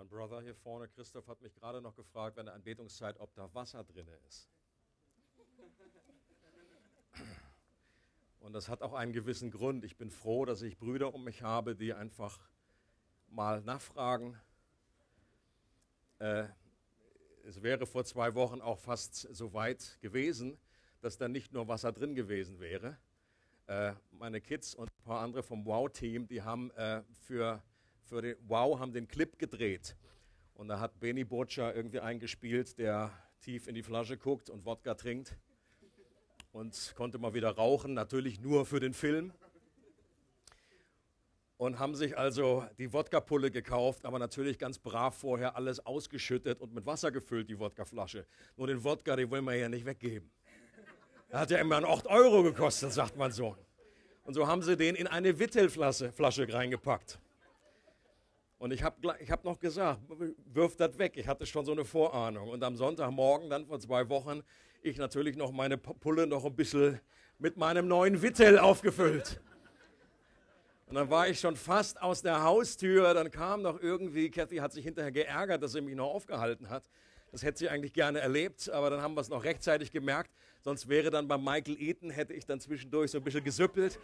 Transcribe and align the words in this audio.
Mein 0.00 0.08
Brother 0.08 0.40
hier 0.40 0.54
vorne, 0.54 0.88
Christoph, 0.88 1.26
hat 1.28 1.42
mich 1.42 1.54
gerade 1.54 1.82
noch 1.82 1.94
gefragt, 1.94 2.38
wenn 2.38 2.46
der 2.46 2.54
Anbetungszeit, 2.54 3.20
ob 3.20 3.34
da 3.34 3.52
Wasser 3.52 3.84
drin 3.84 4.08
ist. 4.26 4.48
Und 8.38 8.54
das 8.54 8.70
hat 8.70 8.80
auch 8.80 8.94
einen 8.94 9.12
gewissen 9.12 9.50
Grund. 9.50 9.84
Ich 9.84 9.98
bin 9.98 10.10
froh, 10.10 10.46
dass 10.46 10.62
ich 10.62 10.78
Brüder 10.78 11.12
um 11.12 11.24
mich 11.24 11.42
habe, 11.42 11.76
die 11.76 11.92
einfach 11.92 12.40
mal 13.28 13.60
nachfragen. 13.60 14.40
Äh, 16.18 16.44
es 17.44 17.62
wäre 17.62 17.84
vor 17.84 18.06
zwei 18.06 18.34
Wochen 18.34 18.62
auch 18.62 18.78
fast 18.78 19.16
so 19.16 19.52
weit 19.52 19.98
gewesen, 20.00 20.56
dass 21.02 21.18
da 21.18 21.28
nicht 21.28 21.52
nur 21.52 21.68
Wasser 21.68 21.92
drin 21.92 22.14
gewesen 22.14 22.58
wäre. 22.58 22.96
Äh, 23.66 23.92
meine 24.12 24.40
Kids 24.40 24.74
und 24.74 24.88
ein 24.88 25.04
paar 25.04 25.20
andere 25.20 25.42
vom 25.42 25.66
Wow-Team, 25.66 26.26
die 26.26 26.40
haben 26.40 26.70
äh, 26.70 27.02
für, 27.12 27.62
für 28.04 28.22
den 28.22 28.36
Wow 28.48 28.78
haben 28.78 28.94
den 28.94 29.06
Clip 29.06 29.38
gedreht. 29.38 29.94
Und 30.60 30.68
da 30.68 30.78
hat 30.78 31.00
Benny 31.00 31.24
Butcher 31.24 31.74
irgendwie 31.74 32.00
eingespielt, 32.00 32.76
der 32.76 33.10
tief 33.40 33.66
in 33.66 33.74
die 33.74 33.82
Flasche 33.82 34.18
guckt 34.18 34.50
und 34.50 34.66
Wodka 34.66 34.92
trinkt. 34.92 35.38
Und 36.52 36.92
konnte 36.96 37.16
mal 37.16 37.32
wieder 37.32 37.48
rauchen, 37.48 37.94
natürlich 37.94 38.42
nur 38.42 38.66
für 38.66 38.78
den 38.78 38.92
Film 38.92 39.32
und 41.56 41.78
haben 41.78 41.94
sich 41.94 42.18
also 42.18 42.66
die 42.76 42.92
Wodka-Pulle 42.92 43.50
gekauft, 43.50 44.04
aber 44.04 44.18
natürlich 44.18 44.58
ganz 44.58 44.78
brav 44.78 45.16
vorher 45.16 45.56
alles 45.56 45.86
ausgeschüttet 45.86 46.60
und 46.60 46.74
mit 46.74 46.84
Wasser 46.84 47.10
gefüllt, 47.10 47.48
die 47.48 47.58
Wodkaflasche. 47.58 48.26
Nur 48.58 48.66
den 48.66 48.84
Wodka, 48.84 49.16
den 49.16 49.30
wollen 49.30 49.46
wir 49.46 49.54
ja 49.54 49.70
nicht 49.70 49.86
weggeben. 49.86 50.30
Der 51.30 51.38
hat 51.40 51.50
ja 51.50 51.56
immer 51.56 51.82
8 51.82 52.06
Euro 52.06 52.42
gekostet, 52.42 52.92
sagt 52.92 53.16
mein 53.16 53.32
Sohn. 53.32 53.56
Und 54.24 54.34
so 54.34 54.46
haben 54.46 54.60
sie 54.60 54.76
den 54.76 54.94
in 54.94 55.06
eine 55.06 55.38
Wittelflasche 55.38 56.12
Flasche 56.12 56.52
reingepackt. 56.52 57.18
Und 58.60 58.74
ich 58.74 58.82
habe 58.82 59.16
ich 59.20 59.30
hab 59.30 59.42
noch 59.42 59.58
gesagt, 59.58 60.02
wirf 60.52 60.76
das 60.76 60.98
weg. 60.98 61.14
Ich 61.16 61.26
hatte 61.26 61.46
schon 61.46 61.64
so 61.64 61.72
eine 61.72 61.86
Vorahnung. 61.86 62.50
Und 62.50 62.62
am 62.62 62.76
Sonntagmorgen, 62.76 63.48
dann 63.48 63.66
vor 63.66 63.80
zwei 63.80 64.06
Wochen, 64.10 64.42
ich 64.82 64.98
natürlich 64.98 65.34
noch 65.34 65.50
meine 65.50 65.78
Pulle 65.78 66.26
noch 66.26 66.44
ein 66.44 66.54
bisschen 66.54 67.00
mit 67.38 67.56
meinem 67.56 67.88
neuen 67.88 68.20
Wittel 68.20 68.58
aufgefüllt. 68.58 69.40
Und 70.88 70.96
dann 70.96 71.08
war 71.08 71.26
ich 71.26 71.40
schon 71.40 71.56
fast 71.56 72.02
aus 72.02 72.20
der 72.20 72.42
Haustür, 72.42 73.14
dann 73.14 73.30
kam 73.30 73.62
noch 73.62 73.80
irgendwie, 73.80 74.30
Kathy 74.30 74.56
hat 74.56 74.72
sich 74.72 74.84
hinterher 74.84 75.12
geärgert, 75.12 75.62
dass 75.62 75.72
sie 75.72 75.80
mich 75.80 75.94
noch 75.94 76.12
aufgehalten 76.12 76.68
hat. 76.68 76.90
Das 77.32 77.42
hätte 77.42 77.60
sie 77.60 77.70
eigentlich 77.70 77.94
gerne 77.94 78.20
erlebt, 78.20 78.68
aber 78.68 78.90
dann 78.90 79.00
haben 79.00 79.14
wir 79.14 79.22
es 79.22 79.30
noch 79.30 79.42
rechtzeitig 79.42 79.90
gemerkt. 79.90 80.30
Sonst 80.60 80.86
wäre 80.86 81.08
dann 81.08 81.28
bei 81.28 81.38
Michael 81.38 81.80
Eaton, 81.80 82.10
hätte 82.10 82.34
ich 82.34 82.44
dann 82.44 82.60
zwischendurch 82.60 83.10
so 83.10 83.18
ein 83.18 83.24
bisschen 83.24 83.42
gesüppelt. 83.42 83.98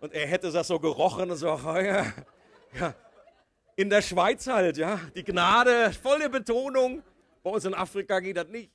Und 0.00 0.12
er 0.12 0.28
hätte 0.28 0.52
das 0.52 0.68
so 0.68 0.78
gerochen 0.78 1.28
und 1.32 1.36
so, 1.38 1.50
oh 1.50 1.76
ja, 1.78 2.12
ja. 2.78 2.94
In 3.76 3.90
der 3.90 4.02
Schweiz 4.02 4.46
halt, 4.46 4.76
ja. 4.76 5.00
Die 5.14 5.24
Gnade, 5.24 5.92
volle 5.92 6.30
Betonung. 6.30 7.02
Bei 7.42 7.50
uns 7.50 7.64
in 7.64 7.74
Afrika 7.74 8.20
geht 8.20 8.36
das 8.36 8.48
nicht. 8.48 8.70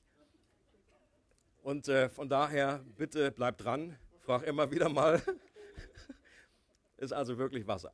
Und 1.63 1.87
äh, 1.87 2.09
von 2.09 2.27
daher, 2.27 2.83
bitte 2.97 3.31
bleibt 3.31 3.63
dran. 3.63 3.97
Frag 4.21 4.43
immer 4.43 4.69
wieder 4.71 4.89
mal. 4.89 5.21
Ist 6.97 7.13
also 7.13 7.37
wirklich 7.37 7.65
Wasser. 7.67 7.93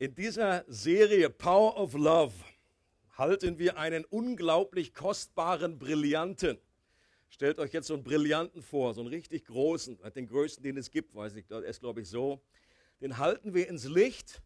In 0.00 0.14
dieser 0.14 0.64
Serie 0.66 1.28
Power 1.28 1.76
of 1.78 1.92
Love 1.92 2.32
halten 3.18 3.58
wir 3.58 3.76
einen 3.76 4.06
unglaublich 4.06 4.94
kostbaren 4.94 5.78
Brillanten. 5.78 6.58
Stellt 7.30 7.60
euch 7.60 7.72
jetzt 7.72 7.86
so 7.86 7.94
einen 7.94 8.02
Brillanten 8.02 8.60
vor, 8.60 8.92
so 8.92 9.00
einen 9.00 9.08
richtig 9.08 9.46
großen, 9.46 9.98
den 10.14 10.26
größten, 10.26 10.62
den 10.62 10.76
es 10.76 10.90
gibt, 10.90 11.14
weiß 11.14 11.36
ich, 11.36 11.46
der 11.46 11.62
ist 11.62 11.80
glaube 11.80 12.02
ich 12.02 12.08
so. 12.08 12.42
Den 13.00 13.18
halten 13.18 13.54
wir 13.54 13.68
ins 13.68 13.84
Licht 13.84 14.42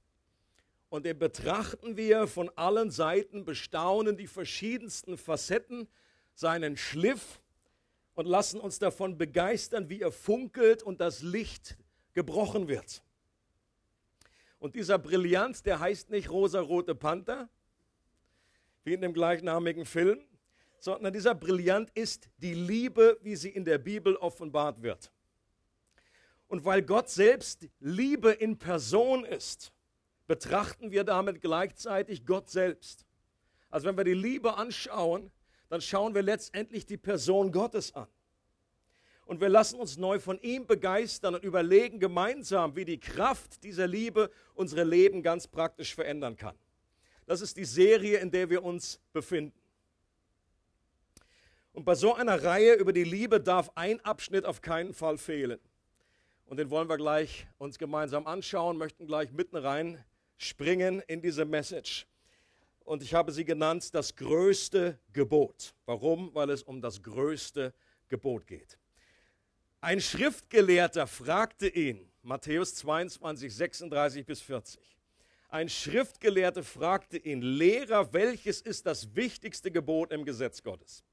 und 0.90 1.06
den 1.06 1.18
betrachten 1.18 1.96
wir 1.96 2.28
von 2.28 2.50
allen 2.50 2.90
Seiten, 2.90 3.44
bestaunen 3.44 4.16
die 4.18 4.26
verschiedensten 4.26 5.16
Facetten 5.16 5.88
seinen 6.34 6.76
Schliff 6.76 7.40
und 8.14 8.26
lassen 8.26 8.60
uns 8.60 8.78
davon 8.78 9.16
begeistern, 9.16 9.88
wie 9.88 10.02
er 10.02 10.12
funkelt 10.12 10.82
und 10.82 11.00
das 11.00 11.22
Licht 11.22 11.78
gebrochen 12.12 12.68
wird. 12.68 13.02
Und 14.58 14.76
dieser 14.76 14.98
Brillanz, 14.98 15.62
der 15.62 15.80
heißt 15.80 16.10
nicht 16.10 16.30
rosa-rote 16.30 16.94
Panther, 16.94 17.48
wie 18.84 18.92
in 18.92 19.00
dem 19.00 19.14
gleichnamigen 19.14 19.86
Film, 19.86 20.24
sondern 20.84 21.14
dieser 21.14 21.34
Brillant 21.34 21.88
ist 21.94 22.28
die 22.36 22.52
Liebe, 22.52 23.18
wie 23.22 23.36
sie 23.36 23.48
in 23.48 23.64
der 23.64 23.78
Bibel 23.78 24.16
offenbart 24.16 24.82
wird. 24.82 25.10
Und 26.46 26.66
weil 26.66 26.82
Gott 26.82 27.08
selbst 27.08 27.66
Liebe 27.80 28.32
in 28.32 28.58
Person 28.58 29.24
ist, 29.24 29.72
betrachten 30.26 30.90
wir 30.90 31.04
damit 31.04 31.40
gleichzeitig 31.40 32.26
Gott 32.26 32.50
selbst. 32.50 33.06
Also 33.70 33.86
wenn 33.86 33.96
wir 33.96 34.04
die 34.04 34.12
Liebe 34.12 34.58
anschauen, 34.58 35.32
dann 35.70 35.80
schauen 35.80 36.14
wir 36.14 36.20
letztendlich 36.20 36.84
die 36.84 36.98
Person 36.98 37.50
Gottes 37.50 37.94
an. 37.94 38.08
Und 39.24 39.40
wir 39.40 39.48
lassen 39.48 39.80
uns 39.80 39.96
neu 39.96 40.18
von 40.18 40.38
ihm 40.42 40.66
begeistern 40.66 41.34
und 41.34 41.44
überlegen 41.44 41.98
gemeinsam, 41.98 42.76
wie 42.76 42.84
die 42.84 43.00
Kraft 43.00 43.64
dieser 43.64 43.86
Liebe 43.86 44.30
unsere 44.52 44.84
Leben 44.84 45.22
ganz 45.22 45.48
praktisch 45.48 45.94
verändern 45.94 46.36
kann. 46.36 46.58
Das 47.24 47.40
ist 47.40 47.56
die 47.56 47.64
Serie, 47.64 48.18
in 48.18 48.30
der 48.30 48.50
wir 48.50 48.62
uns 48.62 49.00
befinden. 49.14 49.63
Und 51.74 51.84
bei 51.84 51.94
so 51.94 52.14
einer 52.14 52.42
Reihe 52.42 52.72
über 52.72 52.94
die 52.94 53.04
Liebe 53.04 53.38
darf 53.38 53.70
ein 53.74 54.00
Abschnitt 54.00 54.46
auf 54.46 54.62
keinen 54.62 54.94
Fall 54.94 55.18
fehlen. 55.18 55.60
Und 56.46 56.56
den 56.56 56.70
wollen 56.70 56.88
wir 56.88 56.96
gleich 56.96 57.46
uns 57.58 57.78
gemeinsam 57.78 58.26
anschauen, 58.26 58.78
möchten 58.78 59.06
gleich 59.06 59.30
mitten 59.32 59.56
rein 59.56 60.02
springen 60.38 61.02
in 61.06 61.20
diese 61.20 61.44
Message 61.44 62.06
und 62.84 63.02
ich 63.02 63.14
habe 63.14 63.32
sie 63.32 63.44
genannt 63.44 63.94
das 63.94 64.14
größte 64.14 64.98
Gebot. 65.12 65.74
Warum? 65.86 66.34
Weil 66.34 66.50
es 66.50 66.62
um 66.62 66.80
das 66.80 67.02
größte 67.02 67.72
Gebot 68.08 68.46
geht. 68.46 68.78
Ein 69.80 70.00
Schriftgelehrter 70.00 71.06
fragte 71.06 71.68
ihn, 71.68 72.10
Matthäus 72.22 72.74
22, 72.76 73.54
36 73.54 74.26
bis 74.26 74.40
40. 74.40 74.80
Ein 75.48 75.68
Schriftgelehrter 75.68 76.62
fragte 76.62 77.18
ihn, 77.18 77.42
Lehrer, 77.42 78.12
welches 78.12 78.60
ist 78.60 78.86
das 78.86 79.14
wichtigste 79.14 79.70
Gebot 79.70 80.12
im 80.12 80.24
Gesetz 80.24 80.62
Gottes? 80.62 81.04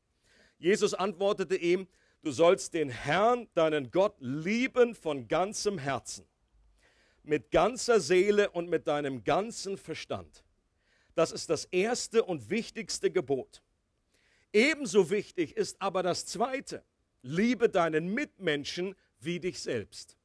Jesus 0.62 0.94
antwortete 0.94 1.58
ihm, 1.58 1.88
du 2.24 2.32
sollst 2.32 2.74
den 2.74 2.90
Herrn, 2.90 3.50
deinen 3.54 3.92
Gott, 3.92 4.16
lieben 4.20 4.96
von 4.96 5.28
ganzem 5.28 5.78
Herzen, 5.78 6.26
mit 7.24 7.52
ganzer 7.52 8.00
Seele 8.00 8.50
und 8.52 8.70
mit 8.70 8.88
deinem 8.88 9.24
ganzen 9.26 9.78
Verstand 9.78 10.44
das 11.16 11.32
ist 11.32 11.50
das 11.50 11.66
erste 11.66 12.24
und 12.24 12.50
wichtigste 12.50 13.12
Gebot. 13.12 13.62
Ebenso 14.54 15.10
wichtig 15.10 15.56
ist 15.56 15.82
aber 15.82 16.04
das 16.04 16.26
zweite. 16.26 16.84
Liebe 17.22 17.70
deinen 17.70 18.14
Mitmenschen 18.14 18.96
wie 19.20 19.40
dich 19.40 19.60
selbst. 19.60 20.18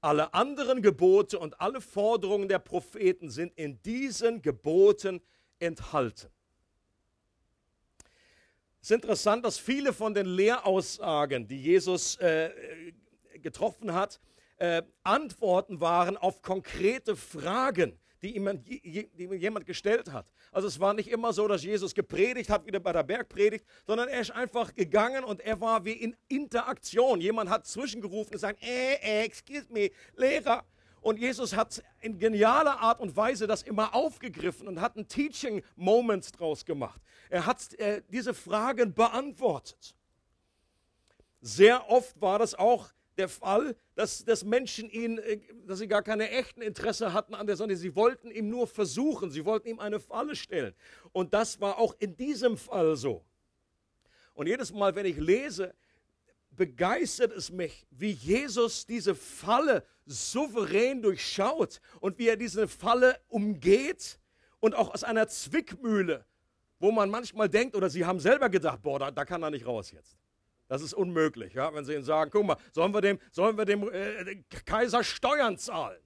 Alle 0.00 0.32
anderen 0.32 0.80
Gebote 0.80 1.38
und 1.38 1.60
alle 1.60 1.80
Forderungen 1.80 2.48
der 2.48 2.60
Propheten 2.60 3.30
sind 3.30 3.52
in 3.56 3.82
diesen 3.82 4.40
Geboten 4.40 5.20
enthalten. 5.58 6.30
Es 8.82 8.90
ist 8.90 8.94
interessant, 8.94 9.44
dass 9.44 9.58
viele 9.58 9.92
von 9.92 10.14
den 10.14 10.26
Lehraussagen, 10.26 11.46
die 11.46 11.60
Jesus 11.60 12.16
äh, 12.16 12.50
getroffen 13.42 13.92
hat, 13.92 14.20
äh, 14.56 14.82
Antworten 15.02 15.80
waren 15.80 16.16
auf 16.16 16.40
konkrete 16.40 17.14
Fragen, 17.14 17.98
die 18.22 18.32
jemand, 18.32 18.66
die 18.66 19.10
jemand 19.36 19.66
gestellt 19.66 20.10
hat. 20.12 20.32
Also 20.50 20.66
es 20.66 20.80
war 20.80 20.94
nicht 20.94 21.10
immer 21.10 21.34
so, 21.34 21.46
dass 21.46 21.62
Jesus 21.62 21.94
gepredigt 21.94 22.48
hat, 22.48 22.64
wieder 22.64 22.80
bei 22.80 22.92
der 22.92 23.02
Bergpredigt, 23.02 23.66
sondern 23.86 24.08
er 24.08 24.20
ist 24.20 24.30
einfach 24.30 24.74
gegangen 24.74 25.24
und 25.24 25.40
er 25.40 25.60
war 25.60 25.84
wie 25.84 25.92
in 25.92 26.16
Interaktion. 26.28 27.20
Jemand 27.20 27.50
hat 27.50 27.66
zwischengerufen 27.66 28.28
und 28.28 28.32
gesagt, 28.32 28.62
äh, 28.62 28.94
äh, 28.94 29.24
excuse 29.24 29.66
me, 29.70 29.90
Lehrer. 30.16 30.64
Und 31.00 31.18
Jesus 31.18 31.56
hat 31.56 31.82
in 32.00 32.18
genialer 32.18 32.78
Art 32.80 33.00
und 33.00 33.16
Weise 33.16 33.46
das 33.46 33.62
immer 33.62 33.94
aufgegriffen 33.94 34.68
und 34.68 34.80
hat 34.80 34.96
einen 34.96 35.08
Teaching 35.08 35.62
Moments 35.76 36.32
draus 36.32 36.64
gemacht. 36.64 37.00
Er 37.30 37.46
hat 37.46 37.74
äh, 37.74 38.02
diese 38.08 38.34
Fragen 38.34 38.92
beantwortet. 38.92 39.94
Sehr 41.40 41.88
oft 41.88 42.20
war 42.20 42.38
das 42.38 42.54
auch 42.54 42.90
der 43.16 43.28
Fall, 43.28 43.76
dass, 43.94 44.24
dass 44.24 44.44
Menschen 44.44 44.90
ihn, 44.90 45.18
äh, 45.18 45.40
dass 45.66 45.78
sie 45.78 45.88
gar 45.88 46.02
keine 46.02 46.30
echten 46.30 46.60
Interesse 46.60 47.12
hatten 47.12 47.34
an 47.34 47.46
der 47.46 47.56
Sonne. 47.56 47.76
Sie 47.76 47.94
wollten 47.94 48.30
ihm 48.30 48.48
nur 48.48 48.66
versuchen, 48.66 49.30
sie 49.30 49.44
wollten 49.44 49.68
ihm 49.68 49.78
eine 49.78 50.00
Falle 50.00 50.36
stellen. 50.36 50.74
Und 51.12 51.32
das 51.32 51.60
war 51.60 51.78
auch 51.78 51.94
in 51.98 52.16
diesem 52.16 52.56
Fall 52.56 52.96
so. 52.96 53.24
Und 54.34 54.46
jedes 54.46 54.72
Mal, 54.72 54.94
wenn 54.94 55.06
ich 55.06 55.16
lese, 55.16 55.74
begeistert 56.50 57.32
es 57.32 57.50
mich, 57.50 57.86
wie 57.90 58.10
Jesus 58.10 58.86
diese 58.86 59.14
Falle 59.14 59.84
souverän 60.06 61.02
durchschaut 61.02 61.80
und 62.00 62.18
wie 62.18 62.28
er 62.28 62.36
diese 62.36 62.68
Falle 62.68 63.18
umgeht 63.28 64.18
und 64.58 64.74
auch 64.74 64.92
aus 64.92 65.04
einer 65.04 65.28
Zwickmühle, 65.28 66.24
wo 66.78 66.90
man 66.90 67.10
manchmal 67.10 67.48
denkt, 67.48 67.74
oder 67.76 67.88
sie 67.88 68.04
haben 68.04 68.20
selber 68.20 68.48
gedacht, 68.48 68.82
boah, 68.82 68.98
da, 68.98 69.10
da 69.10 69.24
kann 69.24 69.42
er 69.42 69.50
nicht 69.50 69.66
raus 69.66 69.90
jetzt. 69.90 70.18
Das 70.68 70.82
ist 70.82 70.94
unmöglich, 70.94 71.54
ja? 71.54 71.74
wenn 71.74 71.84
sie 71.84 71.94
ihnen 71.94 72.04
sagen, 72.04 72.30
guck 72.30 72.46
mal, 72.46 72.56
sollen 72.72 72.94
wir 72.94 73.00
dem, 73.00 73.18
sollen 73.32 73.58
wir 73.58 73.64
dem 73.64 73.90
äh, 73.92 74.36
Kaiser 74.64 75.02
Steuern 75.02 75.58
zahlen? 75.58 76.00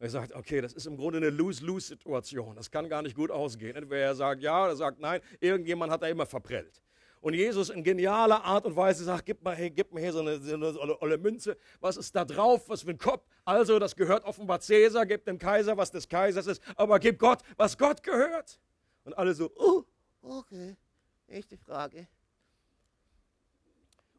Und 0.00 0.06
er 0.06 0.10
sagt, 0.10 0.32
okay, 0.32 0.60
das 0.60 0.72
ist 0.72 0.86
im 0.86 0.96
Grunde 0.96 1.18
eine 1.18 1.30
Lose-Lose-Situation. 1.30 2.56
Das 2.56 2.70
kann 2.70 2.88
gar 2.88 3.02
nicht 3.02 3.14
gut 3.14 3.30
ausgehen. 3.30 3.76
Entweder 3.76 4.00
er 4.00 4.14
sagt 4.14 4.42
ja 4.42 4.62
oder 4.62 4.72
er 4.72 4.76
sagt 4.76 4.98
nein. 4.98 5.20
Irgendjemand 5.40 5.92
hat 5.92 6.02
da 6.02 6.08
immer 6.08 6.24
verprellt. 6.26 6.80
Und 7.20 7.34
Jesus 7.34 7.68
in 7.68 7.84
genialer 7.84 8.44
Art 8.44 8.64
und 8.64 8.76
Weise 8.76 9.04
sagt, 9.04 9.26
gib 9.26 9.42
mal, 9.42 9.54
hey, 9.54 9.70
gib 9.70 9.92
mir 9.92 10.00
hier 10.00 10.12
so 10.12 10.20
eine, 10.20 10.38
so 10.38 10.80
eine 10.80 11.02
olle, 11.02 11.18
Münze. 11.18 11.56
Was 11.80 11.98
ist 11.98 12.16
da 12.16 12.24
drauf? 12.24 12.68
Was 12.68 12.82
für 12.82 12.90
ein 12.90 12.98
Kopf? 12.98 13.26
Also, 13.44 13.78
das 13.78 13.94
gehört 13.94 14.24
offenbar 14.24 14.60
Cäsar. 14.60 15.04
Gib 15.04 15.26
dem 15.26 15.38
Kaiser, 15.38 15.76
was 15.76 15.90
des 15.90 16.08
Kaisers 16.08 16.46
ist. 16.46 16.62
Aber 16.76 16.98
gib 16.98 17.18
Gott, 17.18 17.42
was 17.56 17.76
Gott 17.76 18.02
gehört. 18.02 18.58
Und 19.04 19.18
alle 19.18 19.34
so, 19.34 19.50
oh, 19.54 19.84
okay, 20.22 20.76
echte 21.26 21.58
Frage. 21.58 22.08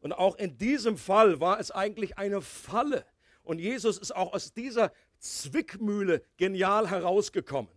Und 0.02 0.14
auch 0.14 0.36
in 0.36 0.58
diesem 0.58 0.98
Fall 0.98 1.40
war 1.40 1.60
es 1.60 1.72
eigentlich 1.72 2.18
eine 2.20 2.42
Falle. 2.42 3.06
Und 3.44 3.60
Jesus 3.60 3.98
ist 3.98 4.16
auch 4.16 4.34
aus 4.34 4.54
dieser 4.54 4.92
Zwickmühle 5.18 6.24
genial 6.38 6.90
herausgekommen. 6.90 7.72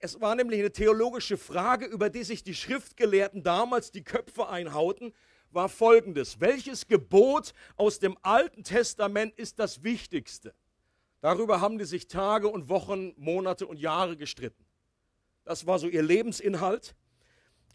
Es 0.00 0.20
war 0.20 0.34
nämlich 0.34 0.60
eine 0.60 0.72
theologische 0.72 1.36
Frage, 1.36 1.86
über 1.86 2.08
die 2.08 2.24
sich 2.24 2.42
die 2.42 2.54
Schriftgelehrten 2.54 3.42
damals 3.42 3.90
die 3.90 4.02
Köpfe 4.02 4.48
einhauten, 4.48 5.12
war 5.50 5.68
folgendes. 5.68 6.40
Welches 6.40 6.86
Gebot 6.86 7.52
aus 7.76 7.98
dem 7.98 8.16
Alten 8.22 8.64
Testament 8.64 9.34
ist 9.38 9.58
das 9.58 9.82
wichtigste? 9.82 10.54
Darüber 11.20 11.60
haben 11.60 11.78
die 11.78 11.84
sich 11.84 12.08
Tage 12.08 12.48
und 12.48 12.68
Wochen, 12.68 13.12
Monate 13.16 13.66
und 13.66 13.78
Jahre 13.78 14.16
gestritten. 14.16 14.64
Das 15.44 15.66
war 15.66 15.78
so 15.78 15.86
ihr 15.86 16.02
Lebensinhalt. 16.02 16.94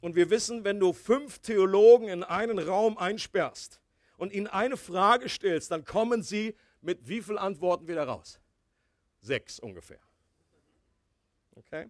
Und 0.01 0.15
wir 0.15 0.29
wissen, 0.29 0.63
wenn 0.63 0.79
du 0.79 0.94
fünf 0.94 1.39
Theologen 1.39 2.07
in 2.07 2.23
einen 2.23 2.59
Raum 2.59 2.97
einsperrst 2.97 3.81
und 4.17 4.33
ihnen 4.33 4.47
eine 4.47 4.77
Frage 4.77 5.29
stellst, 5.29 5.71
dann 5.71 5.85
kommen 5.85 6.23
sie 6.23 6.55
mit 6.81 7.07
wie 7.07 7.21
vielen 7.21 7.38
Antworten 7.38 7.88
wieder 7.88 8.05
raus? 8.05 8.39
Sechs 9.21 9.59
ungefähr. 9.59 10.00
Okay? 11.55 11.89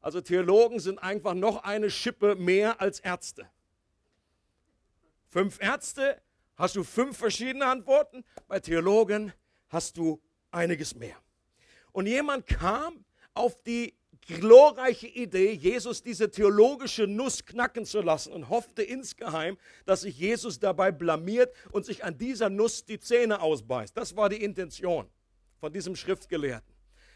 Also 0.00 0.20
Theologen 0.20 0.80
sind 0.80 0.98
einfach 0.98 1.34
noch 1.34 1.62
eine 1.62 1.90
Schippe 1.90 2.34
mehr 2.34 2.80
als 2.80 3.00
Ärzte. 3.00 3.48
Fünf 5.28 5.60
Ärzte, 5.62 6.20
hast 6.56 6.76
du 6.76 6.84
fünf 6.84 7.16
verschiedene 7.16 7.66
Antworten. 7.66 8.24
Bei 8.48 8.60
Theologen 8.60 9.32
hast 9.68 9.96
du 9.96 10.20
einiges 10.50 10.94
mehr. 10.94 11.16
Und 11.92 12.06
jemand 12.06 12.46
kam 12.46 13.04
auf 13.34 13.62
die 13.62 13.94
glorreiche 14.26 15.06
Idee, 15.06 15.52
Jesus 15.52 16.02
diese 16.02 16.30
theologische 16.30 17.06
Nuss 17.06 17.44
knacken 17.44 17.84
zu 17.84 18.00
lassen 18.00 18.32
und 18.32 18.48
hoffte 18.48 18.82
insgeheim, 18.82 19.58
dass 19.86 20.02
sich 20.02 20.18
Jesus 20.18 20.58
dabei 20.58 20.92
blamiert 20.92 21.52
und 21.72 21.84
sich 21.84 22.04
an 22.04 22.16
dieser 22.16 22.48
Nuss 22.48 22.84
die 22.84 23.00
Zähne 23.00 23.40
ausbeißt. 23.40 23.96
Das 23.96 24.16
war 24.16 24.28
die 24.28 24.42
Intention 24.42 25.08
von 25.58 25.72
diesem 25.72 25.96
Schriftgelehrten. 25.96 26.69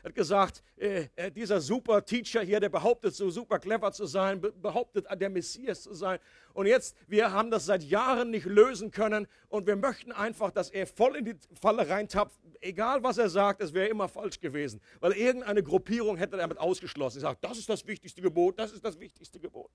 Er 0.05 0.09
hat 0.09 0.17
gesagt, 0.17 0.63
äh, 0.77 1.09
äh, 1.17 1.31
dieser 1.31 1.63
super 1.63 2.05
Teacher 2.05 2.43
hier, 2.43 2.61
der 2.61 2.69
behauptet 2.69 3.15
so 3.15 3.31
super 3.31 3.59
clever 3.59 3.91
zu 3.91 4.05
sein, 4.05 4.39
behauptet 4.39 5.07
der 5.19 5.31
Messias 5.31 5.81
zu 5.81 5.95
sein. 5.95 6.19
Und 6.53 6.67
jetzt, 6.67 6.95
wir 7.09 7.33
haben 7.33 7.51
das 7.51 7.65
seit 7.65 7.83
Jahren 7.83 8.31
nicht 8.31 8.45
lösen 8.45 8.91
können 8.91 9.27
und 9.49 9.67
wir 9.67 9.77
möchten 9.77 10.13
einfach, 10.13 10.51
dass 10.51 10.69
er 10.69 10.87
voll 10.87 11.17
in 11.17 11.25
die 11.25 11.37
Falle 11.59 11.89
reintapft. 11.89 12.39
Egal 12.61 13.03
was 13.03 13.17
er 13.17 13.31
sagt, 13.31 13.63
es 13.63 13.73
wäre 13.73 13.89
immer 13.89 14.07
falsch 14.07 14.41
gewesen, 14.41 14.79
weil 15.01 15.13
irgendeine 15.13 15.63
Gruppierung 15.63 16.19
hätte 16.19 16.37
damit 16.37 16.59
ausgeschlossen. 16.59 17.21
Er 17.21 17.23
sagt, 17.23 17.43
das 17.43 17.57
ist 17.57 17.71
das 17.71 17.87
wichtigste 17.87 18.21
Gebot, 18.21 18.59
das 18.59 18.73
ist 18.73 18.85
das 18.85 19.01
wichtigste 19.01 19.41
Gebot. 19.41 19.71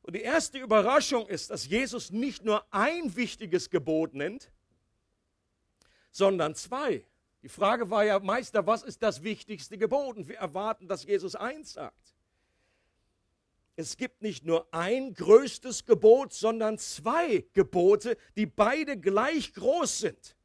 Und 0.00 0.16
die 0.16 0.22
erste 0.22 0.56
Überraschung 0.56 1.26
ist, 1.26 1.50
dass 1.50 1.68
Jesus 1.68 2.12
nicht 2.12 2.46
nur 2.46 2.64
ein 2.72 3.14
wichtiges 3.14 3.68
Gebot 3.68 4.14
nennt, 4.14 4.50
sondern 6.10 6.54
zwei. 6.54 7.04
Die 7.42 7.48
Frage 7.48 7.90
war 7.90 8.04
ja, 8.04 8.18
Meister, 8.18 8.66
was 8.66 8.82
ist 8.82 9.02
das 9.02 9.22
wichtigste 9.22 9.78
Gebot? 9.78 10.16
Und 10.16 10.28
wir 10.28 10.38
erwarten, 10.38 10.88
dass 10.88 11.04
Jesus 11.04 11.36
eins 11.36 11.74
sagt. 11.74 12.14
Es 13.76 13.98
gibt 13.98 14.22
nicht 14.22 14.44
nur 14.44 14.66
ein 14.72 15.12
größtes 15.12 15.84
Gebot, 15.84 16.32
sondern 16.32 16.78
zwei 16.78 17.44
Gebote, 17.52 18.16
die 18.34 18.46
beide 18.46 18.96
gleich 18.98 19.52
groß 19.52 19.98
sind. 19.98 20.36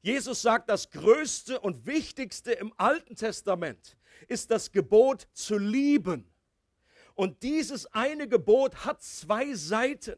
Jesus 0.00 0.40
sagt, 0.40 0.70
das 0.70 0.90
größte 0.90 1.60
und 1.60 1.86
wichtigste 1.86 2.52
im 2.52 2.72
Alten 2.78 3.14
Testament 3.14 3.98
ist 4.26 4.50
das 4.50 4.72
Gebot 4.72 5.28
zu 5.32 5.58
lieben. 5.58 6.32
Und 7.14 7.42
dieses 7.42 7.86
eine 7.86 8.26
Gebot 8.26 8.86
hat 8.86 9.02
zwei 9.02 9.52
Seiten, 9.54 10.16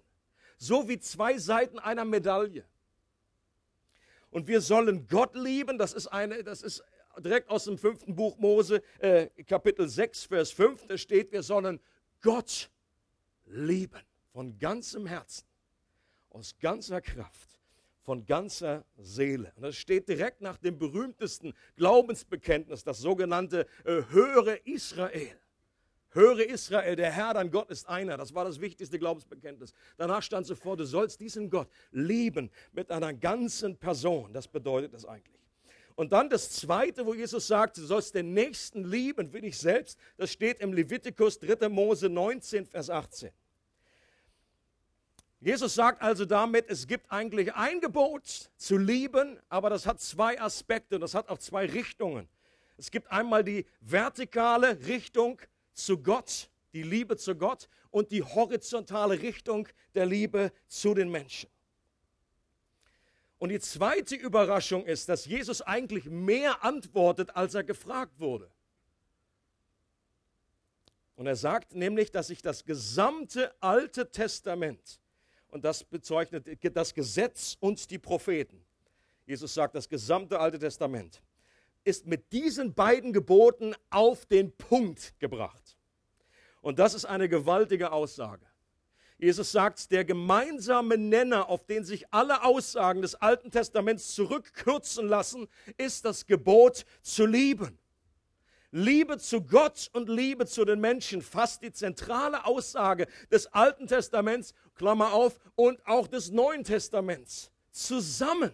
so 0.57 0.89
wie 0.89 1.01
zwei 1.01 1.39
Seiten 1.39 1.79
einer 1.79 2.05
Medaille. 2.05 2.65
Und 4.31 4.47
wir 4.47 4.61
sollen 4.61 5.07
Gott 5.07 5.35
lieben. 5.35 5.79
Das 5.79 5.93
ist, 5.93 6.07
eine, 6.07 6.43
das 6.45 6.63
ist 6.63 6.83
direkt 7.19 7.51
aus 7.51 7.65
dem 7.65 7.79
fünften 7.79 8.15
Buch 8.15 8.39
Mose, 8.39 8.83
äh, 8.99 9.27
Kapitel 9.45 9.89
6, 9.89 10.25
Vers 10.25 10.51
5. 10.53 10.87
Da 10.87 10.97
steht, 10.97 11.33
wir 11.33 11.43
sollen 11.43 11.81
Gott 12.21 12.71
lieben. 13.47 14.01
Von 14.33 14.59
ganzem 14.59 15.07
Herzen, 15.07 15.45
aus 16.29 16.57
ganzer 16.61 17.01
Kraft, 17.01 17.61
von 18.03 18.25
ganzer 18.25 18.85
Seele. 18.97 19.53
Und 19.57 19.63
das 19.63 19.77
steht 19.77 20.09
direkt 20.09 20.41
nach 20.41 20.57
dem 20.57 20.79
berühmtesten 20.79 21.53
Glaubensbekenntnis, 21.75 22.85
das 22.85 22.99
sogenannte 22.99 23.67
äh, 23.85 24.03
Höre 24.11 24.65
Israel. 24.67 25.37
Höre 26.13 26.41
Israel, 26.41 26.97
der 26.97 27.13
Herr, 27.13 27.35
dein 27.35 27.51
Gott 27.51 27.71
ist 27.71 27.89
einer. 27.89 28.17
Das 28.17 28.35
war 28.35 28.45
das 28.45 28.61
wichtigste 28.61 28.99
Glaubensbekenntnis. 28.99 29.73
Danach 29.97 30.23
stand 30.23 30.47
sofort, 30.47 30.81
du 30.81 30.85
sollst 30.85 31.21
diesen 31.21 31.51
Gott 31.51 31.69
lieben 31.93 32.51
mit 32.73 32.91
einer 32.91 33.15
ganzen 33.15 33.77
Person. 33.77 34.33
Das 34.33 34.49
bedeutet 34.49 34.93
das 34.93 35.05
eigentlich. 35.05 35.41
Und 35.95 36.13
dann 36.13 36.29
das 36.29 36.51
Zweite, 36.51 37.07
wo 37.07 37.15
Jesus 37.15 37.47
sagt, 37.47 37.77
du 37.77 37.83
sollst 37.83 38.15
den 38.15 38.33
Nächsten 38.33 38.85
lieben 38.85 39.33
wie 39.33 39.43
dich 39.43 39.59
selbst, 39.59 39.99
das 40.17 40.33
steht 40.33 40.61
im 40.61 40.73
Levitikus 40.73 41.39
3. 41.39 41.69
Mose 41.69 42.09
19, 42.09 42.67
Vers 42.67 42.91
18. 42.91 43.31
Jesus 45.41 45.75
sagt 45.75 46.03
also 46.03 46.25
damit, 46.25 46.69
es 46.69 46.87
gibt 46.87 47.11
eigentlich 47.11 47.55
ein 47.55 47.81
Gebot 47.81 48.51
zu 48.57 48.77
lieben, 48.77 49.39
aber 49.49 49.71
das 49.71 49.87
hat 49.87 50.01
zwei 50.01 50.41
Aspekte, 50.41 50.99
das 50.99 51.15
hat 51.15 51.29
auch 51.29 51.39
zwei 51.39 51.67
Richtungen. 51.67 52.29
Es 52.77 52.91
gibt 52.91 53.11
einmal 53.11 53.45
die 53.45 53.67
vertikale 53.81 54.79
Richtung, 54.87 55.41
zu 55.73 55.99
Gott, 55.99 56.51
die 56.73 56.83
Liebe 56.83 57.17
zu 57.17 57.35
Gott 57.35 57.69
und 57.91 58.11
die 58.13 58.23
horizontale 58.23 59.21
Richtung 59.21 59.69
der 59.95 60.07
Liebe 60.07 60.53
zu 60.67 60.95
den 60.95 61.11
Menschen. 61.11 61.51
Und 63.39 63.49
die 63.49 63.61
zweite 63.61 64.17
Überraschung 64.17 64.85
ist, 64.85 65.09
dass 65.09 65.25
Jesus 65.25 65.63
eigentlich 65.63 66.05
mehr 66.05 66.63
antwortet, 66.63 67.35
als 67.35 67.55
er 67.55 67.65
gefragt 67.65 68.21
wurde. 68.21 68.51
Und 71.17 71.27
er 71.27 71.37
sagt 71.37 71.75
nämlich, 71.75 72.11
dass 72.11 72.29
sich 72.29 72.43
das 72.43 72.65
gesamte 72.65 73.55
Alte 73.61 74.11
Testament, 74.11 75.01
und 75.49 75.65
das 75.65 75.83
bezeichnet 75.83 76.47
das 76.77 76.95
Gesetz 76.95 77.57
und 77.61 77.91
die 77.91 77.99
Propheten, 77.99 78.65
Jesus 79.27 79.55
sagt, 79.55 79.75
das 79.75 79.89
gesamte 79.89 80.39
Alte 80.39 80.59
Testament, 80.59 81.23
ist 81.85 82.07
mit 82.07 82.33
diesen 82.33 82.75
beiden 82.75 83.13
Geboten 83.13 83.75
auf 83.91 84.27
den 84.27 84.57
Punkt 84.57 85.15
gebracht. 85.19 85.77
Und 86.61 86.79
das 86.79 86.95
ist 86.95 87.05
eine 87.05 87.29
gewaltige 87.29 87.93
Aussage. 87.93 88.47
Jesus 89.19 89.53
sagt, 89.53 89.91
der 89.91 90.05
gemeinsame 90.05 90.97
Nenner, 90.97 91.49
auf 91.49 91.67
den 91.67 91.85
sich 91.85 92.13
alle 92.13 92.43
Aussagen 92.43 93.03
des 93.03 93.15
Alten 93.15 93.51
Testaments 93.51 94.15
zurückkürzen 94.15 95.07
lassen, 95.09 95.47
ist 95.77 96.07
das 96.07 96.27
Gebot 96.27 96.87
zu 97.03 97.27
lieben. 97.27 97.79
Liebe 98.73 99.19
zu 99.19 99.43
Gott 99.43 99.91
und 99.93 100.09
Liebe 100.09 100.47
zu 100.47 100.65
den 100.65 100.81
Menschen, 100.81 101.23
fast 101.23 101.63
die 101.63 101.73
zentrale 101.73 102.47
Aussage 102.47 103.09
des 103.31 103.47
Alten 103.49 103.87
Testaments, 103.87 104.55
Klammer 104.75 105.13
auf, 105.13 105.39
und 105.55 105.85
auch 105.87 106.07
des 106.07 106.31
Neuen 106.31 106.65
Testaments 106.65 107.51
zusammen. 107.73 108.53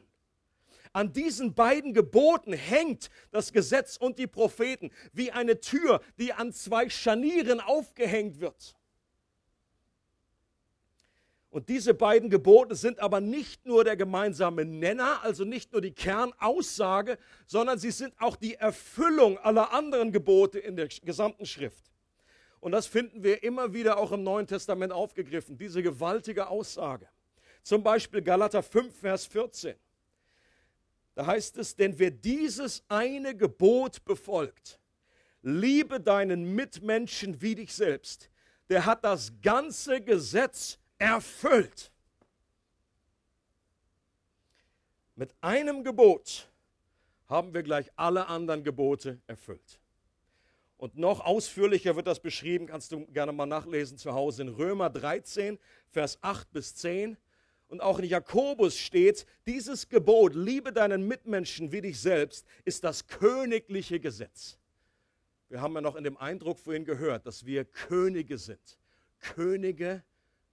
An 0.96 1.12
diesen 1.12 1.52
beiden 1.52 1.92
Geboten 1.92 2.54
hängt 2.54 3.10
das 3.30 3.52
Gesetz 3.52 3.98
und 3.98 4.18
die 4.18 4.26
Propheten 4.26 4.90
wie 5.12 5.30
eine 5.30 5.60
Tür, 5.60 6.00
die 6.18 6.32
an 6.32 6.54
zwei 6.54 6.88
Scharnieren 6.88 7.60
aufgehängt 7.60 8.40
wird. 8.40 8.74
Und 11.50 11.68
diese 11.68 11.92
beiden 11.92 12.30
Gebote 12.30 12.76
sind 12.76 12.98
aber 13.00 13.20
nicht 13.20 13.66
nur 13.66 13.84
der 13.84 13.98
gemeinsame 13.98 14.64
Nenner, 14.64 15.22
also 15.22 15.44
nicht 15.44 15.70
nur 15.72 15.82
die 15.82 15.92
Kernaussage, 15.92 17.18
sondern 17.46 17.78
sie 17.78 17.90
sind 17.90 18.14
auch 18.18 18.36
die 18.36 18.54
Erfüllung 18.54 19.36
aller 19.36 19.74
anderen 19.74 20.12
Gebote 20.12 20.58
in 20.58 20.76
der 20.76 20.88
gesamten 20.88 21.44
Schrift. 21.44 21.92
Und 22.58 22.72
das 22.72 22.86
finden 22.86 23.22
wir 23.22 23.42
immer 23.42 23.74
wieder 23.74 23.98
auch 23.98 24.12
im 24.12 24.22
Neuen 24.22 24.46
Testament 24.46 24.94
aufgegriffen, 24.94 25.58
diese 25.58 25.82
gewaltige 25.82 26.48
Aussage. 26.48 27.06
Zum 27.62 27.82
Beispiel 27.82 28.22
Galater 28.22 28.62
5, 28.62 28.98
Vers 28.98 29.26
14. 29.26 29.76
Da 31.16 31.24
heißt 31.24 31.56
es, 31.56 31.74
denn 31.74 31.98
wer 31.98 32.10
dieses 32.10 32.84
eine 32.88 33.34
Gebot 33.34 34.04
befolgt, 34.04 34.78
liebe 35.40 35.98
deinen 35.98 36.54
Mitmenschen 36.54 37.40
wie 37.40 37.54
dich 37.54 37.72
selbst, 37.72 38.28
der 38.68 38.84
hat 38.84 39.02
das 39.02 39.32
ganze 39.40 40.02
Gesetz 40.02 40.78
erfüllt. 40.98 41.90
Mit 45.14 45.34
einem 45.40 45.84
Gebot 45.84 46.50
haben 47.28 47.54
wir 47.54 47.62
gleich 47.62 47.90
alle 47.96 48.26
anderen 48.26 48.62
Gebote 48.62 49.18
erfüllt. 49.26 49.80
Und 50.76 50.98
noch 50.98 51.20
ausführlicher 51.20 51.96
wird 51.96 52.06
das 52.06 52.20
beschrieben, 52.20 52.66
kannst 52.66 52.92
du 52.92 53.06
gerne 53.06 53.32
mal 53.32 53.46
nachlesen 53.46 53.96
zu 53.96 54.12
Hause 54.12 54.42
in 54.42 54.48
Römer 54.48 54.90
13, 54.90 55.58
Vers 55.88 56.18
8 56.20 56.52
bis 56.52 56.74
10. 56.74 57.16
Und 57.68 57.80
auch 57.80 57.98
in 57.98 58.04
Jakobus 58.04 58.78
steht, 58.78 59.26
dieses 59.46 59.88
Gebot, 59.88 60.34
liebe 60.34 60.72
deinen 60.72 61.06
Mitmenschen 61.06 61.72
wie 61.72 61.80
dich 61.80 62.00
selbst, 62.00 62.46
ist 62.64 62.84
das 62.84 63.06
königliche 63.06 63.98
Gesetz. 63.98 64.58
Wir 65.48 65.60
haben 65.60 65.74
ja 65.74 65.80
noch 65.80 65.96
in 65.96 66.04
dem 66.04 66.16
Eindruck 66.16 66.58
vorhin 66.58 66.84
gehört, 66.84 67.26
dass 67.26 67.44
wir 67.44 67.64
Könige 67.64 68.38
sind. 68.38 68.78
Könige, 69.20 70.02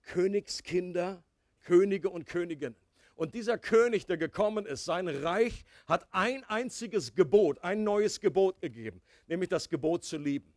Königskinder, 0.03 1.24
Könige 1.62 2.10
und 2.10 2.25
Königinnen. 2.25 2.75
Und 3.15 3.36
dieser 3.36 3.58
König, 3.58 4.05
der 4.05 4.17
gekommen 4.17 4.65
ist, 4.65 4.86
sein 4.86 5.08
Reich 5.08 5.65
hat 5.86 6.08
ein 6.12 6.43
einziges 6.46 7.13
Gebot, 7.13 7.63
ein 7.63 7.84
neues 7.84 8.20
Gebot 8.20 8.60
gegeben, 8.60 9.01
nämlich 9.27 9.50
das 9.50 9.70
Gebot 9.70 10.03
zu 10.03 10.17
lieben. 10.17 10.52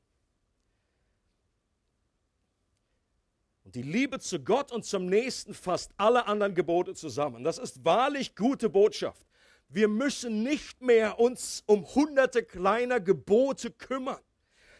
Und 3.66 3.74
die 3.74 3.82
Liebe 3.82 4.20
zu 4.20 4.38
Gott 4.38 4.70
und 4.70 4.84
zum 4.84 5.06
Nächsten 5.06 5.52
fasst 5.52 5.90
alle 5.96 6.28
anderen 6.28 6.54
Gebote 6.54 6.94
zusammen. 6.94 7.42
Das 7.42 7.58
ist 7.58 7.84
wahrlich 7.84 8.36
gute 8.36 8.68
Botschaft. 8.70 9.26
Wir 9.68 9.88
müssen 9.88 10.44
nicht 10.44 10.82
mehr 10.82 11.18
uns 11.18 11.64
um 11.66 11.84
hunderte 11.84 12.44
kleiner 12.44 13.00
Gebote 13.00 13.72
kümmern, 13.72 14.20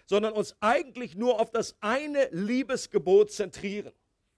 sondern 0.05 0.35
uns 0.35 0.55
eigentlich 0.61 1.17
nur 1.17 1.41
auf 1.41 1.51
das 1.51 1.75
eine 1.81 2.29
Liebesgebot 2.31 3.33
zentrieren 3.33 3.93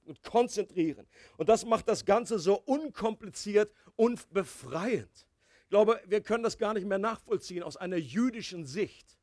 und 0.07 0.23
konzentrieren. 0.23 1.07
Und 1.37 1.51
das 1.51 1.67
macht 1.67 1.87
das 1.87 2.07
Ganze 2.07 2.39
so 2.39 2.59
unkompliziert 2.59 3.71
und 3.97 4.33
befreiend. 4.33 5.27
Ich 5.65 5.69
glaube, 5.69 6.01
wir 6.07 6.23
können 6.23 6.43
das 6.43 6.57
gar 6.57 6.73
nicht 6.73 6.87
mehr 6.87 6.97
nachvollziehen 6.97 7.63
aus 7.63 7.77
einer 7.77 7.99
jüdischen 7.99 8.65
Sicht, 8.65 9.18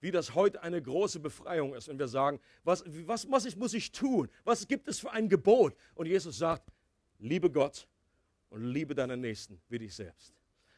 wie 0.00 0.10
das 0.10 0.34
heute 0.34 0.62
eine 0.62 0.80
große 0.80 1.20
Befreiung 1.20 1.74
ist, 1.74 1.88
wenn 1.88 1.98
wir 1.98 2.08
sagen, 2.08 2.40
was, 2.64 2.84
was, 3.06 3.30
was 3.30 3.56
muss 3.56 3.74
ich 3.74 3.92
tun? 3.92 4.28
Was 4.44 4.68
gibt 4.68 4.88
es 4.88 5.00
für 5.00 5.10
ein 5.10 5.28
Gebot? 5.28 5.74
Und 5.94 6.06
Jesus 6.06 6.38
sagt, 6.38 6.70
liebe 7.18 7.50
Gott 7.50 7.88
und 8.50 8.64
liebe 8.64 8.94
deinen 8.94 9.20
Nächsten 9.20 9.60
wie 9.68 9.78
dich 9.78 9.94
selbst. 9.94 10.36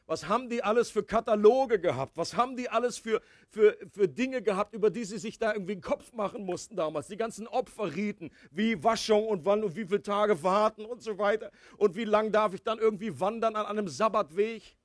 Was 0.09 0.27
haben 0.27 0.49
die 0.49 0.63
alles 0.63 0.91
für 0.91 1.03
Kataloge 1.03 1.79
gehabt? 1.79 2.17
Was 2.17 2.35
haben 2.35 2.57
die 2.57 2.71
alles 2.71 2.97
für, 2.97 3.21
für, 3.51 3.77
für 3.91 4.09
Dinge 4.09 4.41
gehabt, 4.41 4.73
über 4.73 4.89
die 4.89 5.05
sie 5.05 5.19
sich 5.19 5.37
da 5.39 5.53
irgendwie 5.53 5.73
einen 5.73 5.83
Kopf 5.83 6.15
machen 6.15 6.47
mussten 6.47 6.77
damals? 6.77 7.09
Die 7.09 7.19
ganzen 7.19 7.47
Opferriten, 7.47 8.31
wie 8.51 8.83
Waschung 8.83 9.27
und 9.27 9.45
wann 9.45 9.63
und 9.63 9.77
wie 9.77 9.85
viele 9.85 10.01
Tage 10.01 10.43
warten 10.43 10.87
und 10.87 11.03
so 11.03 11.19
weiter. 11.19 11.51
Und 11.77 11.95
wie 11.95 12.05
lang 12.05 12.33
darf 12.33 12.55
ich 12.55 12.63
dann 12.63 12.79
irgendwie 12.79 13.21
wandern 13.21 13.55
an 13.55 13.67
einem 13.67 13.87
Sabbatweg? 13.87 14.78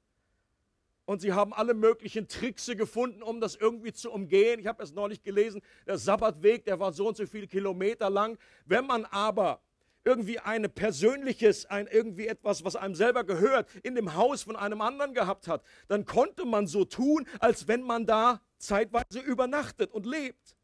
Und 1.06 1.20
sie 1.22 1.34
haben 1.34 1.54
alle 1.54 1.74
möglichen 1.74 2.28
Tricks 2.28 2.68
gefunden, 2.68 3.22
um 3.22 3.42
das 3.42 3.56
irgendwie 3.56 3.92
zu 3.92 4.12
umgehen. 4.12 4.60
Ich 4.60 4.68
habe 4.68 4.82
es 4.84 4.94
neulich 4.94 5.22
gelesen, 5.22 5.62
der 5.86 5.98
Sabbatweg, 5.98 6.64
der 6.66 6.80
war 6.80 6.94
so 6.94 7.08
und 7.08 7.18
so 7.18 7.26
viele 7.26 7.48
Kilometer 7.48 8.10
lang. 8.10 8.38
Wenn 8.66 8.86
man 8.86 9.06
aber 9.06 9.62
irgendwie 10.06 10.40
ein 10.40 10.70
persönliches, 10.70 11.66
ein 11.66 11.88
irgendwie 11.88 12.28
etwas, 12.28 12.64
was 12.64 12.76
einem 12.76 12.96
selber 12.96 13.24
gehört, 13.24 13.68
in 13.84 13.96
dem 13.96 14.16
Haus 14.16 14.44
von 14.44 14.56
einem 14.56 14.82
anderen 14.82 15.14
gehabt 15.14 15.48
hat, 15.48 15.64
dann 15.88 16.06
konnte 16.06 16.46
man 16.46 16.68
so 16.68 16.86
tun, 16.86 17.28
als 17.40 17.68
wenn 17.68 17.82
man 17.82 18.06
da 18.06 18.42
zeitweise 18.58 19.20
übernachtet 19.20 19.92
und 19.92 20.06
lebt. 20.06 20.56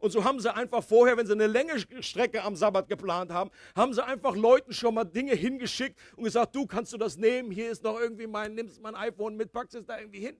Und 0.00 0.10
so 0.10 0.24
haben 0.24 0.40
sie 0.40 0.52
einfach 0.52 0.82
vorher, 0.82 1.16
wenn 1.16 1.26
sie 1.26 1.32
eine 1.32 1.46
längere 1.46 1.78
Strecke 2.02 2.42
am 2.42 2.56
Sabbat 2.56 2.88
geplant 2.88 3.30
haben, 3.30 3.50
haben 3.76 3.92
sie 3.92 4.04
einfach 4.04 4.34
Leuten 4.34 4.72
schon 4.72 4.94
mal 4.94 5.04
Dinge 5.04 5.34
hingeschickt 5.34 5.98
und 6.16 6.24
gesagt, 6.24 6.56
du 6.56 6.66
kannst 6.66 6.92
du 6.92 6.96
das 6.96 7.18
nehmen, 7.18 7.50
hier 7.50 7.70
ist 7.70 7.84
noch 7.84 8.00
irgendwie 8.00 8.26
mein, 8.26 8.54
nimmst 8.54 8.80
mein 8.80 8.94
iPhone 8.94 9.36
mit, 9.36 9.52
packst 9.52 9.74
es 9.74 9.84
da 9.84 9.98
irgendwie 9.98 10.20
hin. 10.20 10.36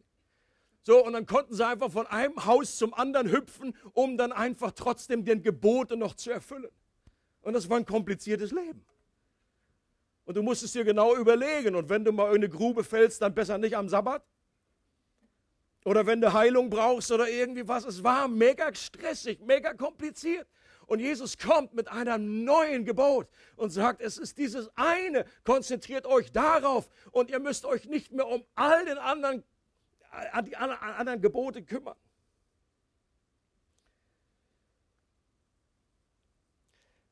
So, 0.83 1.05
und 1.05 1.13
dann 1.13 1.27
konnten 1.27 1.55
sie 1.55 1.67
einfach 1.67 1.91
von 1.91 2.07
einem 2.07 2.47
Haus 2.47 2.79
zum 2.79 2.95
anderen 2.95 3.31
hüpfen, 3.31 3.77
um 3.93 4.17
dann 4.17 4.33
einfach 4.33 4.73
trotzdem 4.73 5.27
den 5.27 5.43
Gebote 5.43 5.97
noch 5.97 6.15
zu 6.15 6.31
erfüllen. 6.31 6.71
Und 7.43 7.53
das 7.53 7.69
war 7.69 7.77
ein 7.77 7.85
kompliziertes 7.85 8.51
Leben. 8.51 8.85
Und 10.25 10.37
du 10.37 10.43
musstest 10.43 10.75
dir 10.75 10.85
genau 10.85 11.17
überlegen. 11.17 11.75
Und 11.75 11.91
wenn 11.91 12.05
du 12.05 12.13
mal 12.13 12.29
in 12.31 12.37
eine 12.37 12.49
Grube 12.49 12.83
fällst, 12.83 13.21
dann 13.21 13.35
besser 13.35 13.59
nicht 13.59 13.77
am 13.77 13.89
Sabbat. 13.89 14.23
Oder 15.85 16.07
wenn 16.07 16.21
du 16.21 16.33
Heilung 16.33 16.69
brauchst 16.69 17.11
oder 17.11 17.29
irgendwie 17.29 17.67
was. 17.67 17.85
Es 17.85 18.05
war 18.05 18.29
mega 18.29 18.75
stressig, 18.75 19.41
mega 19.41 19.73
kompliziert. 19.73 20.47
Und 20.87 20.99
Jesus 20.99 21.39
kommt 21.39 21.73
mit 21.73 21.89
einem 21.89 22.45
neuen 22.45 22.85
Gebot 22.85 23.29
und 23.57 23.71
sagt, 23.71 24.03
es 24.03 24.19
ist 24.19 24.39
dieses 24.39 24.69
eine, 24.75 25.25
konzentriert 25.45 26.05
euch 26.05 26.33
darauf 26.33 26.91
und 27.13 27.31
ihr 27.31 27.39
müsst 27.39 27.65
euch 27.65 27.85
nicht 27.85 28.11
mehr 28.11 28.27
um 28.27 28.45
all 28.57 28.85
den 28.85 28.99
anderen, 28.99 29.45
an 30.33 30.45
die 30.45 30.57
anderen 30.57 31.21
Gebote 31.21 31.63
kümmern. 31.63 31.97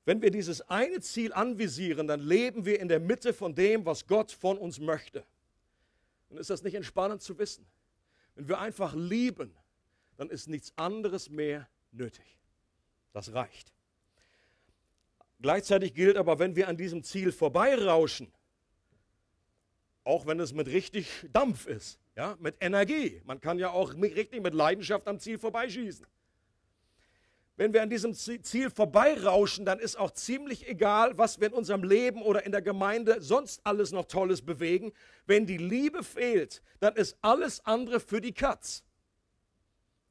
Wenn 0.05 0.23
wir 0.23 0.33
dieses 0.33 0.63
eine 0.63 1.01
Ziel 1.01 1.33
anvisieren, 1.33 2.09
dann 2.09 2.21
leben 2.21 2.65
wir 2.65 2.81
in 2.81 2.89
der 2.89 2.99
Mitte 2.99 3.33
von 3.33 3.55
dem, 3.55 3.87
was 3.87 4.07
Gott 4.07 4.33
von 4.33 4.59
uns 4.59 4.81
möchte. 4.81 5.25
Und 6.31 6.39
ist 6.39 6.51
das 6.51 6.63
nicht 6.63 6.75
entspannend 6.75 7.23
zu 7.23 7.39
wissen? 7.39 7.65
Wenn 8.39 8.49
wir 8.49 8.61
einfach 8.61 8.95
lieben, 8.95 9.53
dann 10.17 10.31
ist 10.31 10.47
nichts 10.47 10.73
anderes 10.77 11.29
mehr 11.29 11.69
nötig. 11.91 12.39
Das 13.13 13.35
reicht. 13.35 13.75
Gleichzeitig 15.41 15.93
gilt 15.93 16.17
aber, 16.17 16.39
wenn 16.39 16.55
wir 16.55 16.69
an 16.69 16.77
diesem 16.77 17.03
Ziel 17.03 17.33
vorbeirauschen, 17.33 18.33
auch 20.05 20.25
wenn 20.25 20.39
es 20.39 20.53
mit 20.53 20.69
richtig 20.69 21.27
Dampf 21.33 21.67
ist, 21.67 21.99
ja, 22.15 22.37
mit 22.39 22.55
Energie, 22.61 23.21
man 23.25 23.41
kann 23.41 23.59
ja 23.59 23.71
auch 23.71 23.93
richtig 23.95 24.41
mit 24.41 24.55
Leidenschaft 24.55 25.09
am 25.09 25.19
Ziel 25.19 25.41
vorbeischießen 25.41 26.07
wenn 27.59 27.73
wir 27.73 27.83
an 27.83 27.91
diesem 27.91 28.15
Ziel 28.15 28.71
vorbeirauschen, 28.71 29.65
dann 29.65 29.81
ist 29.81 29.99
auch 29.99 30.13
ziemlich 30.13 30.69
egal, 30.69 31.19
was 31.19 31.41
wir 31.41 31.49
in 31.49 31.53
unserem 31.53 31.83
Leben 31.83 32.23
oder 32.23 32.47
in 32.47 32.53
der 32.53 32.63
Gemeinde 32.63 33.21
sonst 33.21 33.61
alles 33.65 33.91
noch 33.91 34.05
Tolles 34.05 34.43
bewegen. 34.43 34.93
Wenn 35.27 35.45
die 35.45 35.57
Liebe 35.57 36.05
fehlt, 36.05 36.63
dann 36.79 36.95
ist 36.95 37.19
alles 37.21 37.67
andere 37.67 37.99
für 37.99 38.21
die 38.21 38.33
Katz. 38.33 38.85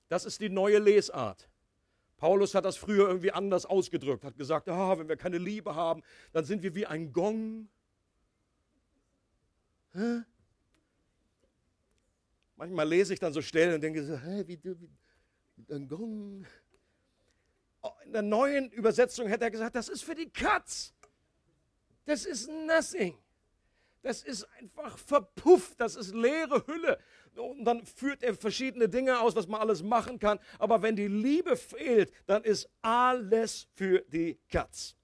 Das 0.09 0.25
ist 0.25 0.41
die 0.41 0.49
neue 0.49 0.79
Lesart. 0.79 1.47
Paulus 2.17 2.53
hat 2.53 2.65
das 2.65 2.75
früher 2.75 3.07
irgendwie 3.07 3.31
anders 3.31 3.65
ausgedrückt, 3.65 4.25
hat 4.25 4.35
gesagt, 4.35 4.67
ah, 4.67 4.99
wenn 4.99 5.07
wir 5.07 5.15
keine 5.15 5.37
Liebe 5.37 5.73
haben, 5.73 6.03
dann 6.33 6.43
sind 6.43 6.63
wir 6.63 6.75
wie 6.75 6.85
ein 6.85 7.13
Gong. 7.13 7.69
Hä? 9.93 10.23
Manchmal 12.57 12.89
lese 12.89 13.13
ich 13.13 13.21
dann 13.21 13.31
so 13.31 13.41
Stellen 13.41 13.75
und 13.75 13.81
denke 13.81 14.03
so, 14.03 14.19
wie, 14.47 14.59
wie, 14.61 14.75
wie 15.55 15.73
ein 15.73 15.87
Gong 15.87 16.45
in 18.05 18.13
der 18.13 18.21
neuen 18.21 18.71
Übersetzung 18.71 19.27
hätte 19.27 19.45
er 19.45 19.51
gesagt, 19.51 19.75
das 19.75 19.89
ist 19.89 20.03
für 20.03 20.15
die 20.15 20.29
Katz. 20.29 20.93
Das 22.05 22.25
ist 22.25 22.49
nothing. 22.49 23.17
Das 24.01 24.23
ist 24.23 24.47
einfach 24.59 24.97
verpufft, 24.97 25.79
das 25.79 25.95
ist 25.95 26.13
leere 26.13 26.65
Hülle. 26.65 26.97
Und 27.35 27.65
dann 27.65 27.85
führt 27.85 28.23
er 28.23 28.35
verschiedene 28.35 28.89
Dinge 28.89 29.19
aus, 29.19 29.35
was 29.35 29.47
man 29.47 29.61
alles 29.61 29.83
machen 29.83 30.17
kann. 30.17 30.39
Aber 30.59 30.81
wenn 30.81 30.95
die 30.95 31.07
Liebe 31.07 31.55
fehlt, 31.55 32.11
dann 32.25 32.43
ist 32.43 32.69
alles 32.81 33.67
für 33.73 33.99
die 34.07 34.39
Katz. 34.49 34.96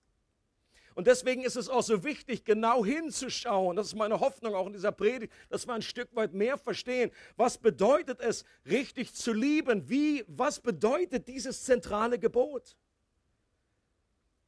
Und 0.95 1.07
deswegen 1.07 1.43
ist 1.43 1.55
es 1.55 1.69
auch 1.69 1.83
so 1.83 2.03
wichtig, 2.03 2.45
genau 2.45 2.85
hinzuschauen. 2.85 3.75
Das 3.75 3.87
ist 3.87 3.95
meine 3.95 4.19
Hoffnung 4.19 4.55
auch 4.55 4.67
in 4.67 4.73
dieser 4.73 4.91
Predigt, 4.91 5.33
dass 5.49 5.67
wir 5.67 5.73
ein 5.73 5.81
Stück 5.81 6.15
weit 6.15 6.33
mehr 6.33 6.57
verstehen. 6.57 7.11
Was 7.35 7.57
bedeutet 7.57 8.19
es, 8.21 8.45
richtig 8.65 9.13
zu 9.13 9.33
lieben? 9.33 9.89
Wie, 9.89 10.23
was 10.27 10.59
bedeutet 10.59 11.27
dieses 11.27 11.63
zentrale 11.63 12.19
Gebot? 12.19 12.75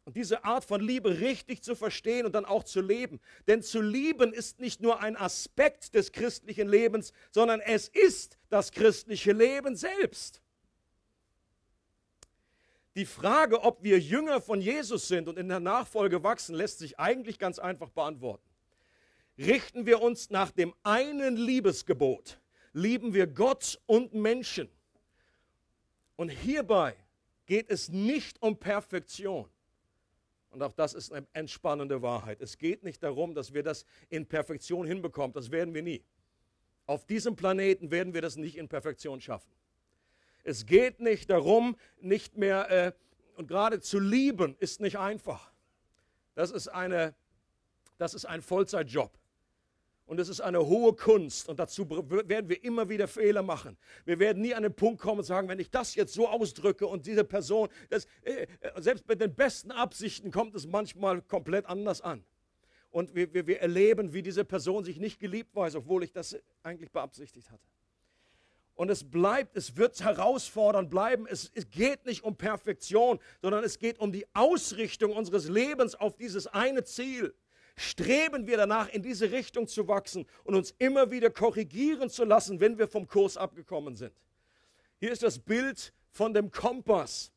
Und 0.06 0.16
diese 0.16 0.46
Art 0.46 0.64
von 0.64 0.82
Liebe 0.82 1.20
richtig 1.20 1.64
zu 1.64 1.76
verstehen 1.76 2.28
und 2.28 2.36
dann 2.36 2.46
auch 2.46 2.64
zu 2.64 2.80
leben. 2.80 3.20
Denn 3.48 3.64
zu 3.64 3.82
lieben 3.82 4.34
ist 4.34 4.60
nicht 4.60 4.80
nur 4.80 5.02
ein 5.02 5.18
Aspekt 5.18 5.96
des 5.96 6.12
christlichen 6.12 6.70
Lebens, 6.70 7.12
sondern 7.32 7.60
es 7.60 7.88
ist 7.88 8.38
das 8.50 8.72
christliche 8.72 9.32
Leben 9.32 9.76
selbst. 9.76 10.44
Die 12.96 13.06
Frage, 13.06 13.62
ob 13.62 13.84
wir 13.84 14.00
Jünger 14.00 14.40
von 14.40 14.62
Jesus 14.62 15.08
sind 15.08 15.28
und 15.28 15.38
in 15.38 15.50
der 15.50 15.60
Nachfolge 15.60 16.24
wachsen, 16.24 16.56
lässt 16.56 16.80
sich 16.80 16.98
eigentlich 16.98 17.38
ganz 17.38 17.60
einfach 17.60 17.90
beantworten. 17.90 18.48
Richten 19.38 19.86
wir 19.86 20.02
uns 20.02 20.30
nach 20.30 20.52
dem 20.52 20.74
einen 20.84 21.36
Liebesgebot, 21.36 22.40
lieben 22.72 23.14
wir 23.14 23.28
Gott 23.28 23.82
und 23.86 24.14
Menschen. 24.14 24.70
Und 26.16 26.30
hierbei 26.30 26.96
geht 27.46 27.70
es 27.70 27.90
nicht 27.90 28.42
um 28.42 28.58
Perfektion. 28.58 29.50
Und 30.50 30.64
auch 30.64 30.72
das 30.72 30.94
ist 30.94 31.12
eine 31.12 31.28
entspannende 31.34 32.02
Wahrheit. 32.02 32.40
Es 32.40 32.58
geht 32.58 32.84
nicht 32.84 33.04
darum, 33.04 33.36
dass 33.36 33.54
wir 33.54 33.62
das 33.62 33.86
in 34.08 34.26
Perfektion 34.26 34.88
hinbekommen. 34.88 35.34
Das 35.34 35.52
werden 35.52 35.74
wir 35.74 35.82
nie. 35.82 36.02
Auf 36.86 37.06
diesem 37.06 37.36
Planeten 37.36 37.92
werden 37.92 38.14
wir 38.14 38.22
das 38.22 38.38
nicht 38.38 38.56
in 38.56 38.70
Perfektion 38.70 39.20
schaffen. 39.20 39.52
Es 40.46 40.68
geht 40.68 41.00
nicht 41.00 41.30
darum, 41.32 41.76
nicht 42.00 42.38
mehr 42.38 42.70
äh, 42.70 42.92
und 43.36 43.48
gerade 43.48 43.82
zu 43.82 44.00
lieben 44.00 44.56
ist 44.60 44.80
nicht 44.80 44.98
einfach. 44.98 45.52
Das 46.36 46.52
ist, 46.52 46.68
eine, 46.68 47.16
das 47.98 48.14
ist 48.14 48.26
ein 48.26 48.42
Vollzeitjob. 48.42 49.12
Und 50.06 50.20
es 50.20 50.30
ist 50.30 50.40
eine 50.42 50.64
hohe 50.64 50.94
Kunst 50.94 51.50
und 51.50 51.58
dazu 51.58 51.90
werden 51.90 52.48
wir 52.48 52.64
immer 52.64 52.88
wieder 52.90 53.08
Fehler 53.08 53.42
machen. 53.42 53.76
Wir 54.06 54.20
werden 54.20 54.44
nie 54.44 54.54
an 54.54 54.62
den 54.62 54.74
Punkt 54.74 55.02
kommen 55.02 55.20
und 55.20 55.26
sagen, 55.26 55.48
wenn 55.48 55.60
ich 55.60 55.72
das 55.72 55.96
jetzt 55.96 56.14
so 56.14 56.28
ausdrücke 56.28 56.86
und 56.86 57.08
diese 57.08 57.24
Person, 57.24 57.70
das, 57.90 58.06
äh, 58.22 58.46
äh, 58.60 58.82
selbst 58.82 59.08
mit 59.08 59.20
den 59.20 59.34
besten 59.34 59.72
Absichten 59.72 60.30
kommt 60.30 60.54
es 60.54 60.68
manchmal 60.68 61.24
komplett 61.24 61.66
anders 61.66 62.02
an. 62.02 62.24
Und 62.92 63.16
wir, 63.16 63.34
wir, 63.34 63.48
wir 63.48 63.62
erleben, 63.62 64.14
wie 64.14 64.22
diese 64.22 64.46
Person 64.46 64.84
sich 64.84 65.00
nicht 65.00 65.20
geliebt 65.20 65.56
weiß, 65.56 65.76
obwohl 65.76 66.04
ich 66.04 66.12
das 66.12 66.38
eigentlich 66.62 66.92
beabsichtigt 66.92 67.50
hatte. 67.50 67.64
Und 68.76 68.90
es 68.90 69.10
bleibt, 69.10 69.56
es 69.56 69.78
wird 69.78 70.04
herausfordernd 70.04 70.90
bleiben. 70.90 71.26
Es, 71.28 71.50
es, 71.54 71.70
geht 71.70 72.06
nicht 72.06 72.24
um 72.24 72.36
Perfektion, 72.36 73.20
sondern 73.42 73.64
es 73.64 73.80
geht 73.80 74.00
um 74.00 74.12
die 74.12 74.26
Ausrichtung 74.34 75.14
unseres 75.14 75.48
Lebens 75.48 75.96
auf 75.96 76.18
dieses 76.18 76.48
eine 76.48 76.84
Ziel 76.84 77.34
streben 77.76 78.48
wir 78.48 78.58
danach, 78.58 78.90
in 78.90 79.04
diese 79.04 79.32
Richtung 79.32 79.68
zu 79.68 79.88
wachsen 79.88 80.26
und 80.44 80.56
uns 80.56 80.74
immer 80.78 81.12
wieder 81.12 81.30
korrigieren 81.30 82.10
zu 82.10 82.24
lassen, 82.24 82.60
wenn 82.60 82.78
wir 82.78 82.88
vom 82.88 83.08
Kurs 83.08 83.38
abgekommen 83.38 83.96
sind. 83.96 84.14
Hier 85.00 85.12
ist 85.12 85.24
das 85.24 85.38
Bild 85.38 85.94
von 86.10 86.34
dem 86.34 86.52
Kompass. 86.52 87.32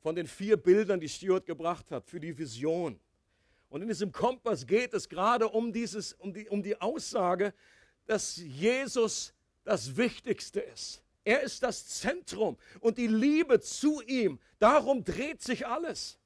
Von 0.00 0.14
den 0.14 0.26
vier 0.26 0.56
Bildern, 0.56 1.00
die 1.00 1.08
Stuart 1.08 1.46
gebracht 1.46 1.90
hat 1.90 2.06
für 2.06 2.18
die 2.18 2.36
Vision. 2.36 2.98
Und 3.68 3.82
in 3.82 3.88
diesem 3.88 4.12
Kompass 4.12 4.66
geht 4.66 4.94
es 4.94 5.08
gerade 5.08 5.48
um, 5.48 5.72
dieses, 5.72 6.14
um, 6.14 6.32
die, 6.32 6.48
um 6.48 6.62
die 6.62 6.80
Aussage, 6.80 7.52
dass 8.06 8.36
Jesus 8.36 9.34
das 9.64 9.96
Wichtigste 9.96 10.60
ist. 10.60 11.02
Er 11.24 11.42
ist 11.42 11.62
das 11.62 11.86
Zentrum 11.86 12.56
und 12.80 12.96
die 12.96 13.06
Liebe 13.06 13.60
zu 13.60 14.00
ihm, 14.02 14.38
darum 14.58 15.04
dreht 15.04 15.42
sich 15.42 15.66
alles. 15.66 16.18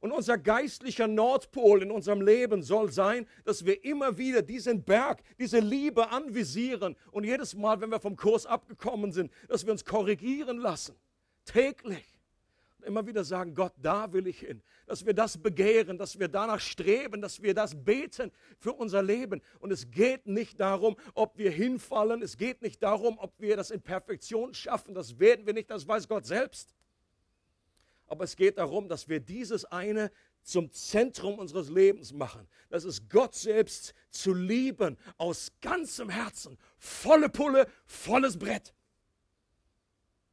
Und 0.00 0.12
unser 0.12 0.38
geistlicher 0.38 1.08
Nordpol 1.08 1.82
in 1.82 1.90
unserem 1.90 2.22
Leben 2.22 2.62
soll 2.62 2.90
sein, 2.90 3.26
dass 3.44 3.66
wir 3.66 3.84
immer 3.84 4.16
wieder 4.16 4.42
diesen 4.42 4.84
Berg, 4.84 5.22
diese 5.38 5.58
Liebe 5.58 6.10
anvisieren 6.10 6.96
und 7.10 7.24
jedes 7.24 7.54
Mal, 7.54 7.80
wenn 7.80 7.90
wir 7.90 8.00
vom 8.00 8.16
Kurs 8.16 8.46
abgekommen 8.46 9.12
sind, 9.12 9.32
dass 9.48 9.66
wir 9.66 9.72
uns 9.72 9.84
korrigieren 9.84 10.58
lassen. 10.58 10.94
Täglich 11.44 12.17
immer 12.84 13.06
wieder 13.06 13.24
sagen, 13.24 13.54
Gott, 13.54 13.72
da 13.76 14.12
will 14.12 14.26
ich 14.26 14.40
hin. 14.40 14.62
Dass 14.86 15.04
wir 15.04 15.14
das 15.14 15.38
begehren, 15.38 15.98
dass 15.98 16.18
wir 16.18 16.28
danach 16.28 16.60
streben, 16.60 17.20
dass 17.20 17.42
wir 17.42 17.54
das 17.54 17.74
beten 17.84 18.30
für 18.58 18.72
unser 18.72 19.02
Leben. 19.02 19.42
Und 19.58 19.70
es 19.70 19.90
geht 19.90 20.26
nicht 20.26 20.60
darum, 20.60 20.96
ob 21.14 21.36
wir 21.38 21.50
hinfallen. 21.50 22.22
Es 22.22 22.36
geht 22.36 22.62
nicht 22.62 22.82
darum, 22.82 23.18
ob 23.18 23.32
wir 23.38 23.56
das 23.56 23.70
in 23.70 23.80
Perfektion 23.80 24.54
schaffen. 24.54 24.94
Das 24.94 25.18
werden 25.18 25.46
wir 25.46 25.52
nicht, 25.52 25.70
das 25.70 25.86
weiß 25.86 26.08
Gott 26.08 26.26
selbst. 26.26 26.74
Aber 28.06 28.24
es 28.24 28.36
geht 28.36 28.58
darum, 28.58 28.88
dass 28.88 29.08
wir 29.08 29.20
dieses 29.20 29.64
eine 29.66 30.10
zum 30.42 30.72
Zentrum 30.72 31.38
unseres 31.38 31.68
Lebens 31.68 32.12
machen. 32.12 32.48
Das 32.70 32.84
ist 32.84 33.10
Gott 33.10 33.34
selbst 33.34 33.94
zu 34.10 34.32
lieben 34.32 34.96
aus 35.18 35.52
ganzem 35.60 36.08
Herzen. 36.08 36.56
Volle 36.78 37.28
Pulle, 37.28 37.66
volles 37.84 38.38
Brett. 38.38 38.72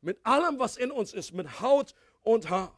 Mit 0.06 0.24
allem, 0.24 0.60
was 0.60 0.78
in 0.78 0.92
uns 0.92 1.14
ist, 1.14 1.34
mit 1.34 1.60
Haut 1.60 1.96
und 2.25 2.50
Haar. 2.50 2.77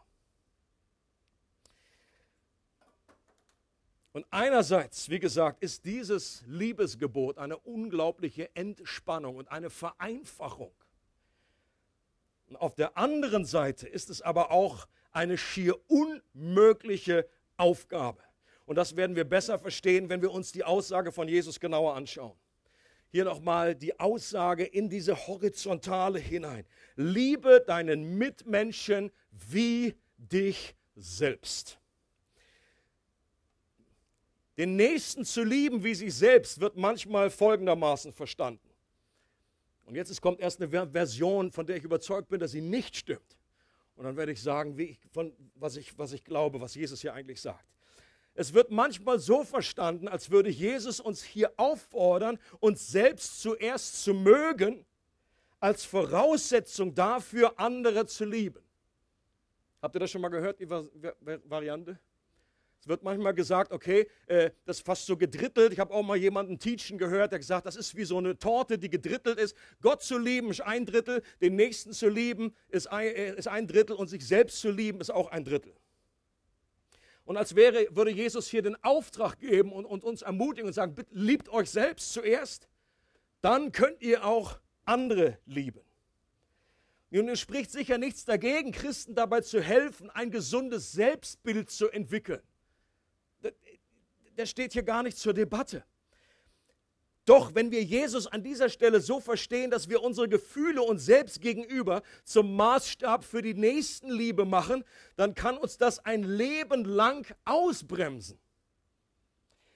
Und 4.14 4.26
einerseits, 4.32 5.10
wie 5.10 5.20
gesagt, 5.20 5.62
ist 5.62 5.86
dieses 5.86 6.44
Liebesgebot 6.48 7.38
eine 7.38 7.58
unglaubliche 7.58 8.56
Entspannung 8.56 9.36
und 9.36 9.52
eine 9.52 9.70
Vereinfachung. 9.70 10.72
Und 12.50 12.56
auf 12.56 12.76
der 12.76 12.98
anderen 12.98 13.46
Seite 13.46 13.88
ist 13.88 14.10
es 14.10 14.22
aber 14.22 14.52
auch 14.52 14.88
eine 15.12 15.38
schier 15.38 15.76
unmögliche 15.88 17.28
Aufgabe. 17.58 18.24
Und 18.66 18.76
das 18.76 18.96
werden 18.96 19.16
wir 19.16 19.24
besser 19.24 19.60
verstehen, 19.60 20.10
wenn 20.10 20.22
wir 20.22 20.32
uns 20.32 20.52
die 20.52 20.64
Aussage 20.64 21.12
von 21.12 21.28
Jesus 21.28 21.60
genauer 21.60 21.96
anschauen. 21.96 22.36
Hier 23.10 23.26
nochmal 23.26 23.76
die 23.76 24.00
Aussage 24.00 24.64
in 24.64 24.90
diese 24.90 25.28
Horizontale 25.28 26.20
hinein. 26.20 26.66
Liebe 26.96 27.64
deinen 27.66 28.18
Mitmenschen 28.18 29.12
wie 29.32 29.96
dich 30.18 30.76
selbst. 30.96 31.80
Den 34.58 34.76
Nächsten 34.76 35.24
zu 35.24 35.44
lieben 35.44 35.84
wie 35.84 35.94
sich 35.94 36.14
selbst 36.14 36.60
wird 36.60 36.76
manchmal 36.76 37.30
folgendermaßen 37.30 38.12
verstanden. 38.12 38.68
Und 39.86 39.96
jetzt 39.96 40.22
kommt 40.22 40.42
erst 40.42 40.62
eine 40.62 40.90
Version, 40.92 41.52
von 41.52 41.66
der 41.66 41.78
ich 41.78 41.84
überzeugt 41.84 42.28
bin, 42.28 42.40
dass 42.40 42.52
sie 42.52 42.62
nicht 42.62 42.98
stimmt. 42.98 43.38
Und 43.96 44.04
dann 44.04 44.18
werde 44.18 44.32
ich 44.32 44.42
sagen, 44.42 44.78
ich, 44.78 45.00
von, 45.12 45.34
was, 45.56 45.78
ich, 45.78 45.98
was 45.98 46.12
ich 46.12 46.24
glaube, 46.24 46.60
was 46.60 46.76
Jesus 46.76 47.02
hier 47.02 47.14
eigentlich 47.14 47.40
sagt. 47.40 47.66
Es 48.40 48.54
wird 48.54 48.70
manchmal 48.70 49.18
so 49.18 49.44
verstanden, 49.44 50.08
als 50.08 50.30
würde 50.30 50.52
Jesus 50.52 51.00
uns 51.00 51.24
hier 51.24 51.52
auffordern, 51.58 52.38
uns 52.60 52.88
selbst 52.88 53.42
zuerst 53.42 54.04
zu 54.04 54.14
mögen, 54.14 54.86
als 55.60 55.84
Voraussetzung 55.86 56.94
dafür, 56.94 57.60
andere 57.60 58.06
zu 58.06 58.26
lieben. 58.26 58.62
Habt 59.82 59.96
ihr 59.96 60.00
das 60.00 60.12
schon 60.12 60.22
mal 60.22 60.30
gehört, 60.30 60.60
die 60.60 60.70
Variante? 60.70 61.98
Es 62.80 62.88
wird 62.88 63.02
manchmal 63.02 63.34
gesagt, 63.34 63.72
okay, 63.72 64.08
äh, 64.28 64.52
das 64.66 64.78
ist 64.78 64.86
fast 64.86 65.08
so 65.08 65.18
gedrittelt. 65.18 65.74
Ich 65.74 65.80
habe 65.80 65.92
auch 65.92 66.04
mal 66.04 66.16
jemanden 66.16 66.60
teachen 66.60 67.00
gehört, 67.00 67.32
der 67.32 67.40
gesagt, 67.40 67.66
das 67.66 67.76
ist 67.76 67.96
wie 67.96 68.06
so 68.06 68.20
eine 68.20 68.38
Torte, 68.38 68.78
die 68.78 68.92
gedrittelt 68.92 69.40
ist. 69.40 69.58
Gott 69.82 70.04
zu 70.04 70.20
lieben 70.20 70.52
ist 70.52 70.62
ein 70.62 70.86
Drittel, 70.86 71.24
den 71.42 71.56
Nächsten 71.56 71.92
zu 71.92 72.08
lieben 72.08 72.54
ist 72.70 72.86
ein, 72.86 73.08
äh, 73.08 73.34
ist 73.36 73.48
ein 73.48 73.66
Drittel 73.66 73.96
und 73.96 74.10
sich 74.10 74.28
selbst 74.28 74.60
zu 74.60 74.70
lieben 74.70 75.02
ist 75.02 75.10
auch 75.10 75.32
ein 75.32 75.44
Drittel. 75.44 75.74
Und 77.28 77.36
als 77.36 77.58
wäre, 77.58 77.88
würde 77.92 78.12
Jesus 78.12 78.48
hier 78.48 78.62
den 78.62 78.82
Auftrag 78.86 79.38
geben 79.40 79.74
und, 79.74 79.86
und 79.86 80.06
uns 80.06 80.22
ermutigen 80.22 80.66
und 80.68 80.74
sagen, 80.74 80.96
liebt 81.12 81.50
euch 81.50 81.70
selbst 81.70 82.14
zuerst, 82.14 82.70
dann 83.42 83.74
könnt 83.74 84.02
ihr 84.02 84.26
auch 84.26 84.62
andere 84.86 85.38
lieben. 85.46 85.82
Nun, 87.10 87.28
es 87.28 87.42
spricht 87.42 87.70
sicher 87.70 87.98
nichts 87.98 88.24
dagegen, 88.24 88.72
Christen 88.72 89.14
dabei 89.14 89.42
zu 89.42 89.62
helfen, 89.62 90.10
ein 90.10 90.32
gesundes 90.32 90.94
Selbstbild 90.94 91.70
zu 91.70 91.90
entwickeln. 91.90 92.42
Das 94.38 94.50
steht 94.50 94.72
hier 94.72 94.84
gar 94.84 95.04
nicht 95.04 95.18
zur 95.18 95.34
Debatte. 95.34 95.84
Doch 97.28 97.54
wenn 97.54 97.72
wir 97.72 97.84
Jesus 97.84 98.26
an 98.26 98.42
dieser 98.42 98.70
Stelle 98.70 99.02
so 99.02 99.20
verstehen, 99.20 99.70
dass 99.70 99.90
wir 99.90 100.02
unsere 100.02 100.30
Gefühle 100.30 100.82
uns 100.82 101.04
selbst 101.06 101.42
gegenüber 101.42 102.02
zum 102.24 102.56
Maßstab 102.56 103.26
für 103.26 103.42
die 103.42 103.54
Nächstenliebe 103.54 104.46
machen, 104.46 104.86
dann 105.18 105.36
kann 105.36 105.58
uns 105.58 105.78
das 105.78 106.00
ein 106.06 106.24
Leben 106.24 106.86
lang 106.86 107.28
ausbremsen. 107.44 108.40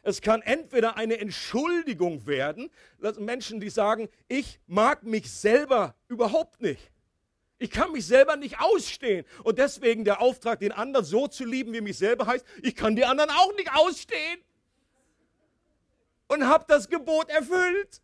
Es 0.02 0.22
kann 0.22 0.42
entweder 0.42 0.96
eine 0.96 1.20
Entschuldigung 1.20 2.26
werden, 2.26 2.72
Menschen, 3.20 3.60
die 3.60 3.70
sagen, 3.70 4.08
ich 4.30 4.62
mag 4.66 5.04
mich 5.04 5.30
selber 5.30 5.94
überhaupt 6.08 6.62
nicht. 6.62 6.90
Ich 7.60 7.70
kann 7.70 7.92
mich 7.92 8.06
selber 8.06 8.38
nicht 8.38 8.62
ausstehen. 8.62 9.26
Und 9.44 9.60
deswegen 9.60 10.06
der 10.06 10.22
Auftrag, 10.22 10.62
den 10.62 10.72
anderen 10.72 11.06
so 11.06 11.28
zu 11.28 11.44
lieben, 11.44 11.74
wie 11.74 11.82
mich 11.82 11.98
selber 11.98 12.28
heißt, 12.28 12.46
ich 12.64 12.78
kann 12.78 12.96
die 12.96 13.04
anderen 13.04 13.30
auch 13.30 13.54
nicht 13.58 13.74
ausstehen. 13.74 14.40
Und 16.32 16.48
habe 16.48 16.64
das 16.66 16.88
Gebot 16.88 17.30
erfüllt. 17.30 18.02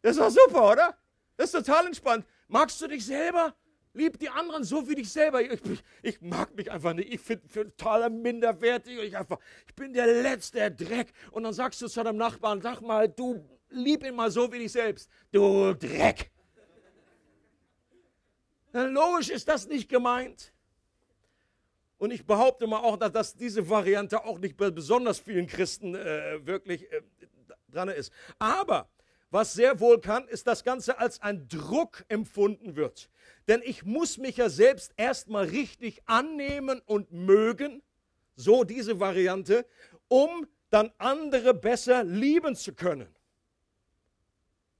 Das 0.00 0.16
doch 0.16 0.30
super, 0.30 0.70
oder? 0.72 0.96
Das 1.36 1.52
ist 1.52 1.66
total 1.66 1.88
entspannt. 1.88 2.24
Magst 2.48 2.80
du 2.80 2.86
dich 2.86 3.04
selber? 3.04 3.54
Lieb 3.92 4.18
die 4.18 4.30
anderen 4.30 4.64
so 4.64 4.88
wie 4.88 4.94
dich 4.94 5.12
selber. 5.12 5.42
Ich, 5.42 5.62
ich, 5.62 5.82
ich 6.02 6.20
mag 6.22 6.54
mich 6.54 6.70
einfach 6.70 6.94
nicht. 6.94 7.12
Ich 7.12 7.20
finde 7.20 7.46
total 7.52 8.08
minderwertig. 8.08 8.98
Ich, 8.98 9.14
einfach, 9.14 9.40
ich 9.68 9.74
bin 9.74 9.92
der 9.92 10.06
letzte 10.06 10.70
Dreck. 10.70 11.12
Und 11.32 11.42
dann 11.42 11.52
sagst 11.52 11.82
du 11.82 11.86
zu 11.86 12.02
deinem 12.02 12.16
Nachbarn, 12.16 12.62
sag 12.62 12.80
mal, 12.80 13.06
du 13.06 13.44
lieb 13.68 14.02
ihn 14.02 14.14
mal 14.14 14.30
so 14.30 14.50
wie 14.50 14.60
dich 14.60 14.72
selbst. 14.72 15.10
Du 15.32 15.74
Dreck. 15.74 16.30
Logisch 18.72 19.28
ist 19.28 19.48
das 19.48 19.68
nicht 19.68 19.90
gemeint. 19.90 20.54
Und 22.00 22.12
ich 22.12 22.24
behaupte 22.24 22.66
mal 22.66 22.78
auch, 22.78 22.96
dass, 22.96 23.12
dass 23.12 23.36
diese 23.36 23.68
Variante 23.68 24.24
auch 24.24 24.38
nicht 24.38 24.56
bei 24.56 24.70
besonders 24.70 25.18
vielen 25.18 25.46
Christen 25.46 25.94
äh, 25.94 26.44
wirklich 26.46 26.90
äh, 26.90 27.02
dran 27.68 27.90
ist. 27.90 28.10
Aber 28.38 28.88
was 29.28 29.52
sehr 29.52 29.80
wohl 29.80 30.00
kann, 30.00 30.26
ist 30.26 30.46
das 30.46 30.64
Ganze 30.64 30.98
als 30.98 31.20
ein 31.20 31.46
Druck 31.46 32.06
empfunden 32.08 32.74
wird. 32.74 33.10
Denn 33.48 33.60
ich 33.62 33.84
muss 33.84 34.16
mich 34.16 34.38
ja 34.38 34.48
selbst 34.48 34.94
erstmal 34.96 35.44
richtig 35.44 36.00
annehmen 36.06 36.80
und 36.86 37.12
mögen, 37.12 37.82
so 38.34 38.64
diese 38.64 38.98
Variante, 38.98 39.66
um 40.08 40.46
dann 40.70 40.90
andere 40.96 41.52
besser 41.52 42.02
lieben 42.02 42.56
zu 42.56 42.74
können. 42.74 43.14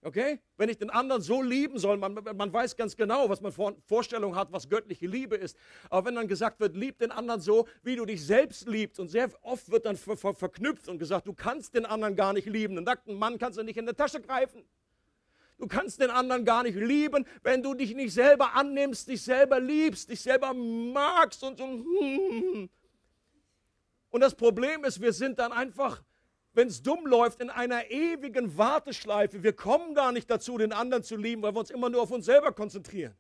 Okay? 0.02 0.40
Wenn 0.56 0.70
ich 0.70 0.78
den 0.78 0.88
anderen 0.88 1.20
so 1.20 1.42
lieben 1.42 1.78
soll, 1.78 1.98
man, 1.98 2.14
man 2.14 2.52
weiß 2.52 2.76
ganz 2.76 2.96
genau, 2.96 3.28
was 3.28 3.42
man 3.42 3.52
vor, 3.52 3.74
Vorstellung 3.86 4.34
hat, 4.34 4.50
was 4.50 4.68
göttliche 4.68 5.06
Liebe 5.06 5.36
ist. 5.36 5.56
Aber 5.90 6.06
wenn 6.06 6.14
dann 6.14 6.26
gesagt 6.26 6.58
wird, 6.60 6.74
lieb 6.74 6.98
den 6.98 7.10
anderen 7.10 7.40
so, 7.40 7.68
wie 7.82 7.96
du 7.96 8.06
dich 8.06 8.24
selbst 8.24 8.66
liebst, 8.66 8.98
und 8.98 9.08
sehr 9.08 9.30
oft 9.42 9.70
wird 9.70 9.84
dann 9.84 9.96
ver, 9.96 10.16
ver, 10.16 10.34
verknüpft 10.34 10.88
und 10.88 10.98
gesagt, 10.98 11.26
du 11.26 11.34
kannst 11.34 11.74
den 11.74 11.84
anderen 11.84 12.16
gar 12.16 12.32
nicht 12.32 12.46
lieben. 12.46 12.76
Den 12.76 12.84
nackten 12.84 13.18
Mann 13.18 13.38
kannst 13.38 13.58
du 13.58 13.62
nicht 13.62 13.76
in 13.76 13.84
der 13.84 13.96
Tasche 13.96 14.22
greifen. 14.22 14.64
Du 15.58 15.66
kannst 15.66 16.00
den 16.00 16.08
anderen 16.08 16.46
gar 16.46 16.62
nicht 16.62 16.76
lieben, 16.76 17.26
wenn 17.42 17.62
du 17.62 17.74
dich 17.74 17.94
nicht 17.94 18.14
selber 18.14 18.54
annimmst, 18.54 19.08
dich 19.08 19.22
selber 19.22 19.60
liebst, 19.60 20.08
dich 20.08 20.22
selber 20.22 20.54
magst 20.54 21.44
und 21.44 21.58
so. 21.58 21.64
Und 24.12 24.20
das 24.20 24.34
Problem 24.34 24.84
ist, 24.84 25.02
wir 25.02 25.12
sind 25.12 25.38
dann 25.38 25.52
einfach, 25.52 26.02
wenn 26.52 26.68
es 26.68 26.82
dumm 26.82 27.06
läuft, 27.06 27.40
in 27.40 27.50
einer 27.50 27.90
ewigen 27.90 28.56
Warteschleife. 28.58 29.42
Wir 29.42 29.52
kommen 29.52 29.94
gar 29.94 30.12
nicht 30.12 30.30
dazu, 30.30 30.58
den 30.58 30.72
anderen 30.72 31.02
zu 31.02 31.16
lieben, 31.16 31.42
weil 31.42 31.54
wir 31.54 31.60
uns 31.60 31.70
immer 31.70 31.88
nur 31.88 32.02
auf 32.02 32.10
uns 32.10 32.26
selber 32.26 32.52
konzentrieren. 32.52 33.14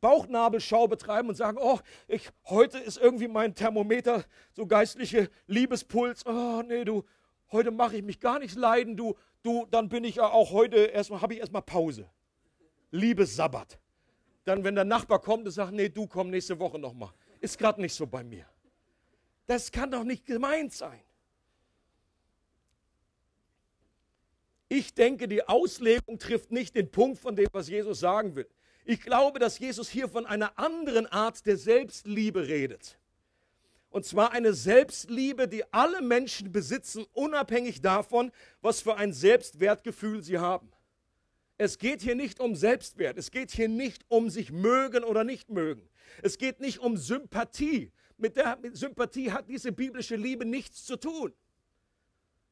Bauchnabelschau 0.00 0.88
betreiben 0.88 1.28
und 1.28 1.34
sagen, 1.34 1.58
oh, 1.60 1.78
ich, 2.08 2.30
heute 2.46 2.78
ist 2.78 2.98
irgendwie 2.98 3.28
mein 3.28 3.54
Thermometer, 3.54 4.24
so 4.52 4.66
geistliche 4.66 5.30
Liebespuls. 5.46 6.24
Oh, 6.26 6.62
nee, 6.66 6.84
du, 6.84 7.04
heute 7.52 7.70
mache 7.70 7.96
ich 7.96 8.02
mich 8.02 8.20
gar 8.20 8.38
nicht 8.38 8.56
leiden, 8.56 8.96
du, 8.96 9.16
du, 9.42 9.66
dann 9.70 9.88
bin 9.88 10.04
ich 10.04 10.16
ja 10.16 10.28
auch 10.28 10.52
heute 10.52 10.76
erstmal, 10.76 11.20
habe 11.20 11.34
ich 11.34 11.40
erstmal 11.40 11.62
Pause. 11.62 12.08
Liebessabbat. 12.90 13.78
Dann, 14.44 14.64
wenn 14.64 14.74
der 14.74 14.84
Nachbar 14.84 15.20
kommt 15.20 15.46
und 15.46 15.52
sagt, 15.52 15.72
nee, 15.72 15.88
du 15.88 16.06
komm 16.06 16.30
nächste 16.30 16.58
Woche 16.58 16.78
nochmal. 16.78 17.10
Ist 17.40 17.58
gerade 17.58 17.80
nicht 17.80 17.94
so 17.94 18.06
bei 18.06 18.24
mir. 18.24 18.46
Das 19.46 19.70
kann 19.70 19.90
doch 19.90 20.04
nicht 20.04 20.24
gemeint 20.24 20.72
sein. 20.72 21.00
Ich 24.72 24.94
denke, 24.94 25.26
die 25.26 25.48
Auslegung 25.48 26.20
trifft 26.20 26.52
nicht 26.52 26.76
den 26.76 26.92
Punkt 26.92 27.18
von 27.18 27.34
dem, 27.34 27.48
was 27.50 27.68
Jesus 27.68 27.98
sagen 27.98 28.36
will. 28.36 28.46
Ich 28.84 29.00
glaube, 29.02 29.40
dass 29.40 29.58
Jesus 29.58 29.88
hier 29.88 30.08
von 30.08 30.26
einer 30.26 30.56
anderen 30.60 31.08
Art 31.08 31.44
der 31.44 31.56
Selbstliebe 31.56 32.46
redet. 32.46 32.96
Und 33.90 34.06
zwar 34.06 34.30
eine 34.30 34.54
Selbstliebe, 34.54 35.48
die 35.48 35.64
alle 35.72 36.00
Menschen 36.00 36.52
besitzen, 36.52 37.04
unabhängig 37.14 37.80
davon, 37.80 38.30
was 38.62 38.80
für 38.80 38.96
ein 38.96 39.12
Selbstwertgefühl 39.12 40.22
sie 40.22 40.38
haben. 40.38 40.70
Es 41.58 41.76
geht 41.76 42.00
hier 42.00 42.14
nicht 42.14 42.38
um 42.38 42.54
Selbstwert. 42.54 43.18
Es 43.18 43.32
geht 43.32 43.50
hier 43.50 43.68
nicht 43.68 44.04
um 44.06 44.30
sich 44.30 44.52
mögen 44.52 45.02
oder 45.02 45.24
nicht 45.24 45.50
mögen. 45.50 45.88
Es 46.22 46.38
geht 46.38 46.60
nicht 46.60 46.78
um 46.78 46.96
Sympathie. 46.96 47.90
Mit 48.16 48.36
der 48.36 48.56
mit 48.62 48.76
Sympathie 48.76 49.32
hat 49.32 49.48
diese 49.48 49.72
biblische 49.72 50.14
Liebe 50.14 50.44
nichts 50.44 50.84
zu 50.84 50.96
tun. 50.96 51.34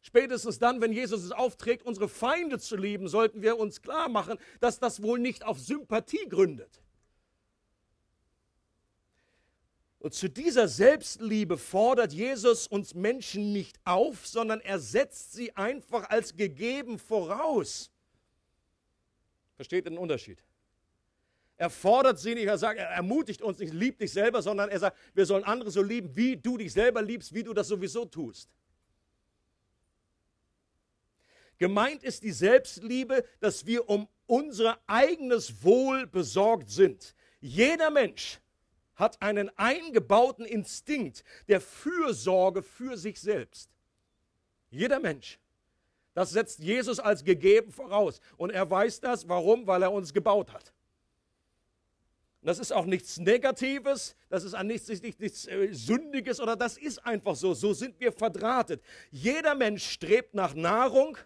Spätestens 0.08 0.58
dann, 0.58 0.80
wenn 0.80 0.90
Jesus 0.90 1.22
es 1.22 1.32
aufträgt, 1.32 1.84
unsere 1.84 2.08
Feinde 2.08 2.58
zu 2.58 2.78
lieben, 2.78 3.08
sollten 3.08 3.42
wir 3.42 3.58
uns 3.58 3.82
klar 3.82 4.08
machen, 4.08 4.38
dass 4.58 4.78
das 4.78 5.02
wohl 5.02 5.18
nicht 5.18 5.44
auf 5.44 5.58
Sympathie 5.58 6.26
gründet. 6.30 6.80
Und 9.98 10.14
zu 10.14 10.30
dieser 10.30 10.66
Selbstliebe 10.66 11.58
fordert 11.58 12.14
Jesus 12.14 12.66
uns 12.66 12.94
Menschen 12.94 13.52
nicht 13.52 13.78
auf, 13.84 14.26
sondern 14.26 14.62
er 14.62 14.78
setzt 14.78 15.34
sie 15.34 15.54
einfach 15.56 16.08
als 16.08 16.34
gegeben 16.34 16.98
voraus. 16.98 17.90
Versteht 19.56 19.84
den 19.84 19.98
Unterschied? 19.98 20.42
Er 21.58 21.68
fordert 21.68 22.18
sie 22.18 22.34
nicht, 22.34 22.46
er 22.46 22.56
sagt, 22.56 22.78
er 22.78 22.86
ermutigt 22.86 23.42
uns 23.42 23.58
nicht, 23.58 23.74
lieb 23.74 23.98
dich 23.98 24.10
selber, 24.10 24.40
sondern 24.40 24.70
er 24.70 24.78
sagt, 24.78 24.96
wir 25.12 25.26
sollen 25.26 25.44
andere 25.44 25.70
so 25.70 25.82
lieben, 25.82 26.16
wie 26.16 26.34
du 26.34 26.56
dich 26.56 26.72
selber 26.72 27.02
liebst, 27.02 27.34
wie 27.34 27.42
du 27.42 27.52
das 27.52 27.68
sowieso 27.68 28.06
tust. 28.06 28.48
Gemeint 31.58 32.02
ist 32.02 32.22
die 32.22 32.32
Selbstliebe, 32.32 33.24
dass 33.40 33.66
wir 33.66 33.88
um 33.88 34.08
unser 34.26 34.78
eigenes 34.86 35.64
Wohl 35.64 36.06
besorgt 36.06 36.70
sind. 36.70 37.14
Jeder 37.40 37.90
Mensch 37.90 38.40
hat 38.94 39.20
einen 39.22 39.50
eingebauten 39.56 40.44
Instinkt 40.44 41.24
der 41.48 41.60
Fürsorge 41.60 42.62
für 42.62 42.96
sich 42.96 43.20
selbst. 43.20 43.70
Jeder 44.70 45.00
Mensch. 45.00 45.38
Das 46.14 46.30
setzt 46.30 46.58
Jesus 46.58 46.98
als 46.98 47.24
gegeben 47.24 47.70
voraus. 47.70 48.20
Und 48.36 48.50
er 48.50 48.68
weiß 48.68 49.00
das. 49.00 49.28
Warum? 49.28 49.66
Weil 49.66 49.82
er 49.82 49.92
uns 49.92 50.12
gebaut 50.12 50.52
hat. 50.52 50.72
Das 52.42 52.58
ist 52.58 52.72
auch 52.72 52.86
nichts 52.86 53.18
Negatives, 53.18 54.16
das 54.28 54.44
ist 54.44 54.56
nichts, 54.62 54.88
nichts, 54.88 55.18
nichts 55.18 55.46
äh, 55.48 55.68
Sündiges 55.72 56.40
oder 56.40 56.56
das 56.56 56.78
ist 56.78 57.04
einfach 57.04 57.34
so. 57.34 57.52
So 57.52 57.72
sind 57.72 57.98
wir 58.00 58.12
verdrahtet. 58.12 58.82
Jeder 59.10 59.54
Mensch 59.54 59.84
strebt 59.84 60.34
nach 60.34 60.54
Nahrung, 60.54 61.18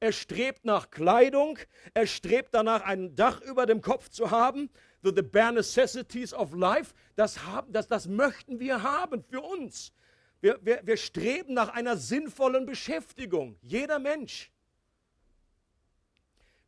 er 0.00 0.12
strebt 0.12 0.64
nach 0.64 0.90
Kleidung, 0.90 1.58
er 1.94 2.06
strebt 2.06 2.54
danach, 2.54 2.82
ein 2.82 3.16
Dach 3.16 3.40
über 3.40 3.66
dem 3.66 3.80
Kopf 3.80 4.08
zu 4.08 4.30
haben. 4.30 4.70
The, 5.02 5.12
the 5.14 5.22
bare 5.22 5.52
necessities 5.52 6.32
of 6.32 6.52
life, 6.54 6.94
das, 7.16 7.44
haben, 7.44 7.72
das, 7.72 7.86
das 7.86 8.06
möchten 8.08 8.58
wir 8.60 8.82
haben 8.82 9.22
für 9.22 9.40
uns. 9.40 9.92
Wir, 10.40 10.58
wir, 10.62 10.80
wir 10.84 10.96
streben 10.96 11.54
nach 11.54 11.68
einer 11.70 11.96
sinnvollen 11.96 12.66
Beschäftigung, 12.66 13.56
jeder 13.62 13.98
Mensch. 13.98 14.52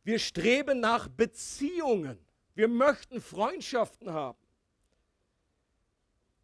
Wir 0.03 0.19
streben 0.19 0.79
nach 0.79 1.07
Beziehungen. 1.07 2.17
Wir 2.55 2.67
möchten 2.67 3.21
Freundschaften 3.21 4.11
haben. 4.11 4.39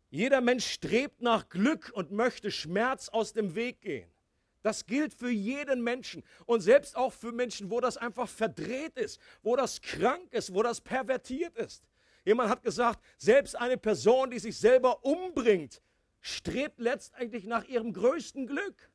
Jeder 0.10 0.42
Mensch 0.42 0.66
strebt 0.66 1.22
nach 1.22 1.50
Glück 1.50 1.92
und 1.94 2.12
möchte 2.12 2.50
Schmerz 2.50 3.10
aus 3.10 3.34
dem 3.34 3.56
Weg 3.56 3.82
gehen. 3.82 4.10
Das 4.68 4.86
gilt 4.86 5.14
für 5.14 5.30
jeden 5.30 5.82
Menschen 5.82 6.26
und 6.46 6.60
selbst 6.60 6.98
auch 6.98 7.14
für 7.14 7.32
Menschen, 7.32 7.72
wo 7.72 7.80
das 7.80 7.96
einfach 7.96 8.28
verdreht 8.28 8.98
ist, 8.98 9.18
wo 9.42 9.56
das 9.56 9.80
krank 9.80 10.28
ist, 10.34 10.54
wo 10.54 10.62
das 10.62 10.82
pervertiert 10.82 11.56
ist. 11.56 11.86
Jemand 12.26 12.50
hat 12.50 12.64
gesagt, 12.64 13.02
selbst 13.18 13.56
eine 13.56 13.78
Person, 13.78 14.30
die 14.30 14.40
sich 14.40 14.58
selber 14.58 15.06
umbringt, 15.06 15.82
strebt 16.20 16.82
letztendlich 16.82 17.46
nach 17.46 17.64
ihrem 17.64 17.94
größten 17.94 18.46
Glück. 18.46 18.92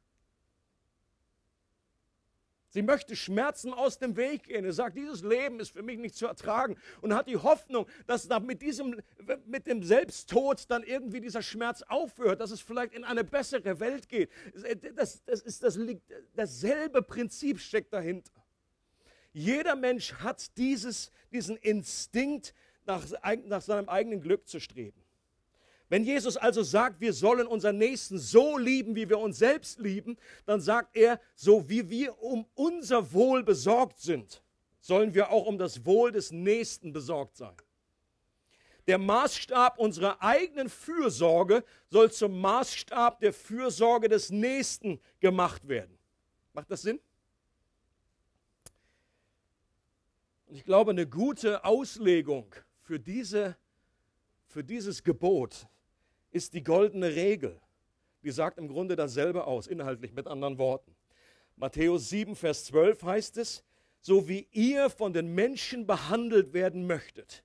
Sie 2.73 2.81
möchte 2.81 3.15
Schmerzen 3.15 3.75
aus 3.75 3.99
dem 3.99 4.17
Weg 4.17 4.45
gehen. 4.45 4.65
Er 4.65 4.73
sagt, 4.73 4.97
dieses 4.97 5.23
Leben 5.23 5.61
ist 5.61 5.73
für 5.73 5.83
mich 5.83 5.99
nicht 5.99 6.15
zu 6.15 6.27
ertragen 6.27 6.79
und 7.03 7.15
hat 7.15 7.29
die 7.29 7.37
Hoffnung, 7.37 7.87
dass 8.07 8.27
mit, 8.41 8.63
diesem, 8.63 8.99
mit 9.45 9.67
dem 9.67 9.83
Selbsttod 9.83 10.65
dann 10.71 10.83
irgendwie 10.83 11.21
dieser 11.21 11.43
Schmerz 11.43 11.83
aufhört, 11.83 12.41
dass 12.41 12.51
es 12.51 12.63
vielleicht 12.63 12.95
in 12.95 13.05
eine 13.05 13.25
bessere 13.25 13.79
Welt 13.79 14.09
geht. 14.09 14.31
Das, 14.97 15.23
das 15.25 15.43
ist 15.43 15.63
das, 15.63 15.79
dasselbe 16.35 17.03
Prinzip 17.03 17.61
steckt 17.61 17.93
dahinter. 17.93 18.33
Jeder 19.35 19.77
Mensch 19.77 20.15
hat 20.15 20.57
dieses, 20.57 21.13
diesen 21.31 21.59
Instinkt, 21.59 22.55
nach, 22.87 23.05
nach 23.45 23.63
seinem 23.63 23.89
eigenen 23.91 24.23
Glück 24.23 24.49
zu 24.49 24.61
streben. 24.61 25.02
Wenn 25.93 26.05
Jesus 26.05 26.39
also 26.39 26.63
sagt, 26.63 27.03
wir 27.03 27.13
sollen 27.13 27.47
unseren 27.47 27.77
Nächsten 27.77 28.17
so 28.17 28.57
lieben, 28.57 28.97
wie 28.97 29.11
wir 29.11 29.19
uns 29.19 29.37
selbst 29.37 29.79
lieben, 29.79 30.17
dann 30.47 30.59
sagt 30.59 30.97
er, 30.97 31.21
so 31.35 31.69
wie 31.69 31.91
wir 31.91 32.19
um 32.23 32.47
unser 32.55 33.13
Wohl 33.13 33.43
besorgt 33.43 34.01
sind, 34.01 34.43
sollen 34.81 35.13
wir 35.13 35.31
auch 35.31 35.45
um 35.45 35.59
das 35.59 35.85
Wohl 35.85 36.11
des 36.11 36.33
Nächsten 36.33 36.95
besorgt 36.95 37.37
sein. 37.37 37.55
Der 38.87 38.97
Maßstab 38.97 39.79
unserer 39.79 40.23
eigenen 40.23 40.71
Fürsorge 40.71 41.63
soll 41.91 42.11
zum 42.11 42.41
Maßstab 42.41 43.21
der 43.21 43.35
Fürsorge 43.35 44.09
des 44.09 44.31
Nächsten 44.31 44.99
gemacht 45.21 45.69
werden. 45.69 45.99
Macht 46.55 46.71
das 46.71 46.81
Sinn? 46.81 47.01
Und 50.47 50.55
ich 50.55 50.65
glaube, 50.65 50.93
eine 50.93 51.07
gute 51.07 51.67
Auslegung 51.67 52.55
für, 52.81 52.99
diese, 52.99 53.59
für 54.47 54.65
dieses 54.65 55.05
Gebot 55.05 55.69
ist 56.33 56.55
die 56.55 56.63
goldene 56.63 57.15
Regel. 57.15 57.61
Die 58.23 58.31
sagt 58.31 58.59
im 58.59 58.69
Grunde 58.69 58.97
dasselbe 58.97 59.45
aus, 59.45 59.67
inhaltlich 59.67 60.13
mit 60.13 60.27
anderen 60.27 60.59
Worten. 60.59 60.95
Matthäus 61.57 62.09
7, 62.09 62.35
Vers 62.35 62.65
12 62.67 63.03
heißt 63.03 63.37
es, 63.37 63.65
so 64.01 64.29
wie 64.29 64.49
ihr 64.51 64.91
von 64.91 65.13
den 65.13 65.35
Menschen 65.35 65.87
behandelt 65.87 66.53
werden 66.53 66.87
möchtet, 66.87 67.45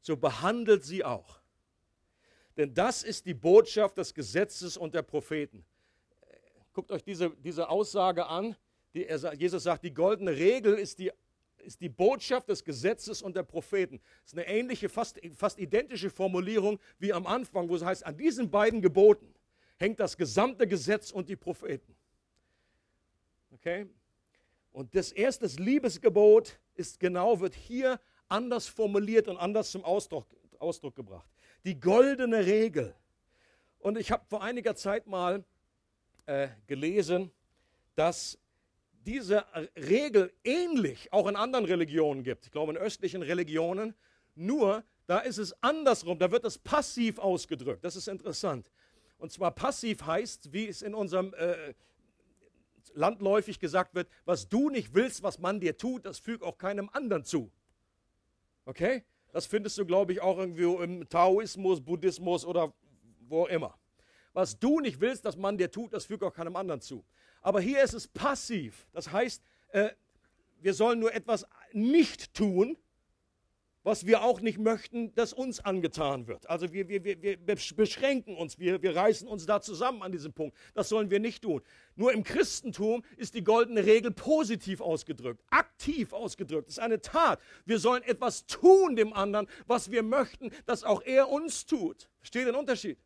so 0.00 0.16
behandelt 0.16 0.84
sie 0.84 1.04
auch. 1.04 1.40
Denn 2.56 2.72
das 2.72 3.02
ist 3.02 3.26
die 3.26 3.34
Botschaft 3.34 3.98
des 3.98 4.14
Gesetzes 4.14 4.76
und 4.76 4.94
der 4.94 5.02
Propheten. 5.02 5.64
Guckt 6.72 6.90
euch 6.90 7.02
diese, 7.02 7.30
diese 7.30 7.68
Aussage 7.68 8.26
an. 8.26 8.56
Die, 8.94 9.06
Jesus 9.36 9.62
sagt, 9.62 9.84
die 9.84 9.92
goldene 9.92 10.30
Regel 10.30 10.74
ist 10.74 10.98
die 10.98 11.12
ist 11.66 11.80
die 11.80 11.88
Botschaft 11.88 12.48
des 12.48 12.64
Gesetzes 12.64 13.20
und 13.20 13.36
der 13.36 13.42
Propheten. 13.42 14.00
Das 14.22 14.32
ist 14.32 14.38
eine 14.38 14.46
ähnliche, 14.46 14.88
fast, 14.88 15.20
fast 15.34 15.58
identische 15.58 16.08
Formulierung 16.08 16.78
wie 16.98 17.12
am 17.12 17.26
Anfang, 17.26 17.68
wo 17.68 17.76
es 17.76 17.84
heißt, 17.84 18.06
an 18.06 18.16
diesen 18.16 18.50
beiden 18.50 18.80
Geboten 18.80 19.34
hängt 19.76 20.00
das 20.00 20.16
gesamte 20.16 20.66
Gesetz 20.66 21.10
und 21.10 21.28
die 21.28 21.36
Propheten. 21.36 21.94
Okay? 23.52 23.86
Und 24.72 24.94
das 24.94 25.12
erste 25.12 25.46
Liebesgebot 25.46 26.58
ist 26.74 27.00
genau, 27.00 27.40
wird 27.40 27.54
hier 27.54 28.00
anders 28.28 28.68
formuliert 28.68 29.28
und 29.28 29.36
anders 29.36 29.70
zum 29.70 29.84
Ausdruck, 29.84 30.26
Ausdruck 30.58 30.94
gebracht. 30.94 31.28
Die 31.64 31.78
goldene 31.78 32.44
Regel. 32.46 32.94
Und 33.78 33.98
ich 33.98 34.10
habe 34.10 34.24
vor 34.28 34.42
einiger 34.42 34.74
Zeit 34.74 35.06
mal 35.06 35.44
äh, 36.26 36.48
gelesen, 36.66 37.30
dass 37.94 38.38
diese 39.06 39.44
Regel 39.76 40.32
ähnlich 40.44 41.12
auch 41.12 41.28
in 41.28 41.36
anderen 41.36 41.64
Religionen 41.64 42.24
gibt. 42.24 42.46
Ich 42.46 42.52
glaube 42.52 42.72
in 42.72 42.78
östlichen 42.78 43.22
Religionen. 43.22 43.94
Nur 44.34 44.84
da 45.06 45.20
ist 45.20 45.38
es 45.38 45.62
andersrum. 45.62 46.18
Da 46.18 46.30
wird 46.30 46.44
es 46.44 46.58
passiv 46.58 47.18
ausgedrückt. 47.18 47.84
Das 47.84 47.96
ist 47.96 48.08
interessant. 48.08 48.70
Und 49.18 49.32
zwar 49.32 49.52
passiv 49.52 50.04
heißt, 50.04 50.52
wie 50.52 50.66
es 50.68 50.82
in 50.82 50.94
unserem 50.94 51.32
äh, 51.34 51.74
landläufig 52.94 53.58
gesagt 53.60 53.94
wird, 53.94 54.08
was 54.24 54.48
du 54.48 54.70
nicht 54.70 54.94
willst, 54.94 55.22
was 55.22 55.38
man 55.38 55.60
dir 55.60 55.76
tut, 55.76 56.04
das 56.04 56.18
füg 56.18 56.42
auch 56.42 56.58
keinem 56.58 56.90
anderen 56.92 57.24
zu. 57.24 57.50
Okay? 58.64 59.04
Das 59.32 59.46
findest 59.46 59.78
du, 59.78 59.86
glaube 59.86 60.12
ich, 60.12 60.20
auch 60.20 60.38
irgendwie 60.38 60.64
im 60.64 61.08
Taoismus, 61.08 61.80
Buddhismus 61.80 62.44
oder 62.44 62.72
wo 63.28 63.46
immer. 63.46 63.78
was 64.32 64.58
du 64.58 64.80
nicht 64.80 65.00
willst, 65.00 65.24
dass 65.24 65.36
man 65.36 65.56
dir 65.56 65.70
tut, 65.70 65.94
das 65.94 66.04
fügt 66.04 66.22
auch 66.22 66.32
keinem 66.32 66.56
anderen 66.56 66.80
zu. 66.80 67.04
Aber 67.42 67.60
hier 67.60 67.82
ist 67.82 67.94
es 67.94 68.08
passiv. 68.08 68.86
Das 68.92 69.12
heißt, 69.12 69.42
äh, 69.68 69.90
wir 70.60 70.74
sollen 70.74 70.98
nur 70.98 71.14
etwas 71.14 71.46
nicht 71.72 72.34
tun, 72.34 72.76
was 73.86 74.04
wir 74.04 74.22
auch 74.22 74.40
nicht 74.40 74.58
möchten, 74.58 75.14
dass 75.14 75.32
uns 75.32 75.60
angetan 75.60 76.26
wird. 76.26 76.50
Also 76.50 76.72
wir, 76.72 76.88
wir, 76.88 77.04
wir, 77.04 77.22
wir 77.22 77.38
beschränken 77.76 78.36
uns, 78.36 78.58
wir, 78.58 78.82
wir 78.82 78.96
reißen 78.96 79.28
uns 79.28 79.46
da 79.46 79.60
zusammen 79.60 80.02
an 80.02 80.10
diesem 80.10 80.32
Punkt. 80.32 80.56
Das 80.74 80.88
sollen 80.88 81.08
wir 81.08 81.20
nicht 81.20 81.44
tun. 81.44 81.62
Nur 81.94 82.12
im 82.12 82.24
Christentum 82.24 83.04
ist 83.16 83.34
die 83.34 83.44
goldene 83.44 83.86
Regel 83.86 84.10
positiv 84.10 84.80
ausgedrückt, 84.80 85.40
aktiv 85.50 86.12
ausgedrückt. 86.12 86.66
Das 86.66 86.78
ist 86.78 86.82
eine 86.82 87.00
Tat. 87.00 87.40
Wir 87.64 87.78
sollen 87.78 88.02
etwas 88.02 88.44
tun 88.46 88.96
dem 88.96 89.12
anderen, 89.12 89.46
was 89.68 89.92
wir 89.92 90.02
möchten, 90.02 90.50
dass 90.66 90.82
auch 90.82 91.02
er 91.02 91.28
uns 91.28 91.64
tut. 91.64 92.08
Versteht 92.18 92.48
den 92.48 92.56
Unterschied? 92.56 92.98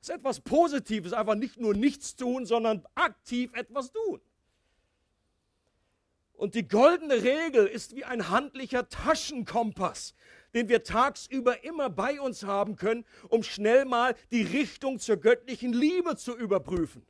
Das 0.00 0.08
ist 0.08 0.14
etwas 0.14 0.40
Positives, 0.40 1.12
einfach 1.12 1.34
nicht 1.34 1.58
nur 1.58 1.74
nichts 1.74 2.16
tun, 2.16 2.46
sondern 2.46 2.86
aktiv 2.94 3.52
etwas 3.54 3.92
tun. 3.92 4.20
Und 6.32 6.54
die 6.54 6.66
goldene 6.66 7.22
Regel 7.22 7.66
ist 7.66 7.94
wie 7.94 8.04
ein 8.06 8.30
handlicher 8.30 8.88
Taschenkompass, 8.88 10.14
den 10.54 10.70
wir 10.70 10.82
tagsüber 10.84 11.64
immer 11.64 11.90
bei 11.90 12.18
uns 12.18 12.44
haben 12.44 12.76
können, 12.76 13.04
um 13.28 13.42
schnell 13.42 13.84
mal 13.84 14.16
die 14.30 14.40
Richtung 14.40 14.98
zur 14.98 15.18
göttlichen 15.18 15.74
Liebe 15.74 16.16
zu 16.16 16.34
überprüfen. 16.34 17.04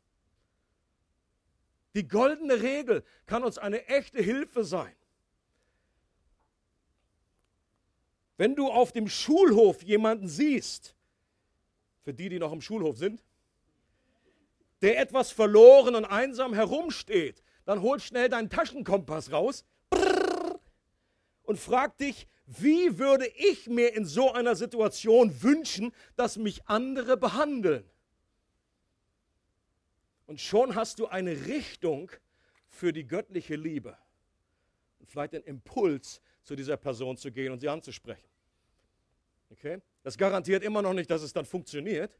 Die 1.94 2.08
goldene 2.08 2.60
Regel 2.60 3.04
kann 3.26 3.44
uns 3.44 3.56
eine 3.56 3.86
echte 3.86 4.20
Hilfe 4.20 4.64
sein. 4.64 4.94
Wenn 8.36 8.56
du 8.56 8.68
auf 8.68 8.90
dem 8.90 9.08
Schulhof 9.08 9.82
jemanden 9.84 10.26
siehst, 10.26 10.96
für 12.10 12.14
die, 12.14 12.28
die 12.28 12.40
noch 12.40 12.52
im 12.52 12.60
Schulhof 12.60 12.98
sind, 12.98 13.22
der 14.82 14.98
etwas 14.98 15.30
verloren 15.30 15.94
und 15.94 16.04
einsam 16.04 16.54
herumsteht, 16.54 17.44
dann 17.64 17.82
hol 17.82 18.00
schnell 18.00 18.28
deinen 18.28 18.50
Taschenkompass 18.50 19.30
raus 19.30 19.64
und 21.44 21.60
frag 21.60 21.96
dich, 21.98 22.26
wie 22.46 22.98
würde 22.98 23.28
ich 23.28 23.68
mir 23.68 23.94
in 23.94 24.04
so 24.04 24.32
einer 24.32 24.56
Situation 24.56 25.40
wünschen, 25.40 25.92
dass 26.16 26.36
mich 26.36 26.66
andere 26.66 27.16
behandeln? 27.16 27.88
Und 30.26 30.40
schon 30.40 30.74
hast 30.74 30.98
du 30.98 31.06
eine 31.06 31.46
Richtung 31.46 32.10
für 32.66 32.92
die 32.92 33.06
göttliche 33.06 33.54
Liebe. 33.54 33.96
Und 34.98 35.08
vielleicht 35.08 35.34
den 35.34 35.44
Impuls, 35.44 36.20
zu 36.42 36.56
dieser 36.56 36.76
Person 36.76 37.16
zu 37.16 37.30
gehen 37.30 37.52
und 37.52 37.60
sie 37.60 37.68
anzusprechen. 37.68 38.28
Okay? 39.50 39.80
Das 40.02 40.16
garantiert 40.16 40.62
immer 40.62 40.82
noch 40.82 40.94
nicht, 40.94 41.10
dass 41.10 41.22
es 41.22 41.32
dann 41.32 41.44
funktioniert. 41.44 42.18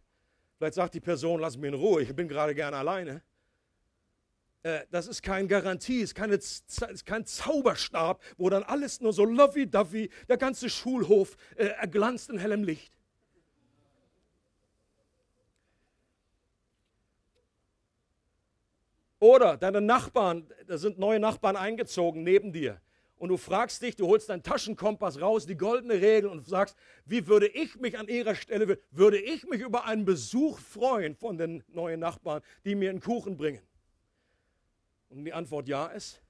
Vielleicht 0.59 0.75
sagt 0.75 0.95
die 0.95 1.01
Person, 1.01 1.41
lass 1.41 1.57
mich 1.57 1.69
in 1.69 1.75
Ruhe, 1.75 2.03
ich 2.03 2.15
bin 2.15 2.29
gerade 2.29 2.55
gerne 2.55 2.77
alleine. 2.77 3.23
Äh, 4.63 4.81
das 4.91 5.07
ist 5.07 5.23
kein 5.23 5.49
Garantie, 5.49 6.01
ist, 6.01 6.15
keine, 6.15 6.35
ist 6.35 7.07
kein 7.07 7.25
Zauberstab, 7.25 8.23
wo 8.37 8.51
dann 8.51 8.63
alles 8.63 9.01
nur 9.01 9.13
so 9.13 9.25
lovey-dovey, 9.25 10.11
der 10.29 10.37
ganze 10.37 10.69
Schulhof 10.69 11.37
äh, 11.57 11.67
erglanzt 11.67 12.29
in 12.29 12.39
hellem 12.39 12.65
Licht. 12.65 12.93
Oder 19.19 19.57
deine 19.57 19.83
Nachbarn, 19.83 20.47
da 20.67 20.79
sind 20.79 20.99
neue 20.99 21.21
Nachbarn 21.21 21.57
eingezogen 21.57 22.23
neben 22.23 22.53
dir. 22.53 22.81
Und 23.21 23.29
du 23.29 23.37
fragst 23.37 23.83
dich, 23.83 23.97
du 23.97 24.07
holst 24.07 24.31
deinen 24.31 24.43
Taschenkompass 24.43 25.21
raus, 25.21 25.45
die 25.45 25.55
goldene 25.55 25.93
Regel 25.93 26.31
und 26.31 26.47
sagst, 26.47 26.75
wie 27.05 27.27
würde 27.27 27.49
ich 27.49 27.79
mich 27.79 27.99
an 27.99 28.09
ihrer 28.09 28.35
Stelle, 28.35 28.79
würde 28.91 29.21
ich 29.21 29.47
mich 29.47 29.61
über 29.61 29.85
einen 29.85 30.07
Besuch 30.07 30.59
freuen 30.59 31.15
von 31.15 31.37
den 31.37 31.63
neuen 31.69 32.01
Nachbarn, 32.01 32.41
die 32.65 32.75
mir 32.75 32.89
einen 32.89 33.03
Kuchen 33.03 33.37
bringen? 33.37 33.61
Und 35.11 35.27
die 35.27 35.35
Antwort 35.35 35.69
ja 35.69 35.89
ist. 35.89 36.23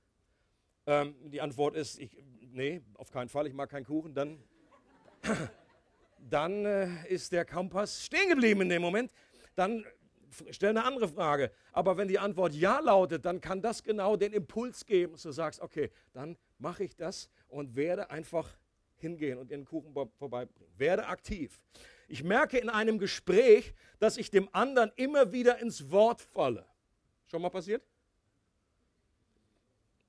Ähm, 0.84 1.14
die 1.30 1.40
Antwort 1.40 1.76
ist, 1.76 2.00
ich, 2.00 2.10
nee, 2.50 2.80
auf 2.94 3.12
keinen 3.12 3.28
Fall, 3.28 3.46
ich 3.46 3.54
mag 3.54 3.70
keinen 3.70 3.84
Kuchen. 3.86 4.12
Dann, 4.12 4.42
dann 6.18 6.64
äh, 6.64 7.06
ist 7.06 7.30
der 7.30 7.44
Kompass 7.44 8.04
stehen 8.04 8.30
geblieben 8.30 8.62
in 8.62 8.68
dem 8.68 8.82
Moment. 8.82 9.12
Dann 9.54 9.84
stell 10.50 10.70
eine 10.70 10.84
andere 10.84 11.06
Frage. 11.06 11.52
Aber 11.70 11.96
wenn 11.96 12.08
die 12.08 12.18
Antwort 12.18 12.52
ja 12.52 12.80
lautet, 12.80 13.24
dann 13.24 13.40
kann 13.40 13.62
das 13.62 13.84
genau 13.84 14.16
den 14.16 14.32
Impuls 14.32 14.84
geben, 14.84 15.12
dass 15.12 15.22
du 15.22 15.30
sagst, 15.30 15.60
okay, 15.60 15.92
dann 16.12 16.36
mache 16.60 16.84
ich 16.84 16.96
das 16.96 17.30
und 17.48 17.76
werde 17.76 18.10
einfach 18.10 18.48
hingehen 18.96 19.38
und 19.38 19.50
den 19.50 19.64
Kuchen 19.64 19.92
vorbeibringen. 20.18 20.72
Werde 20.76 21.06
aktiv. 21.06 21.60
Ich 22.08 22.22
merke 22.22 22.58
in 22.58 22.68
einem 22.68 22.98
Gespräch, 22.98 23.74
dass 23.98 24.16
ich 24.16 24.30
dem 24.30 24.48
anderen 24.52 24.92
immer 24.96 25.32
wieder 25.32 25.58
ins 25.58 25.90
Wort 25.90 26.20
falle. 26.20 26.66
Schon 27.26 27.42
mal 27.42 27.50
passiert? 27.50 27.82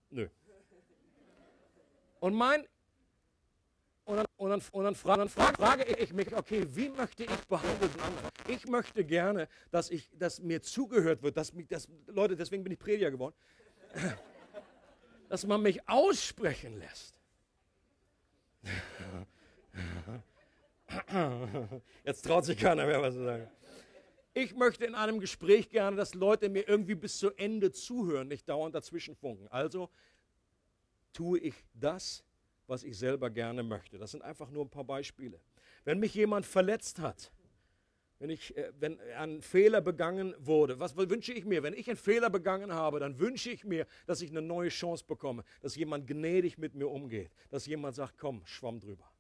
Nö. 0.09 0.27
Und 2.19 2.33
mein 2.33 2.67
und 4.03 4.17
dann, 4.17 4.25
und 4.35 4.49
dann, 4.49 4.61
und 4.71 4.83
dann, 4.83 4.95
fra 4.95 5.15
dann 5.15 5.29
fra 5.29 5.53
frage 5.53 5.85
ich 5.85 6.11
mich, 6.11 6.35
okay, 6.35 6.65
wie 6.67 6.89
möchte 6.89 7.23
ich 7.23 7.47
behandelt 7.47 7.95
werden? 7.97 8.13
Ich 8.47 8.67
möchte 8.67 9.05
gerne, 9.05 9.47
dass, 9.69 9.89
ich, 9.89 10.09
dass 10.17 10.41
mir 10.41 10.61
zugehört 10.61 11.21
wird, 11.21 11.37
dass 11.37 11.53
dass, 11.69 11.87
Leute, 12.07 12.35
deswegen 12.35 12.63
bin 12.63 12.73
ich 12.73 12.79
Prediger 12.79 13.11
geworden, 13.11 13.35
dass 15.31 15.47
man 15.47 15.61
mich 15.61 15.87
aussprechen 15.87 16.77
lässt. 16.77 17.17
Jetzt 22.03 22.25
traut 22.25 22.43
sich 22.43 22.57
keiner 22.57 22.85
mehr 22.85 23.01
was 23.01 23.13
zu 23.13 23.23
sagen. 23.23 23.49
Ich 24.33 24.53
möchte 24.53 24.83
in 24.83 24.93
einem 24.93 25.21
Gespräch 25.21 25.69
gerne, 25.69 25.95
dass 25.95 26.15
Leute 26.15 26.49
mir 26.49 26.67
irgendwie 26.67 26.95
bis 26.95 27.17
zu 27.17 27.31
Ende 27.31 27.71
zuhören, 27.71 28.27
nicht 28.27 28.49
dauernd 28.49 28.75
dazwischenfunken. 28.75 29.47
Also 29.47 29.89
tue 31.13 31.39
ich 31.39 31.55
das, 31.75 32.25
was 32.67 32.83
ich 32.83 32.97
selber 32.97 33.29
gerne 33.29 33.63
möchte. 33.63 33.97
Das 33.97 34.11
sind 34.11 34.23
einfach 34.23 34.49
nur 34.49 34.65
ein 34.65 34.69
paar 34.69 34.83
Beispiele. 34.83 35.39
Wenn 35.85 35.99
mich 35.99 36.13
jemand 36.13 36.45
verletzt 36.45 36.99
hat, 36.99 37.31
wenn, 38.21 38.29
ich, 38.29 38.55
äh, 38.55 38.71
wenn 38.79 38.99
ein 39.17 39.41
Fehler 39.41 39.81
begangen 39.81 40.35
wurde, 40.37 40.79
was 40.79 40.95
wünsche 40.95 41.33
ich 41.33 41.43
mir? 41.43 41.63
Wenn 41.63 41.73
ich 41.73 41.89
einen 41.89 41.97
Fehler 41.97 42.29
begangen 42.29 42.71
habe, 42.71 42.99
dann 42.99 43.19
wünsche 43.19 43.49
ich 43.49 43.65
mir, 43.65 43.87
dass 44.05 44.21
ich 44.21 44.29
eine 44.29 44.43
neue 44.43 44.69
Chance 44.69 45.03
bekomme, 45.05 45.43
dass 45.59 45.75
jemand 45.75 46.05
gnädig 46.07 46.57
mit 46.57 46.75
mir 46.75 46.87
umgeht, 46.87 47.31
dass 47.49 47.65
jemand 47.65 47.95
sagt, 47.95 48.17
komm, 48.17 48.45
schwamm 48.45 48.79
drüber 48.79 49.11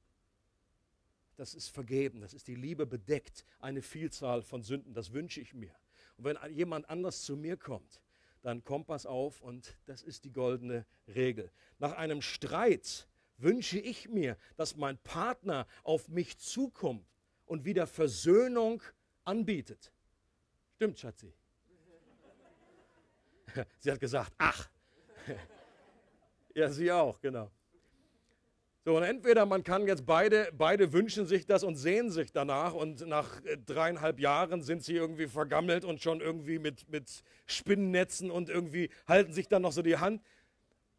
das 1.37 1.55
ist 1.55 1.69
vergeben, 1.69 2.21
das 2.21 2.35
ist 2.35 2.47
die 2.47 2.53
Liebe 2.53 2.85
bedeckt, 2.85 3.45
eine 3.57 3.81
Vielzahl 3.81 4.43
von 4.43 4.61
Sünden, 4.61 4.93
das 4.93 5.11
wünsche 5.11 5.41
ich 5.41 5.55
mir. 5.55 5.73
Und 6.17 6.25
wenn 6.25 6.37
jemand 6.51 6.87
anders 6.87 7.23
zu 7.23 7.35
mir 7.35 7.57
kommt, 7.57 7.99
dann 8.43 8.63
Kompass 8.63 9.07
auf 9.07 9.41
und 9.41 9.75
das 9.87 10.03
ist 10.03 10.23
die 10.23 10.31
goldene 10.31 10.85
Regel. 11.07 11.51
Nach 11.79 11.93
einem 11.93 12.21
Streit 12.21 13.07
wünsche 13.37 13.79
ich 13.79 14.07
mir, 14.07 14.37
dass 14.55 14.75
mein 14.77 14.99
Partner 14.99 15.65
auf 15.81 16.09
mich 16.09 16.37
zukommt 16.37 17.07
und 17.51 17.65
wieder 17.65 17.85
Versöhnung 17.85 18.81
anbietet. 19.25 19.91
Stimmt, 20.75 20.97
Schatzi? 20.97 21.33
Sie 23.79 23.91
hat 23.91 23.99
gesagt, 23.99 24.33
ach. 24.37 24.69
Ja, 26.53 26.69
sie 26.69 26.91
auch, 26.91 27.21
genau. 27.21 27.49
So, 28.83 28.97
und 28.97 29.03
entweder 29.03 29.45
man 29.45 29.63
kann 29.63 29.87
jetzt 29.87 30.05
beide, 30.05 30.51
beide 30.51 30.91
wünschen 30.91 31.25
sich 31.25 31.45
das 31.45 31.63
und 31.63 31.77
sehen 31.77 32.11
sich 32.11 32.33
danach 32.33 32.73
und 32.73 33.07
nach 33.07 33.41
äh, 33.45 33.55
dreieinhalb 33.57 34.19
Jahren 34.19 34.61
sind 34.61 34.83
sie 34.83 34.95
irgendwie 34.95 35.27
vergammelt 35.27 35.85
und 35.85 36.01
schon 36.01 36.19
irgendwie 36.19 36.59
mit, 36.59 36.89
mit 36.89 37.23
Spinnennetzen 37.45 38.29
und 38.29 38.49
irgendwie 38.49 38.89
halten 39.07 39.31
sich 39.31 39.47
dann 39.47 39.61
noch 39.61 39.71
so 39.71 39.81
die 39.81 39.95
Hand. 39.95 40.21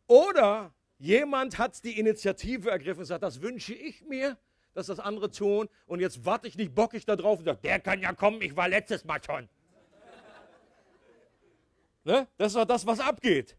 Oder 0.07 0.73
jemand 0.97 1.59
hat 1.59 1.85
die 1.85 1.99
Initiative 1.99 2.71
ergriffen 2.71 3.01
und 3.01 3.07
sagt, 3.07 3.23
das 3.23 3.43
wünsche 3.43 3.75
ich 3.75 4.03
mir, 4.07 4.39
dass 4.75 4.87
das 4.87 4.99
andere 4.99 5.31
tun 5.31 5.69
und 5.87 6.01
jetzt 6.01 6.25
warte 6.25 6.49
ich 6.49 6.57
nicht 6.57 6.75
bockig 6.75 7.05
da 7.05 7.17
drauf 7.17 7.39
und 7.39 7.45
sage, 7.45 7.59
der 7.63 7.81
kann 7.81 8.01
ja 8.01 8.13
kommen, 8.13 8.41
ich 8.43 8.57
war 8.57 8.69
letztes 8.69 9.05
Mal 9.05 9.23
schon. 9.23 9.49
ne? 12.05 12.27
Das 12.39 12.49
ist 12.49 12.57
doch 12.57 12.65
das, 12.65 12.87
was 12.87 13.01
abgeht 13.01 13.57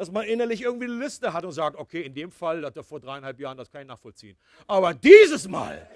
dass 0.00 0.10
man 0.10 0.24
innerlich 0.24 0.62
irgendwie 0.62 0.86
eine 0.86 0.94
Liste 0.94 1.34
hat 1.34 1.44
und 1.44 1.52
sagt, 1.52 1.76
okay, 1.76 2.00
in 2.00 2.14
dem 2.14 2.32
Fall, 2.32 2.64
hat 2.64 2.74
er 2.74 2.82
vor 2.82 3.00
dreieinhalb 3.00 3.38
Jahren, 3.38 3.58
das 3.58 3.70
kann 3.70 3.82
ich 3.82 3.86
nachvollziehen. 3.86 4.34
Aber 4.66 4.94
dieses 4.94 5.46
Mal 5.46 5.86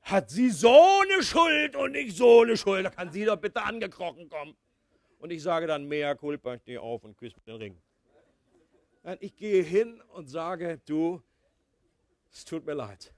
hat 0.00 0.30
sie 0.30 0.48
so 0.48 0.74
eine 1.02 1.22
Schuld 1.22 1.76
und 1.76 1.92
nicht 1.92 2.16
so 2.16 2.40
eine 2.40 2.56
Schuld. 2.56 2.86
Da 2.86 2.88
kann 2.88 3.12
sie 3.12 3.26
doch 3.26 3.36
bitte 3.36 3.62
angekrochen 3.62 4.30
kommen. 4.30 4.56
Und 5.18 5.30
ich 5.30 5.42
sage 5.42 5.66
dann, 5.66 5.84
mehr 5.84 6.16
Culpa, 6.16 6.58
steh 6.58 6.78
auf 6.78 7.04
und 7.04 7.18
küsse 7.18 7.36
den 7.46 7.56
Ring. 7.56 7.76
Ich 9.20 9.36
gehe 9.36 9.62
hin 9.62 10.00
und 10.14 10.30
sage, 10.30 10.80
du, 10.86 11.22
es 12.32 12.44
tut 12.44 12.66
mir 12.66 12.74
leid. 12.74 13.12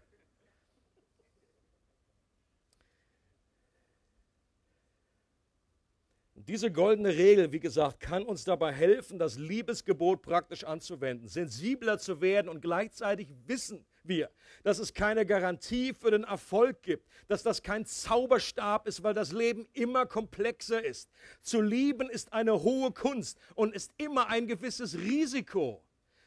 Diese 6.48 6.72
goldene 6.72 7.10
Regel, 7.10 7.52
wie 7.52 7.60
gesagt, 7.60 8.00
kann 8.00 8.24
uns 8.24 8.42
dabei 8.42 8.72
helfen, 8.72 9.18
das 9.18 9.38
Liebesgebot 9.38 10.22
praktisch 10.22 10.64
anzuwenden, 10.64 11.28
sensibler 11.28 11.98
zu 11.98 12.20
werden 12.20 12.48
und 12.48 12.60
gleichzeitig 12.60 13.28
wissen, 13.46 13.86
wir, 14.02 14.28
dass 14.64 14.80
es 14.80 14.92
keine 14.92 15.24
Garantie 15.24 15.94
für 15.94 16.10
den 16.10 16.24
Erfolg 16.24 16.82
gibt, 16.82 17.06
dass 17.28 17.44
das 17.44 17.62
kein 17.62 17.86
Zauberstab 17.86 18.88
ist, 18.88 19.04
weil 19.04 19.14
das 19.14 19.30
Leben 19.30 19.68
immer 19.72 20.04
komplexer 20.06 20.84
ist. 20.84 21.08
Zu 21.40 21.60
lieben 21.60 22.10
ist 22.10 22.32
eine 22.32 22.62
hohe 22.62 22.90
Kunst 22.90 23.38
und 23.54 23.72
ist 23.72 23.92
immer 23.96 24.28
ein 24.28 24.48
gewisses 24.48 24.98
Risiko. 24.98 25.84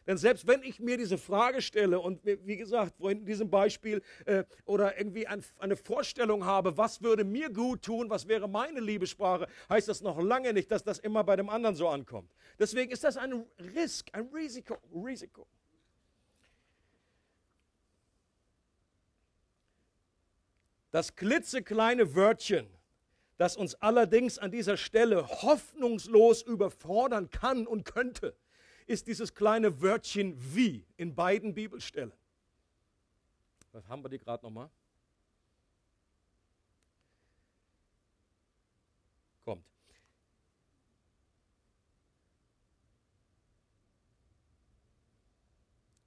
Denn 0.08 0.18
selbst 0.18 0.46
wenn 0.46 0.62
ich 0.62 0.80
mir 0.80 0.98
diese 0.98 1.18
Frage 1.18 1.62
stelle 1.62 2.00
und 2.00 2.22
wie 2.24 2.58
gesagt, 2.58 2.96
vorhin 2.98 3.20
in 3.20 3.26
diesem 3.26 3.50
Beispiel 3.50 4.04
äh, 4.26 4.44
oder 4.66 4.98
irgendwie 5.00 5.26
ein, 5.26 5.44
eine 5.58 5.76
Vorstellung 5.76 6.46
habe, 6.46 6.78
was 6.78 7.02
würde 7.02 7.24
mir 7.24 7.50
gut 7.50 7.82
tun, 7.82 8.10
was 8.10 8.28
wäre 8.28 8.48
meine 8.48 8.80
Liebessprache, 8.80 9.48
heißt 9.68 9.88
das 9.88 10.02
noch 10.02 10.22
lange 10.22 10.54
nicht, 10.54 10.70
dass 10.70 10.84
das 10.84 11.00
immer 11.00 11.24
bei 11.24 11.36
dem 11.36 11.50
anderen 11.50 11.76
so 11.76 11.88
ankommt. 11.88 12.32
Deswegen 12.60 12.92
ist 12.92 13.04
das 13.04 13.18
ein 13.18 13.46
Risk, 13.76 14.10
ein 14.14 14.30
Risiko. 14.34 14.78
Risiko. 14.94 15.48
Das 20.92 21.16
klitzekleine 21.16 22.16
Wörtchen, 22.16 22.68
das 23.38 23.58
uns 23.58 23.76
allerdings 23.76 24.38
an 24.38 24.52
dieser 24.52 24.78
Stelle 24.78 25.28
hoffnungslos 25.28 26.44
überfordern 26.44 27.30
kann 27.32 27.68
und 27.68 27.84
könnte, 27.84 28.34
ist 28.86 29.08
dieses 29.08 29.34
kleine 29.34 29.82
Wörtchen 29.82 30.36
wie 30.56 30.86
in 30.98 31.16
beiden 31.16 31.54
Bibelstellen. 31.54 32.14
Was 33.72 33.88
haben 33.88 34.04
wir 34.04 34.10
die 34.10 34.20
gerade 34.20 34.44
nochmal? 34.46 34.70
Kommt. 39.44 39.66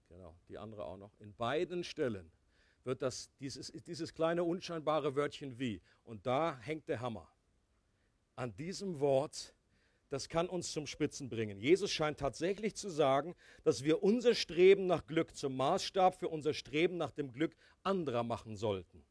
Genau, 0.08 0.34
die 0.48 0.56
andere 0.56 0.84
auch 0.84 0.96
noch. 0.96 1.12
In 1.18 1.34
beiden 1.34 1.84
Stellen 1.84 2.30
wird 2.84 3.02
das, 3.02 3.30
dieses, 3.38 3.70
dieses 3.86 4.14
kleine 4.14 4.44
unscheinbare 4.44 5.14
Wörtchen 5.14 5.58
wie. 5.58 5.82
Und 6.04 6.24
da 6.26 6.58
hängt 6.60 6.88
der 6.88 7.00
Hammer. 7.00 7.30
An 8.34 8.56
diesem 8.56 8.98
Wort, 8.98 9.54
das 10.10 10.28
kann 10.28 10.48
uns 10.48 10.72
zum 10.72 10.86
Spitzen 10.86 11.28
bringen. 11.28 11.60
Jesus 11.60 11.90
scheint 11.90 12.18
tatsächlich 12.18 12.74
zu 12.74 12.88
sagen, 12.88 13.34
dass 13.64 13.84
wir 13.84 14.02
unser 14.02 14.34
Streben 14.34 14.86
nach 14.86 15.06
Glück 15.06 15.36
zum 15.36 15.56
Maßstab 15.56 16.18
für 16.18 16.28
unser 16.28 16.54
Streben 16.54 16.96
nach 16.96 17.10
dem 17.10 17.32
Glück 17.32 17.56
anderer 17.82 18.22
machen 18.22 18.56
sollten. 18.56 19.04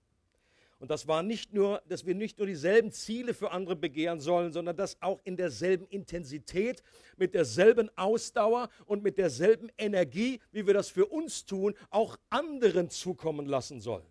Und 0.79 0.91
das 0.91 1.07
war 1.07 1.23
nicht 1.23 1.53
nur, 1.53 1.81
dass 1.87 2.05
wir 2.05 2.13
nicht 2.13 2.37
nur 2.37 2.45
dieselben 2.45 2.91
Ziele 2.91 3.33
für 3.33 3.51
andere 3.51 3.75
begehren 3.75 4.19
sollen, 4.19 4.51
sondern 4.51 4.75
dass 4.75 5.01
auch 5.01 5.19
in 5.23 5.35
derselben 5.35 5.87
Intensität, 5.87 6.83
mit 7.17 7.33
derselben 7.33 7.89
Ausdauer 7.97 8.69
und 8.85 9.03
mit 9.03 9.17
derselben 9.17 9.71
Energie, 9.77 10.39
wie 10.51 10.67
wir 10.67 10.75
das 10.75 10.89
für 10.89 11.07
uns 11.07 11.45
tun, 11.45 11.73
auch 11.89 12.17
anderen 12.29 12.91
zukommen 12.91 13.47
lassen 13.47 13.81
sollen. 13.81 14.05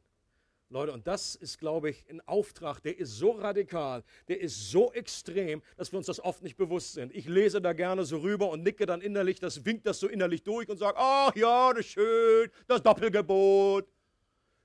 Leute, 0.68 0.92
und 0.92 1.06
das 1.06 1.36
ist, 1.36 1.58
glaube 1.58 1.90
ich, 1.90 2.04
ein 2.10 2.20
Auftrag, 2.26 2.80
der 2.80 2.98
ist 2.98 3.16
so 3.16 3.32
radikal, 3.32 4.02
der 4.26 4.40
ist 4.40 4.70
so 4.70 4.92
extrem, 4.92 5.62
dass 5.76 5.92
wir 5.92 5.98
uns 5.98 6.06
das 6.06 6.18
oft 6.20 6.42
nicht 6.42 6.56
bewusst 6.56 6.94
sind. 6.94 7.14
Ich 7.14 7.28
lese 7.28 7.60
da 7.60 7.72
gerne 7.72 8.04
so 8.04 8.18
rüber 8.18 8.50
und 8.50 8.62
nicke 8.62 8.84
dann 8.84 9.00
innerlich, 9.00 9.38
das 9.38 9.64
winkt 9.64 9.86
das 9.86 10.00
so 10.00 10.08
innerlich 10.08 10.42
durch 10.42 10.68
und 10.68 10.78
sage, 10.78 10.96
ach 10.98 11.34
ja, 11.36 11.72
das 11.72 11.86
ist 11.86 11.92
schön, 11.92 12.50
das 12.66 12.82
Doppelgebot. 12.82 13.86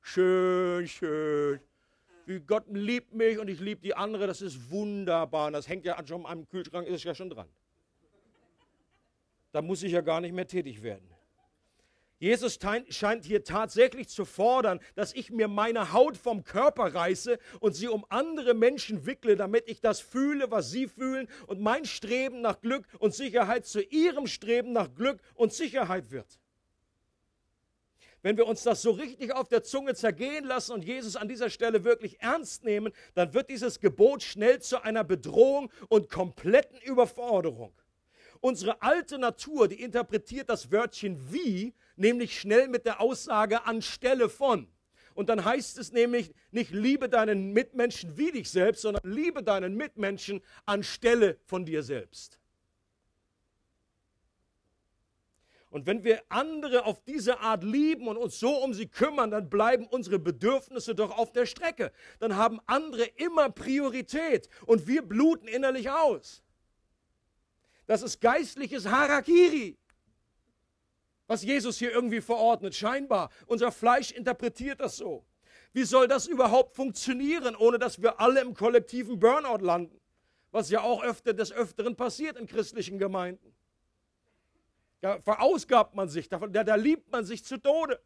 Schön, 0.01 0.87
schön 0.87 1.59
wie 2.31 2.39
Gott 2.39 2.65
liebt 2.69 3.13
mich 3.13 3.37
und 3.37 3.49
ich 3.49 3.59
liebe 3.59 3.81
die 3.81 3.95
andere, 3.95 4.27
das 4.27 4.41
ist 4.41 4.71
wunderbar. 4.71 5.47
Und 5.47 5.53
das 5.53 5.67
hängt 5.67 5.85
ja 5.85 6.01
schon 6.05 6.25
am 6.25 6.47
Kühlschrank, 6.47 6.87
ist 6.87 7.03
ja 7.03 7.13
schon 7.13 7.29
dran. 7.29 7.47
Da 9.51 9.61
muss 9.61 9.83
ich 9.83 9.91
ja 9.91 10.01
gar 10.01 10.21
nicht 10.21 10.33
mehr 10.33 10.47
tätig 10.47 10.81
werden. 10.81 11.10
Jesus 12.21 12.59
scheint 12.89 13.25
hier 13.25 13.43
tatsächlich 13.43 14.07
zu 14.07 14.25
fordern, 14.25 14.79
dass 14.93 15.11
ich 15.11 15.31
mir 15.31 15.47
meine 15.47 15.91
Haut 15.91 16.17
vom 16.17 16.43
Körper 16.43 16.93
reiße 16.93 17.39
und 17.61 17.73
sie 17.73 17.87
um 17.87 18.05
andere 18.09 18.53
Menschen 18.53 19.07
wickle, 19.07 19.35
damit 19.35 19.67
ich 19.67 19.81
das 19.81 20.01
fühle, 20.01 20.51
was 20.51 20.69
sie 20.69 20.87
fühlen 20.87 21.27
und 21.47 21.61
mein 21.61 21.83
Streben 21.83 22.41
nach 22.41 22.61
Glück 22.61 22.85
und 22.99 23.15
Sicherheit 23.15 23.65
zu 23.65 23.81
ihrem 23.81 24.27
Streben 24.27 24.71
nach 24.71 24.93
Glück 24.93 25.19
und 25.33 25.51
Sicherheit 25.51 26.11
wird 26.11 26.27
wenn 28.23 28.37
wir 28.37 28.45
uns 28.45 28.61
das 28.61 28.83
so 28.83 28.91
richtig 28.91 29.33
auf 29.33 29.47
der 29.47 29.63
Zunge 29.63 29.95
zergehen 29.95 30.45
lassen 30.45 30.73
und 30.73 30.85
Jesus 30.85 31.15
an 31.15 31.27
dieser 31.27 31.49
Stelle 31.49 31.83
wirklich 31.83 32.21
ernst 32.21 32.63
nehmen, 32.63 32.93
dann 33.15 33.33
wird 33.33 33.49
dieses 33.49 33.79
Gebot 33.79 34.21
schnell 34.21 34.61
zu 34.61 34.83
einer 34.83 35.03
Bedrohung 35.03 35.71
und 35.89 36.11
kompletten 36.11 36.79
Überforderung. 36.81 37.73
Unsere 38.39 38.81
alte 38.81 39.19
Natur, 39.19 39.67
die 39.67 39.81
interpretiert 39.81 40.49
das 40.49 40.71
Wörtchen 40.71 41.31
wie, 41.31 41.73
nämlich 42.01 42.39
schnell 42.39 42.67
mit 42.67 42.85
der 42.85 42.99
Aussage 42.99 43.65
anstelle 43.65 44.27
von. 44.27 44.67
Und 45.13 45.29
dann 45.29 45.43
heißt 45.43 45.77
es 45.77 45.91
nämlich 45.91 46.33
nicht 46.51 46.71
liebe 46.71 47.07
deinen 47.09 47.53
Mitmenschen 47.53 48.17
wie 48.17 48.31
dich 48.31 48.49
selbst, 48.49 48.81
sondern 48.81 49.09
liebe 49.09 49.43
deinen 49.43 49.75
Mitmenschen 49.75 50.41
anstelle 50.65 51.37
von 51.45 51.65
dir 51.65 51.83
selbst. 51.83 52.39
Und 55.69 55.85
wenn 55.85 56.03
wir 56.03 56.21
andere 56.27 56.83
auf 56.83 57.01
diese 57.05 57.39
Art 57.39 57.63
lieben 57.63 58.07
und 58.09 58.17
uns 58.17 58.37
so 58.39 58.57
um 58.57 58.73
sie 58.73 58.87
kümmern, 58.87 59.31
dann 59.31 59.49
bleiben 59.49 59.87
unsere 59.87 60.19
Bedürfnisse 60.19 60.95
doch 60.95 61.17
auf 61.17 61.31
der 61.31 61.45
Strecke. 61.45 61.93
Dann 62.19 62.35
haben 62.35 62.59
andere 62.65 63.05
immer 63.15 63.49
Priorität 63.49 64.49
und 64.65 64.85
wir 64.87 65.01
bluten 65.01 65.47
innerlich 65.47 65.89
aus. 65.89 66.43
Das 67.87 68.01
ist 68.01 68.19
geistliches 68.19 68.85
Harakiri, 68.85 69.77
was 71.31 71.43
Jesus 71.43 71.77
hier 71.79 71.93
irgendwie 71.93 72.19
verordnet, 72.19 72.75
scheinbar. 72.75 73.29
Unser 73.47 73.71
Fleisch 73.71 74.11
interpretiert 74.11 74.81
das 74.81 74.97
so. 74.97 75.25
Wie 75.71 75.85
soll 75.85 76.09
das 76.09 76.27
überhaupt 76.27 76.75
funktionieren, 76.75 77.55
ohne 77.55 77.79
dass 77.79 78.01
wir 78.01 78.19
alle 78.19 78.41
im 78.41 78.53
kollektiven 78.53 79.17
Burnout 79.17 79.63
landen? 79.63 79.97
Was 80.51 80.69
ja 80.69 80.81
auch 80.81 81.01
öfter 81.01 81.33
des 81.33 81.53
Öfteren 81.53 81.95
passiert 81.95 82.35
in 82.37 82.47
christlichen 82.47 82.99
Gemeinden. 82.99 83.55
Da 84.99 85.21
verausgabt 85.21 85.95
man 85.95 86.09
sich, 86.09 86.27
da, 86.27 86.37
da 86.39 86.75
liebt 86.75 87.09
man 87.09 87.23
sich 87.23 87.45
zu 87.45 87.57
Tode. 87.57 88.01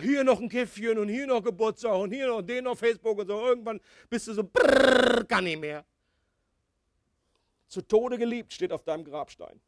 Hier 0.00 0.24
noch 0.24 0.40
ein 0.40 0.48
Käffchen 0.48 0.96
und 0.96 1.08
hier 1.08 1.26
noch 1.26 1.42
Geburtstag 1.42 1.96
und 1.96 2.12
hier 2.12 2.28
noch 2.28 2.40
den 2.40 2.66
auf 2.66 2.78
Facebook 2.78 3.18
und 3.18 3.26
so. 3.26 3.46
Irgendwann 3.46 3.78
bist 4.08 4.26
du 4.28 4.32
so, 4.32 4.42
brrr, 4.42 5.22
kann 5.24 5.44
nicht 5.44 5.60
mehr. 5.60 5.84
Zu 7.68 7.82
Tode 7.82 8.16
geliebt 8.16 8.54
steht 8.54 8.72
auf 8.72 8.84
deinem 8.84 9.04
Grabstein. 9.04 9.60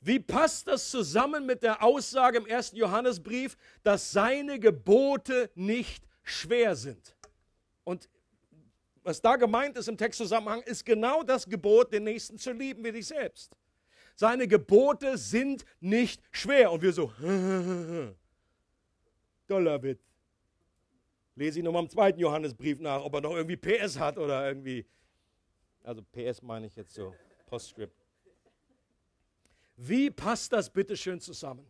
Wie 0.00 0.20
passt 0.20 0.68
das 0.68 0.90
zusammen 0.90 1.44
mit 1.44 1.62
der 1.62 1.82
Aussage 1.82 2.38
im 2.38 2.46
ersten 2.46 2.76
Johannesbrief, 2.76 3.56
dass 3.82 4.12
seine 4.12 4.60
Gebote 4.60 5.50
nicht 5.54 6.04
schwer 6.22 6.76
sind? 6.76 7.16
Und 7.84 8.08
was 9.02 9.20
da 9.20 9.36
gemeint 9.36 9.76
ist 9.76 9.88
im 9.88 9.96
Textzusammenhang, 9.96 10.62
ist 10.62 10.84
genau 10.84 11.22
das 11.22 11.48
Gebot, 11.48 11.92
den 11.92 12.04
Nächsten 12.04 12.38
zu 12.38 12.52
lieben 12.52 12.84
wie 12.84 12.92
dich 12.92 13.06
selbst. 13.06 13.56
Seine 14.14 14.46
Gebote 14.46 15.16
sind 15.16 15.64
nicht 15.80 16.22
schwer. 16.30 16.70
Und 16.72 16.82
wir 16.82 16.92
so, 16.92 17.12
doller 19.46 19.82
Witz. 19.82 20.02
Lese 21.34 21.60
ich 21.60 21.64
nochmal 21.64 21.84
im 21.84 21.88
zweiten 21.88 22.18
Johannesbrief 22.18 22.80
nach, 22.80 23.02
ob 23.02 23.14
er 23.14 23.20
noch 23.20 23.34
irgendwie 23.34 23.56
PS 23.56 23.98
hat 23.98 24.18
oder 24.18 24.46
irgendwie. 24.48 24.84
Also 25.84 26.02
PS 26.02 26.42
meine 26.42 26.66
ich 26.66 26.76
jetzt 26.76 26.94
so, 26.94 27.14
Postscript. 27.46 27.97
Wie 29.80 30.10
passt 30.10 30.52
das 30.52 30.70
bitte 30.70 30.96
schön 30.96 31.20
zusammen? 31.20 31.64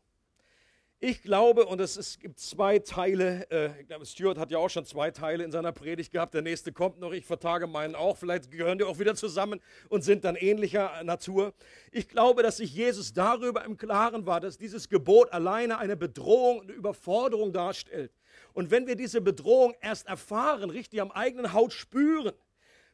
Ich 0.99 1.21
glaube, 1.21 1.67
und 1.67 1.79
es, 1.79 1.99
es 1.99 2.19
gibt 2.19 2.41
zwei 2.41 2.79
Teile, 2.79 3.47
äh, 3.51 3.83
ich 3.83 3.87
glaube, 3.87 4.07
Stuart 4.07 4.39
hat 4.39 4.51
ja 4.51 4.57
auch 4.57 4.71
schon 4.71 4.87
zwei 4.87 5.11
Teile 5.11 5.45
in 5.45 5.53
seiner 5.53 5.73
Predigt 5.73 6.11
gehabt, 6.11 6.33
der 6.33 6.41
nächste 6.41 6.73
kommt 6.73 6.99
noch, 6.99 7.13
ich 7.13 7.27
vertage 7.27 7.67
meinen 7.67 7.95
auch, 7.95 8.17
vielleicht 8.17 8.51
gehören 8.51 8.79
die 8.79 8.85
auch 8.85 8.99
wieder 8.99 9.15
zusammen 9.15 9.61
und 9.91 10.05
sind 10.05 10.25
dann 10.25 10.37
ähnlicher 10.37 11.05
Natur. 11.05 11.53
Ich 11.93 12.09
glaube, 12.09 12.43
dass 12.43 12.57
sich 12.57 12.75
Jesus 12.75 13.13
darüber 13.13 13.63
im 13.67 13.77
Klaren 13.77 14.25
war, 14.25 14.41
dass 14.41 14.57
dieses 14.57 14.89
Gebot 14.89 15.31
alleine 15.31 15.77
eine 15.77 15.97
Bedrohung 15.97 16.61
und 16.61 16.71
Überforderung 16.71 17.53
darstellt. 17.53 18.11
Und 18.55 18.71
wenn 18.71 18.87
wir 18.87 18.97
diese 18.97 19.21
Bedrohung 19.21 19.75
erst 19.83 20.09
erfahren, 20.09 20.71
richtig 20.71 21.03
am 21.03 21.11
eigenen 21.11 21.53
Haut 21.53 21.75
spüren, 21.75 22.33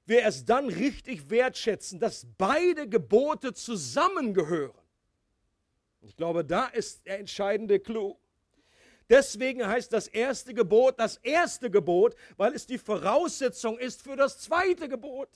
wir 0.07 0.27
es 0.27 0.45
dann 0.45 0.69
richtig 0.69 1.31
wertschätzen, 1.31 2.01
dass 2.01 2.27
beide 2.37 2.89
Gebote 2.89 3.55
zusammengehören 3.55 4.84
ich 6.05 6.17
glaube, 6.17 6.45
da 6.45 6.67
ist 6.67 7.07
der 7.07 7.19
entscheidende 7.19 7.81
Clou. 7.81 8.17
Deswegen 9.09 9.67
heißt 9.67 9.93
das 9.93 10.09
erste 10.09 10.55
Gebot 10.55 10.99
das 10.99 11.19
erste 11.19 11.71
Gebot, 11.71 12.15
weil 12.37 12.55
es 12.55 12.67
die 12.67 12.79
Voraussetzung 12.79 13.79
ist 13.79 14.03
für 14.03 14.17
das 14.17 14.39
zweite 14.39 14.89
Gebot. 14.89 15.29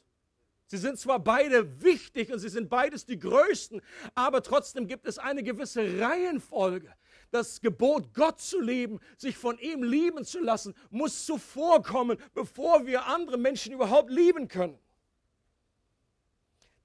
Sie 0.66 0.76
sind 0.76 0.98
zwar 0.98 1.18
beide 1.18 1.82
wichtig 1.82 2.30
und 2.32 2.38
sie 2.38 2.48
sind 2.48 2.68
beides 2.68 3.06
die 3.06 3.18
größten, 3.18 3.80
aber 4.14 4.42
trotzdem 4.42 4.86
gibt 4.86 5.06
es 5.06 5.18
eine 5.18 5.42
gewisse 5.42 6.00
Reihenfolge. 6.00 6.92
Das 7.30 7.60
Gebot, 7.60 8.14
Gott 8.14 8.40
zu 8.40 8.60
lieben, 8.60 9.00
sich 9.16 9.36
von 9.36 9.58
ihm 9.58 9.82
lieben 9.82 10.24
zu 10.24 10.40
lassen, 10.40 10.74
muss 10.90 11.26
zuvorkommen, 11.26 12.18
bevor 12.34 12.86
wir 12.86 13.06
andere 13.06 13.38
Menschen 13.38 13.72
überhaupt 13.72 14.10
lieben 14.10 14.48
können. 14.48 14.78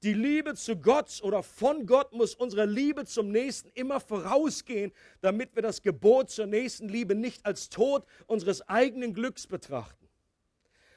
Die 0.04 0.14
Liebe 0.14 0.54
zu 0.54 0.76
Gott 0.76 1.22
oder 1.24 1.42
von 1.44 1.86
Gott 1.86 2.12
muss 2.12 2.36
unserer 2.36 2.66
Liebe 2.66 3.06
zum 3.06 3.32
Nächsten 3.32 3.70
immer 3.74 4.02
vorausgehen, 4.02 4.92
damit 5.22 5.56
wir 5.56 5.62
das 5.62 5.82
Gebot 5.82 6.30
zur 6.30 6.46
nächsten 6.46 6.90
Liebe 6.90 7.16
nicht 7.16 7.46
als 7.46 7.70
Tod 7.70 8.06
unseres 8.28 8.68
eigenen 8.68 9.14
Glücks 9.14 9.48
betrachten. 9.48 10.10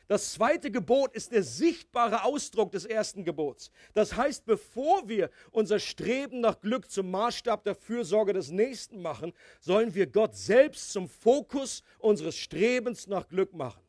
Das 0.09 0.33
zweite 0.33 0.73
Gebot 0.73 1.15
ist 1.15 1.31
der 1.31 1.45
sichtbare 1.45 2.25
Ausdruck 2.25 2.73
des 2.73 2.85
ersten 2.85 3.25
Gebots. 3.25 3.71
Das 3.95 4.17
heißt, 4.17 4.45
bevor 4.45 5.09
wir 5.09 5.31
unser 5.53 5.79
Streben 5.79 6.41
nach 6.41 6.61
Glück 6.61 6.91
zum 6.91 7.09
Maßstab 7.13 7.63
der 7.63 7.77
Fürsorge 7.77 8.33
des 8.33 8.51
Nächsten 8.51 9.01
machen, 9.03 9.33
sollen 9.61 9.95
wir 9.95 10.09
Gott 10.09 10.35
selbst 10.35 10.91
zum 10.93 11.09
Fokus 11.09 11.85
unseres 12.01 12.37
Strebens 12.37 13.07
nach 13.07 13.29
Glück 13.29 13.53
machen. 13.55 13.83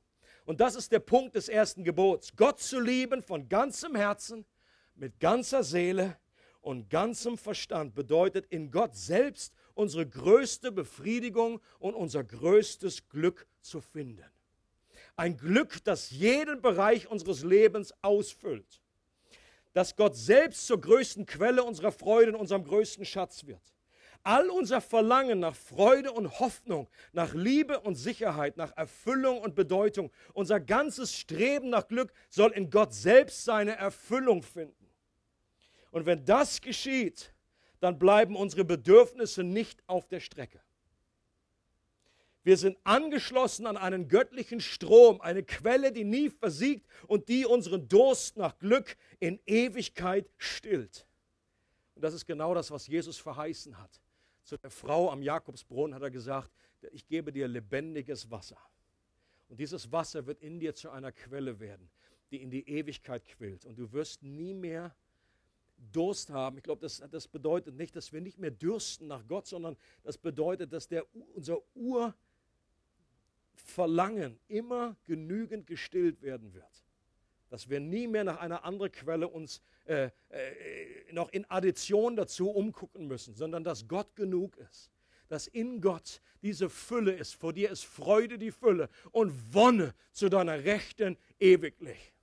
Und 0.45 0.61
das 0.61 0.75
ist 0.75 0.91
der 0.91 0.99
Punkt 0.99 1.35
des 1.35 1.49
ersten 1.49 1.83
Gebots. 1.83 2.35
Gott 2.35 2.59
zu 2.59 2.79
lieben 2.79 3.23
von 3.23 3.49
ganzem 3.49 3.95
Herzen, 3.95 4.45
mit 4.97 5.19
ganzer 5.19 5.63
Seele 5.63 6.17
und 6.61 6.89
ganzem 6.89 7.37
Verstand 7.37 7.95
bedeutet 7.95 8.45
in 8.47 8.71
Gott 8.71 8.95
selbst 8.95 9.53
unsere 9.73 10.07
größte 10.07 10.71
Befriedigung 10.71 11.61
und 11.79 11.93
unser 11.93 12.23
größtes 12.23 13.07
Glück 13.09 13.47
zu 13.61 13.79
finden. 13.79 14.25
Ein 15.15 15.37
Glück, 15.37 15.83
das 15.83 16.09
jeden 16.09 16.61
Bereich 16.61 17.07
unseres 17.09 17.43
Lebens 17.43 17.93
ausfüllt. 18.01 18.81
Dass 19.73 19.95
Gott 19.95 20.15
selbst 20.15 20.65
zur 20.67 20.81
größten 20.81 21.25
Quelle 21.25 21.63
unserer 21.63 21.91
Freude 21.91 22.33
und 22.33 22.39
unserem 22.39 22.63
größten 22.63 23.05
Schatz 23.05 23.45
wird. 23.45 23.61
All 24.23 24.49
unser 24.49 24.81
Verlangen 24.81 25.39
nach 25.39 25.55
Freude 25.55 26.11
und 26.11 26.39
Hoffnung, 26.39 26.89
nach 27.13 27.33
Liebe 27.33 27.79
und 27.79 27.95
Sicherheit, 27.95 28.57
nach 28.57 28.75
Erfüllung 28.75 29.39
und 29.39 29.55
Bedeutung, 29.55 30.11
unser 30.33 30.59
ganzes 30.59 31.15
Streben 31.15 31.69
nach 31.69 31.87
Glück 31.87 32.11
soll 32.29 32.51
in 32.51 32.69
Gott 32.69 32.93
selbst 32.93 33.45
seine 33.45 33.77
Erfüllung 33.77 34.43
finden. 34.43 34.76
Und 35.97 36.05
wenn 36.05 36.23
das 36.25 36.61
geschieht, 36.61 37.33
dann 37.79 37.97
bleiben 37.97 38.35
unsere 38.35 38.63
Bedürfnisse 38.63 39.43
nicht 39.43 39.81
auf 39.87 40.07
der 40.07 40.19
Strecke. 40.19 40.61
Wir 42.43 42.55
sind 42.55 42.77
angeschlossen 42.83 43.65
an 43.65 43.77
einen 43.77 44.07
göttlichen 44.07 44.61
Strom, 44.61 45.19
eine 45.21 45.41
Quelle, 45.41 45.91
die 45.91 46.03
nie 46.03 46.29
versiegt 46.29 46.87
und 47.07 47.29
die 47.29 47.47
unseren 47.47 47.89
Durst 47.89 48.37
nach 48.37 48.59
Glück 48.59 48.95
in 49.19 49.39
Ewigkeit 49.47 50.29
stillt. 50.37 51.07
Und 51.95 52.03
das 52.03 52.13
ist 52.13 52.27
genau 52.27 52.53
das, 52.53 52.69
was 52.69 52.85
Jesus 52.85 53.17
verheißen 53.17 53.79
hat. 53.79 53.99
Zu 54.43 54.55
der 54.57 54.69
Frau 54.69 55.09
am 55.09 55.23
Jakobsbrunnen 55.23 55.95
hat 55.95 56.03
er 56.03 56.11
gesagt, 56.11 56.51
ich 56.91 57.07
gebe 57.07 57.31
dir 57.31 57.47
lebendiges 57.47 58.29
Wasser. 58.29 58.59
Und 59.49 59.59
dieses 59.59 59.91
Wasser 59.91 60.27
wird 60.27 60.41
in 60.41 60.59
dir 60.59 60.75
zu 60.75 60.91
einer 60.91 61.11
Quelle 61.11 61.59
werden, 61.59 61.89
die 62.29 62.43
in 62.43 62.51
die 62.51 62.69
Ewigkeit 62.69 63.25
quillt. 63.25 63.65
Und 63.65 63.79
du 63.79 63.91
wirst 63.93 64.21
nie 64.21 64.53
mehr 64.53 64.95
Durst 65.91 66.29
haben. 66.29 66.57
Ich 66.57 66.63
glaube, 66.63 66.81
das, 66.81 67.03
das 67.11 67.27
bedeutet 67.27 67.75
nicht, 67.75 67.95
dass 67.95 68.11
wir 68.11 68.21
nicht 68.21 68.37
mehr 68.39 68.51
dürsten 68.51 69.07
nach 69.07 69.25
Gott, 69.27 69.47
sondern 69.47 69.77
das 70.03 70.17
bedeutet, 70.17 70.73
dass 70.73 70.87
der, 70.87 71.05
unser 71.35 71.59
Urverlangen 73.65 74.39
immer 74.47 74.95
genügend 75.05 75.67
gestillt 75.67 76.21
werden 76.21 76.53
wird. 76.53 76.83
Dass 77.49 77.69
wir 77.69 77.79
nie 77.79 78.07
mehr 78.07 78.23
nach 78.23 78.39
einer 78.39 78.65
anderen 78.65 78.91
Quelle 78.91 79.27
uns 79.27 79.61
äh, 79.85 80.09
äh, 80.29 81.13
noch 81.13 81.29
in 81.29 81.45
Addition 81.49 82.15
dazu 82.15 82.49
umgucken 82.49 83.07
müssen, 83.07 83.35
sondern 83.35 83.63
dass 83.63 83.87
Gott 83.87 84.15
genug 84.15 84.57
ist. 84.57 84.91
Dass 85.29 85.47
in 85.47 85.81
Gott 85.81 86.21
diese 86.41 86.69
Fülle 86.69 87.13
ist. 87.13 87.35
Vor 87.35 87.53
dir 87.53 87.69
ist 87.69 87.85
Freude 87.85 88.37
die 88.37 88.51
Fülle 88.51 88.89
und 89.11 89.53
Wonne 89.53 89.93
zu 90.11 90.29
deiner 90.29 90.63
Rechten 90.63 91.17
ewiglich. 91.39 92.13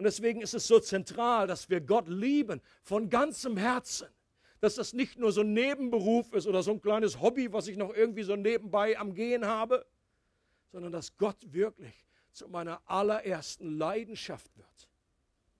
Und 0.00 0.04
deswegen 0.04 0.40
ist 0.40 0.54
es 0.54 0.66
so 0.66 0.80
zentral, 0.80 1.46
dass 1.46 1.68
wir 1.68 1.82
Gott 1.82 2.08
lieben 2.08 2.62
von 2.82 3.10
ganzem 3.10 3.58
Herzen. 3.58 4.08
Dass 4.60 4.76
das 4.76 4.94
nicht 4.94 5.18
nur 5.18 5.30
so 5.30 5.42
ein 5.42 5.52
Nebenberuf 5.52 6.32
ist 6.32 6.46
oder 6.46 6.62
so 6.62 6.70
ein 6.70 6.80
kleines 6.80 7.20
Hobby, 7.20 7.52
was 7.52 7.68
ich 7.68 7.76
noch 7.76 7.92
irgendwie 7.92 8.22
so 8.22 8.34
nebenbei 8.34 8.98
am 8.98 9.12
Gehen 9.12 9.44
habe, 9.44 9.84
sondern 10.72 10.90
dass 10.90 11.18
Gott 11.18 11.36
wirklich 11.52 11.92
zu 12.32 12.48
meiner 12.48 12.80
allerersten 12.88 13.76
Leidenschaft 13.76 14.56
wird 14.56 14.88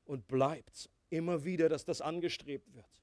und 0.07 0.27
bleibt 0.27 0.89
immer 1.11 1.45
wieder, 1.45 1.69
dass 1.69 1.85
das 1.85 2.01
angestrebt 2.01 2.73
wird. 2.73 3.03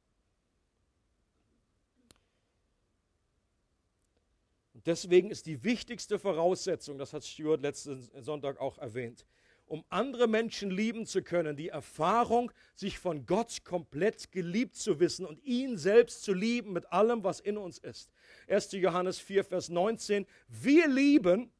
Und 4.73 4.87
deswegen 4.87 5.29
ist 5.29 5.45
die 5.45 5.63
wichtigste 5.63 6.17
Voraussetzung, 6.17 6.97
das 6.97 7.13
hat 7.13 7.23
Stuart 7.23 7.61
letzten 7.61 8.09
Sonntag 8.23 8.59
auch 8.59 8.79
erwähnt, 8.79 9.27
um 9.67 9.83
andere 9.89 10.27
Menschen 10.27 10.71
lieben 10.71 11.05
zu 11.05 11.21
können, 11.21 11.55
die 11.55 11.69
Erfahrung, 11.69 12.51
sich 12.75 12.97
von 12.97 13.25
Gott 13.25 13.63
komplett 13.63 14.31
geliebt 14.31 14.75
zu 14.75 14.99
wissen 14.99 15.25
und 15.25 15.43
ihn 15.43 15.77
selbst 15.77 16.23
zu 16.23 16.33
lieben 16.33 16.73
mit 16.73 16.91
allem, 16.91 17.23
was 17.23 17.39
in 17.39 17.57
uns 17.57 17.77
ist. 17.77 18.11
1. 18.47 18.71
Johannes 18.73 19.19
4, 19.19 19.43
Vers 19.43 19.69
19. 19.69 20.25
Wir 20.47 20.87
lieben, 20.87 21.51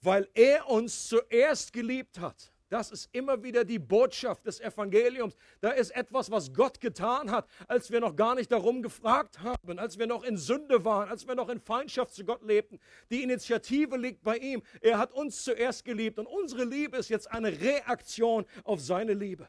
weil 0.00 0.28
er 0.34 0.68
uns 0.68 1.08
zuerst 1.08 1.72
geliebt 1.72 2.18
hat. 2.18 2.52
Das 2.68 2.90
ist 2.90 3.08
immer 3.12 3.42
wieder 3.42 3.64
die 3.64 3.78
Botschaft 3.78 4.46
des 4.46 4.60
Evangeliums. 4.60 5.34
Da 5.60 5.70
ist 5.70 5.90
etwas, 5.90 6.30
was 6.30 6.52
Gott 6.52 6.80
getan 6.80 7.30
hat, 7.30 7.48
als 7.66 7.90
wir 7.90 8.00
noch 8.00 8.14
gar 8.14 8.34
nicht 8.34 8.52
darum 8.52 8.82
gefragt 8.82 9.40
haben, 9.40 9.78
als 9.78 9.98
wir 9.98 10.06
noch 10.06 10.22
in 10.22 10.36
Sünde 10.36 10.84
waren, 10.84 11.08
als 11.08 11.26
wir 11.26 11.34
noch 11.34 11.48
in 11.48 11.60
Feindschaft 11.60 12.14
zu 12.14 12.24
Gott 12.24 12.42
lebten. 12.42 12.78
Die 13.10 13.22
Initiative 13.22 13.96
liegt 13.96 14.22
bei 14.22 14.36
ihm. 14.36 14.62
Er 14.80 14.98
hat 14.98 15.12
uns 15.12 15.42
zuerst 15.44 15.84
geliebt 15.84 16.18
und 16.18 16.26
unsere 16.26 16.64
Liebe 16.64 16.98
ist 16.98 17.08
jetzt 17.08 17.30
eine 17.30 17.58
Reaktion 17.58 18.44
auf 18.64 18.80
seine 18.80 19.14
Liebe. 19.14 19.48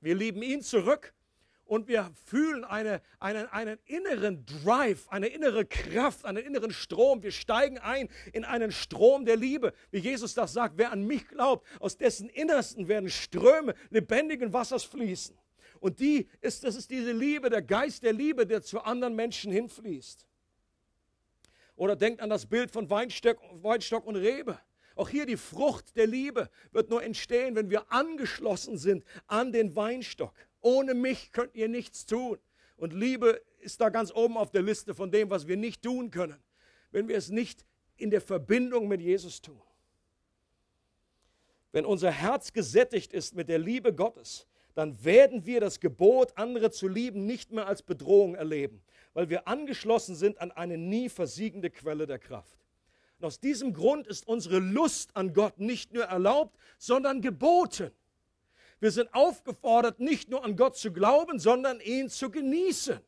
Wir 0.00 0.14
lieben 0.14 0.42
ihn 0.42 0.62
zurück 0.62 1.12
und 1.66 1.88
wir 1.88 2.10
fühlen 2.26 2.64
eine, 2.64 3.00
einen, 3.18 3.46
einen 3.46 3.78
inneren 3.86 4.44
Drive, 4.44 5.08
eine 5.08 5.28
innere 5.28 5.64
Kraft, 5.64 6.24
einen 6.24 6.44
inneren 6.44 6.72
Strom. 6.72 7.22
Wir 7.22 7.32
steigen 7.32 7.78
ein 7.78 8.08
in 8.32 8.44
einen 8.44 8.70
Strom 8.70 9.24
der 9.24 9.36
Liebe. 9.36 9.72
Wie 9.90 9.98
Jesus 9.98 10.34
das 10.34 10.52
sagt, 10.52 10.74
wer 10.76 10.92
an 10.92 11.06
mich 11.06 11.26
glaubt, 11.28 11.66
aus 11.80 11.96
dessen 11.96 12.28
Innersten 12.28 12.88
werden 12.88 13.08
Ströme 13.08 13.74
lebendigen 13.90 14.52
Wassers 14.52 14.84
fließen. 14.84 15.36
Und 15.80 16.00
die 16.00 16.28
ist, 16.40 16.64
das 16.64 16.76
ist 16.76 16.90
diese 16.90 17.12
Liebe, 17.12 17.50
der 17.50 17.62
Geist 17.62 18.02
der 18.02 18.12
Liebe, 18.12 18.46
der 18.46 18.62
zu 18.62 18.80
anderen 18.80 19.14
Menschen 19.14 19.52
hinfließt. 19.52 20.26
Oder 21.76 21.96
denkt 21.96 22.20
an 22.20 22.30
das 22.30 22.46
Bild 22.46 22.70
von 22.70 22.88
Weinstock, 22.88 23.38
Weinstock 23.62 24.06
und 24.06 24.16
Rebe. 24.16 24.58
Auch 24.96 25.08
hier 25.08 25.26
die 25.26 25.36
Frucht 25.36 25.96
der 25.96 26.06
Liebe 26.06 26.48
wird 26.70 26.88
nur 26.88 27.02
entstehen, 27.02 27.56
wenn 27.56 27.68
wir 27.68 27.90
angeschlossen 27.90 28.78
sind 28.78 29.04
an 29.26 29.52
den 29.52 29.74
Weinstock. 29.74 30.34
Ohne 30.64 30.94
mich 30.94 31.30
könnt 31.30 31.54
ihr 31.54 31.68
nichts 31.68 32.06
tun. 32.06 32.38
Und 32.78 32.94
Liebe 32.94 33.42
ist 33.60 33.82
da 33.82 33.90
ganz 33.90 34.10
oben 34.10 34.38
auf 34.38 34.50
der 34.50 34.62
Liste 34.62 34.94
von 34.94 35.10
dem, 35.10 35.28
was 35.28 35.46
wir 35.46 35.58
nicht 35.58 35.82
tun 35.82 36.10
können, 36.10 36.42
wenn 36.90 37.06
wir 37.06 37.18
es 37.18 37.28
nicht 37.28 37.66
in 37.98 38.10
der 38.10 38.22
Verbindung 38.22 38.88
mit 38.88 39.02
Jesus 39.02 39.42
tun. 39.42 39.60
Wenn 41.70 41.84
unser 41.84 42.10
Herz 42.10 42.54
gesättigt 42.54 43.12
ist 43.12 43.34
mit 43.34 43.50
der 43.50 43.58
Liebe 43.58 43.94
Gottes, 43.94 44.46
dann 44.74 45.04
werden 45.04 45.44
wir 45.44 45.60
das 45.60 45.80
Gebot, 45.80 46.32
andere 46.36 46.70
zu 46.70 46.88
lieben, 46.88 47.26
nicht 47.26 47.52
mehr 47.52 47.66
als 47.66 47.82
Bedrohung 47.82 48.34
erleben, 48.34 48.82
weil 49.12 49.28
wir 49.28 49.46
angeschlossen 49.46 50.14
sind 50.14 50.40
an 50.40 50.50
eine 50.50 50.78
nie 50.78 51.10
versiegende 51.10 51.68
Quelle 51.68 52.06
der 52.06 52.18
Kraft. 52.18 52.56
Und 53.18 53.26
aus 53.26 53.38
diesem 53.38 53.74
Grund 53.74 54.06
ist 54.06 54.26
unsere 54.26 54.60
Lust 54.60 55.14
an 55.14 55.34
Gott 55.34 55.58
nicht 55.58 55.92
nur 55.92 56.04
erlaubt, 56.04 56.56
sondern 56.78 57.20
geboten. 57.20 57.90
Wir 58.84 58.90
sind 58.90 59.14
aufgefordert, 59.14 59.98
nicht 59.98 60.28
nur 60.28 60.44
an 60.44 60.56
Gott 60.56 60.76
zu 60.76 60.92
glauben, 60.92 61.38
sondern 61.38 61.80
ihn 61.80 62.10
zu 62.10 62.30
genießen. 62.30 63.00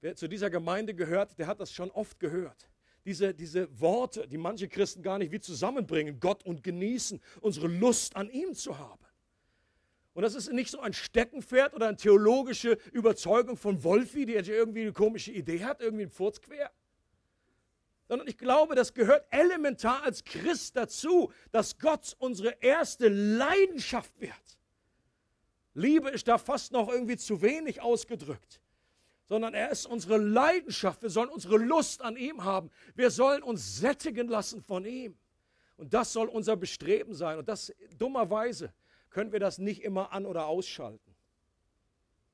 Wer 0.00 0.16
zu 0.16 0.26
dieser 0.26 0.48
Gemeinde 0.48 0.94
gehört, 0.94 1.38
der 1.38 1.46
hat 1.46 1.60
das 1.60 1.70
schon 1.70 1.90
oft 1.90 2.18
gehört. 2.18 2.70
Diese, 3.04 3.34
diese 3.34 3.78
Worte, 3.78 4.26
die 4.26 4.38
manche 4.38 4.68
Christen 4.68 5.02
gar 5.02 5.18
nicht 5.18 5.32
wie 5.32 5.40
zusammenbringen, 5.40 6.18
Gott 6.18 6.42
und 6.46 6.62
genießen, 6.62 7.20
unsere 7.42 7.68
Lust 7.68 8.16
an 8.16 8.30
ihm 8.30 8.54
zu 8.54 8.78
haben. 8.78 9.04
Und 10.14 10.22
das 10.22 10.34
ist 10.34 10.50
nicht 10.50 10.70
so 10.70 10.80
ein 10.80 10.94
Steckenpferd 10.94 11.74
oder 11.74 11.88
eine 11.88 11.98
theologische 11.98 12.78
Überzeugung 12.92 13.58
von 13.58 13.84
Wolfi, 13.84 14.24
die 14.24 14.32
irgendwie 14.32 14.80
eine 14.80 14.94
komische 14.94 15.30
Idee 15.30 15.62
hat, 15.62 15.82
irgendwie 15.82 16.04
ein 16.04 16.10
Furz 16.10 16.40
quer 16.40 16.70
sondern 18.10 18.26
ich 18.26 18.38
glaube, 18.38 18.74
das 18.74 18.92
gehört 18.92 19.24
elementar 19.30 20.02
als 20.02 20.24
Christ 20.24 20.74
dazu, 20.74 21.32
dass 21.52 21.78
Gott 21.78 22.16
unsere 22.18 22.56
erste 22.60 23.06
Leidenschaft 23.06 24.20
wird. 24.20 24.32
Liebe 25.74 26.10
ist 26.10 26.26
da 26.26 26.36
fast 26.36 26.72
noch 26.72 26.88
irgendwie 26.88 27.16
zu 27.16 27.40
wenig 27.40 27.80
ausgedrückt, 27.80 28.60
sondern 29.26 29.54
er 29.54 29.70
ist 29.70 29.86
unsere 29.86 30.16
Leidenschaft. 30.16 31.02
Wir 31.02 31.10
sollen 31.10 31.28
unsere 31.28 31.56
Lust 31.56 32.02
an 32.02 32.16
ihm 32.16 32.42
haben. 32.42 32.72
Wir 32.96 33.12
sollen 33.12 33.44
uns 33.44 33.78
sättigen 33.78 34.26
lassen 34.26 34.60
von 34.60 34.84
ihm. 34.84 35.16
Und 35.76 35.94
das 35.94 36.12
soll 36.12 36.26
unser 36.26 36.56
Bestreben 36.56 37.14
sein. 37.14 37.38
Und 37.38 37.46
das 37.46 37.72
dummerweise 37.96 38.72
können 39.10 39.30
wir 39.30 39.38
das 39.38 39.58
nicht 39.58 39.84
immer 39.84 40.10
an- 40.10 40.26
oder 40.26 40.48
ausschalten. 40.48 41.14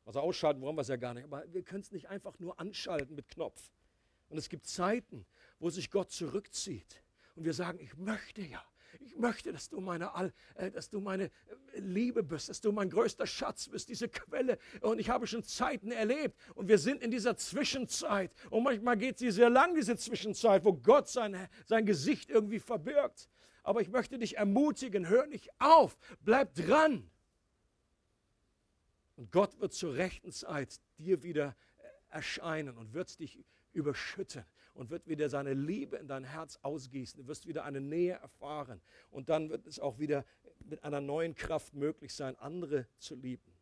Also 0.07 0.21
ausschalten 0.21 0.63
wollen 0.63 0.77
wir 0.77 0.81
es 0.81 0.89
ja 0.89 0.97
gar 0.97 1.13
nicht, 1.13 1.25
aber 1.25 1.45
wir 1.53 1.63
können 1.63 1.83
es 1.83 1.93
nicht 1.93 2.09
einfach 2.09 2.39
nur 2.39 2.59
anschalten 2.59 3.15
mit 3.15 3.29
Knopf. 3.29 3.61
Und 4.29 4.39
es 4.39 4.49
gibt 4.49 4.67
Zeiten, 4.67 5.27
wo 5.59 5.71
sich 5.71 5.91
Gott 5.91 6.11
zurückzieht. 6.11 7.03
Und 7.35 7.45
wir 7.45 7.53
sagen, 7.53 7.79
ich 7.81 7.97
möchte 7.97 8.43
ja, 8.43 8.65
Ich 9.01 9.17
möchte, 9.17 9.53
dass 9.53 9.69
du 9.69 9.81
meine, 9.81 10.15
All, 10.15 10.33
äh, 10.55 10.71
dass 10.71 10.89
du 10.89 11.01
meine 11.01 11.25
äh, 11.25 11.81
Liebe 11.81 12.23
bist, 12.23 12.49
dass 12.49 12.61
du 12.61 12.73
mein 12.73 12.89
größter 12.91 13.27
Schatz 13.27 13.69
bist, 13.69 13.89
diese 13.89 14.09
Quelle. 14.09 14.59
Und 14.81 14.99
ich 14.99 15.11
habe 15.11 15.27
schon 15.27 15.43
Zeiten 15.43 15.91
erlebt 15.91 16.39
und 16.55 16.69
wir 16.69 16.79
sind 16.79 17.03
in 17.03 17.11
dieser 17.11 17.37
Zwischenzeit. 17.37 18.33
Und 18.51 18.63
manchmal 18.63 18.97
geht 18.97 19.19
sie 19.19 19.31
sehr 19.31 19.51
lang, 19.51 19.75
diese 19.75 19.97
Zwischenzeit, 19.97 20.65
wo 20.65 20.73
Gott 20.73 21.09
sein, 21.09 21.49
sein 21.67 21.85
Gesicht 21.85 22.31
irgendwie 22.31 22.59
verbirgt. 22.59 23.29
Aber 23.63 23.81
ich 23.81 23.89
möchte 23.89 24.19
dich 24.19 24.37
ermutigen, 24.37 25.09
hör 25.09 25.27
nicht 25.27 25.51
auf, 25.59 25.97
bleib 26.21 26.55
dran. 26.55 27.11
Und 29.17 29.33
Gott 29.33 29.59
wird 29.61 29.73
zur 29.73 29.95
rechten 29.95 30.31
Zeit 30.31 30.81
dir 30.99 31.23
wieder 31.23 31.57
äh, 31.79 31.89
erscheinen 32.11 32.77
und 32.77 32.93
wird 32.95 33.19
dich 33.19 33.39
überschütten 33.73 34.45
und 34.77 34.91
wird 34.91 35.09
wieder 35.09 35.29
seine 35.29 35.55
Liebe 35.55 35.97
in 35.97 36.07
dein 36.07 36.25
Herz 36.25 36.59
ausgießen. 36.63 37.21
Du 37.21 37.29
wirst 37.29 37.47
wieder 37.47 37.65
eine 37.65 37.81
Nähe 37.81 38.15
erfahren. 38.15 38.81
Und 39.11 39.29
dann 39.29 39.51
wird 39.51 39.67
es 39.67 39.79
auch 39.79 39.99
wieder 39.99 40.25
mit 40.65 40.85
einer 40.85 41.01
neuen 41.01 41.35
Kraft 41.35 41.75
möglich 41.75 42.15
sein, 42.15 42.37
andere 42.37 42.87
zu 42.99 43.15
lieben. 43.15 43.53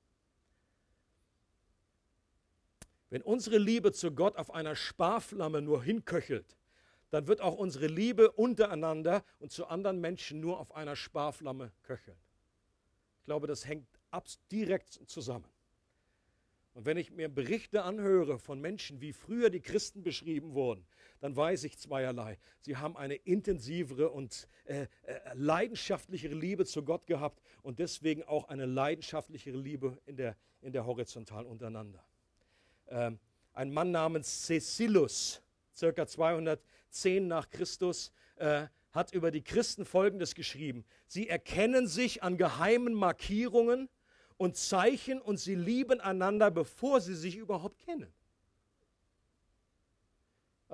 Wenn 3.10 3.22
unsere 3.22 3.58
Liebe 3.58 3.92
zu 3.92 4.12
Gott 4.12 4.36
auf 4.36 4.52
einer 4.52 4.74
Sparflamme 4.74 5.62
nur 5.62 5.82
hinköchelt, 5.84 6.56
dann 7.10 7.28
wird 7.28 7.40
auch 7.40 7.54
unsere 7.54 7.86
Liebe 7.86 8.32
untereinander 8.32 9.24
und 9.38 9.52
zu 9.52 9.66
anderen 9.66 10.00
Menschen 10.00 10.40
nur 10.40 10.58
auf 10.58 10.74
einer 10.74 10.96
Sparflamme 10.96 11.70
köcheln. 11.82 12.18
Ich 13.20 13.24
glaube, 13.26 13.46
das 13.46 13.66
hängt 13.66 13.86
direkt 14.50 15.00
zusammen. 15.06 15.53
Und 16.74 16.86
wenn 16.86 16.96
ich 16.96 17.12
mir 17.12 17.28
Berichte 17.28 17.84
anhöre 17.84 18.40
von 18.40 18.60
Menschen, 18.60 19.00
wie 19.00 19.12
früher 19.12 19.48
die 19.48 19.60
Christen 19.60 20.02
beschrieben 20.02 20.54
wurden, 20.54 20.84
dann 21.20 21.36
weiß 21.36 21.62
ich 21.64 21.78
zweierlei. 21.78 22.36
Sie 22.60 22.76
haben 22.76 22.96
eine 22.96 23.14
intensivere 23.14 24.10
und 24.10 24.48
äh, 24.64 24.82
äh, 24.82 25.20
leidenschaftlichere 25.34 26.34
Liebe 26.34 26.66
zu 26.66 26.84
Gott 26.84 27.06
gehabt 27.06 27.40
und 27.62 27.78
deswegen 27.78 28.24
auch 28.24 28.48
eine 28.48 28.66
leidenschaftlichere 28.66 29.56
Liebe 29.56 29.96
in 30.04 30.16
der, 30.16 30.36
in 30.62 30.72
der 30.72 30.84
Horizontal 30.84 31.46
untereinander. 31.46 32.04
Ähm, 32.88 33.20
ein 33.52 33.72
Mann 33.72 33.92
namens 33.92 34.46
Cecilus, 34.46 35.42
circa 35.76 36.08
210 36.08 37.28
nach 37.28 37.50
Christus, 37.50 38.10
äh, 38.34 38.66
hat 38.90 39.12
über 39.12 39.30
die 39.30 39.42
Christen 39.42 39.84
Folgendes 39.84 40.34
geschrieben. 40.34 40.84
Sie 41.06 41.28
erkennen 41.28 41.86
sich 41.86 42.24
an 42.24 42.36
geheimen 42.36 42.94
Markierungen, 42.94 43.88
und 44.36 44.56
Zeichen 44.56 45.20
und 45.20 45.38
sie 45.38 45.54
lieben 45.54 46.00
einander, 46.00 46.50
bevor 46.50 47.00
sie 47.00 47.14
sich 47.14 47.36
überhaupt 47.36 47.78
kennen. 47.80 48.12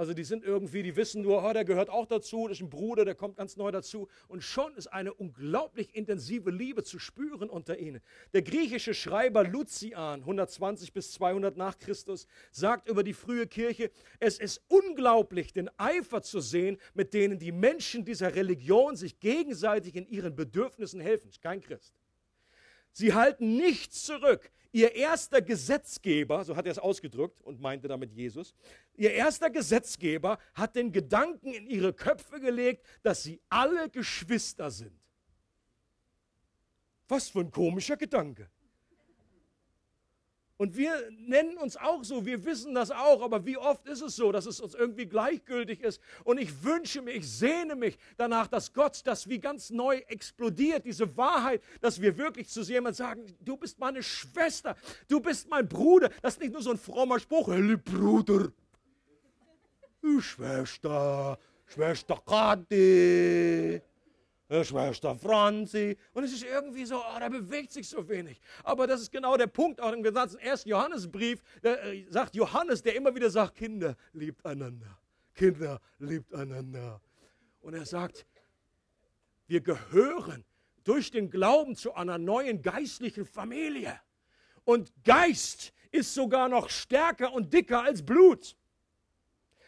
Also 0.01 0.15
die 0.15 0.25
sind 0.25 0.45
irgendwie, 0.45 0.83
die 0.83 0.97
wissen 0.97 1.21
nur, 1.21 1.45
oh, 1.45 1.53
der 1.53 1.67
gehört 1.67 1.91
auch 1.91 2.07
dazu, 2.07 2.49
das 2.49 2.57
ist 2.57 2.63
ein 2.63 2.71
Bruder, 2.71 3.05
der 3.05 3.15
kommt 3.15 3.37
ganz 3.37 3.59
neu 3.59 3.71
dazu. 3.71 4.09
Und 4.29 4.43
schon 4.43 4.75
ist 4.77 4.87
eine 4.87 5.13
unglaublich 5.13 5.95
intensive 5.95 6.51
Liebe 6.51 6.85
zu 6.85 6.99
spüren 6.99 7.51
unter 7.51 7.77
ihnen. 7.79 8.01
Der 8.33 8.41
griechische 8.41 8.95
Schreiber 8.95 9.45
Lucian, 9.45 10.21
120 10.21 10.95
bis 10.95 11.13
200 11.13 11.59
nach 11.59 11.79
Christus, 11.79 12.27
sagt 12.51 12.89
über 12.89 13.03
die 13.03 13.13
frühe 13.13 13.47
Kirche, 13.47 13.91
es 14.21 14.39
ist 14.39 14.63
unglaublich, 14.69 15.53
den 15.53 15.69
Eifer 15.77 16.23
zu 16.23 16.41
sehen, 16.41 16.79
mit 16.95 17.13
denen 17.13 17.39
die 17.39 17.53
Menschen 17.53 18.07
dieser 18.07 18.35
Religion 18.35 18.97
sich 18.97 19.21
gegenseitig 19.21 19.97
in 19.97 20.07
ihren 20.09 20.35
Bedürfnissen 20.35 21.01
helfen. 21.01 21.31
Kein 21.43 21.61
Christ. 21.61 22.00
Sie 22.93 23.15
halten 23.15 23.57
nichts 23.57 24.05
zurück. 24.05 24.51
Ihr 24.73 24.95
erster 24.95 25.43
Gesetzgeber, 25.43 26.45
so 26.45 26.55
hat 26.55 26.65
er 26.67 26.73
es 26.73 26.79
ausgedrückt 26.79 27.41
und 27.43 27.61
meinte 27.61 27.89
damit 27.89 28.13
Jesus, 28.13 28.55
ihr 28.95 29.13
erster 29.13 29.51
Gesetzgeber 29.51 30.39
hat 30.55 30.77
den 30.77 30.93
Gedanken 30.93 31.53
in 31.53 31.67
ihre 31.67 31.93
Köpfe 31.93 32.39
gelegt, 32.39 32.87
dass 33.03 33.25
sie 33.25 33.41
alle 33.49 33.91
Geschwister 33.91 34.71
sind. 34.71 34.97
Was 37.09 37.29
für 37.29 37.41
ein 37.41 37.51
komischer 37.51 37.97
Gedanke. 37.97 38.49
Und 40.61 40.77
wir 40.77 40.93
nennen 41.13 41.57
uns 41.57 41.79
auch 41.79 42.05
so, 42.05 42.27
wir 42.27 42.45
wissen 42.45 42.75
das 42.75 42.91
auch, 42.91 43.23
aber 43.23 43.47
wie 43.47 43.57
oft 43.57 43.89
ist 43.89 44.03
es 44.03 44.15
so, 44.15 44.31
dass 44.31 44.45
es 44.45 44.61
uns 44.61 44.75
irgendwie 44.75 45.07
gleichgültig 45.07 45.81
ist? 45.81 46.03
Und 46.23 46.37
ich 46.39 46.63
wünsche 46.63 47.01
mir, 47.01 47.13
ich 47.13 47.27
sehne 47.27 47.75
mich 47.77 47.97
danach, 48.19 48.47
dass 48.47 48.75
Gott 48.75 49.01
das 49.07 49.27
wie 49.27 49.39
ganz 49.39 49.71
neu 49.71 50.03
explodiert, 50.09 50.85
diese 50.85 51.17
Wahrheit, 51.17 51.63
dass 51.81 52.03
wir 52.03 52.19
wirklich 52.19 52.51
zu 52.51 52.61
jemandem 52.61 52.93
sagen, 52.93 53.27
du 53.41 53.57
bist 53.57 53.79
meine 53.79 54.03
Schwester, 54.03 54.77
du 55.09 55.19
bist 55.21 55.49
mein 55.49 55.67
Bruder. 55.67 56.11
Das 56.21 56.35
ist 56.35 56.41
nicht 56.41 56.53
nur 56.53 56.61
so 56.61 56.73
ein 56.73 56.77
frommer 56.77 57.19
Spruch, 57.19 57.49
hey 57.49 57.79
Bruder, 57.79 58.53
Schwester, 60.21 61.39
Schwester 61.65 62.23
Kathi. 62.27 63.81
Schwester 64.51 65.15
Franzi. 65.15 65.97
Und 66.13 66.25
es 66.25 66.33
ist 66.33 66.45
irgendwie 66.45 66.85
so, 66.85 66.97
oh, 66.97 67.19
da 67.19 67.29
bewegt 67.29 67.73
sich 67.73 67.89
so 67.89 68.09
wenig. 68.09 68.41
Aber 68.65 68.87
das 68.87 69.01
ist 69.01 69.13
genau 69.13 69.37
der 69.37 69.47
Punkt, 69.47 69.81
auch 69.81 69.93
im 69.93 70.03
ganzen 70.03 70.41
ersten 70.41 70.69
Johannesbrief, 70.69 71.43
der, 71.63 71.85
äh, 71.85 72.05
sagt 72.09 72.35
Johannes, 72.35 72.83
der 72.83 72.97
immer 72.97 73.15
wieder 73.15 73.31
sagt, 73.31 73.55
Kinder, 73.55 73.97
liebt 74.13 74.45
einander. 74.45 74.99
Kinder, 75.35 75.81
liebt 75.99 76.35
einander. 76.35 77.01
Und 77.61 77.75
er 77.75 77.87
sagt, 77.87 78.27
wir 79.47 79.61
gehören 79.61 80.45
durch 80.85 81.11
den 81.11 81.31
Glauben 81.31 81.77
zu 81.77 81.95
einer 81.95 82.19
neuen 82.19 82.63
geistlichen 82.63 83.25
Familie. 83.25 84.01
Und 84.65 84.93
Geist 85.05 85.73
ist 85.93 86.15
sogar 86.15 86.49
noch 86.49 86.71
stärker 86.71 87.33
und 87.33 87.53
dicker 87.53 87.83
als 87.83 88.05
Blut. 88.05 88.57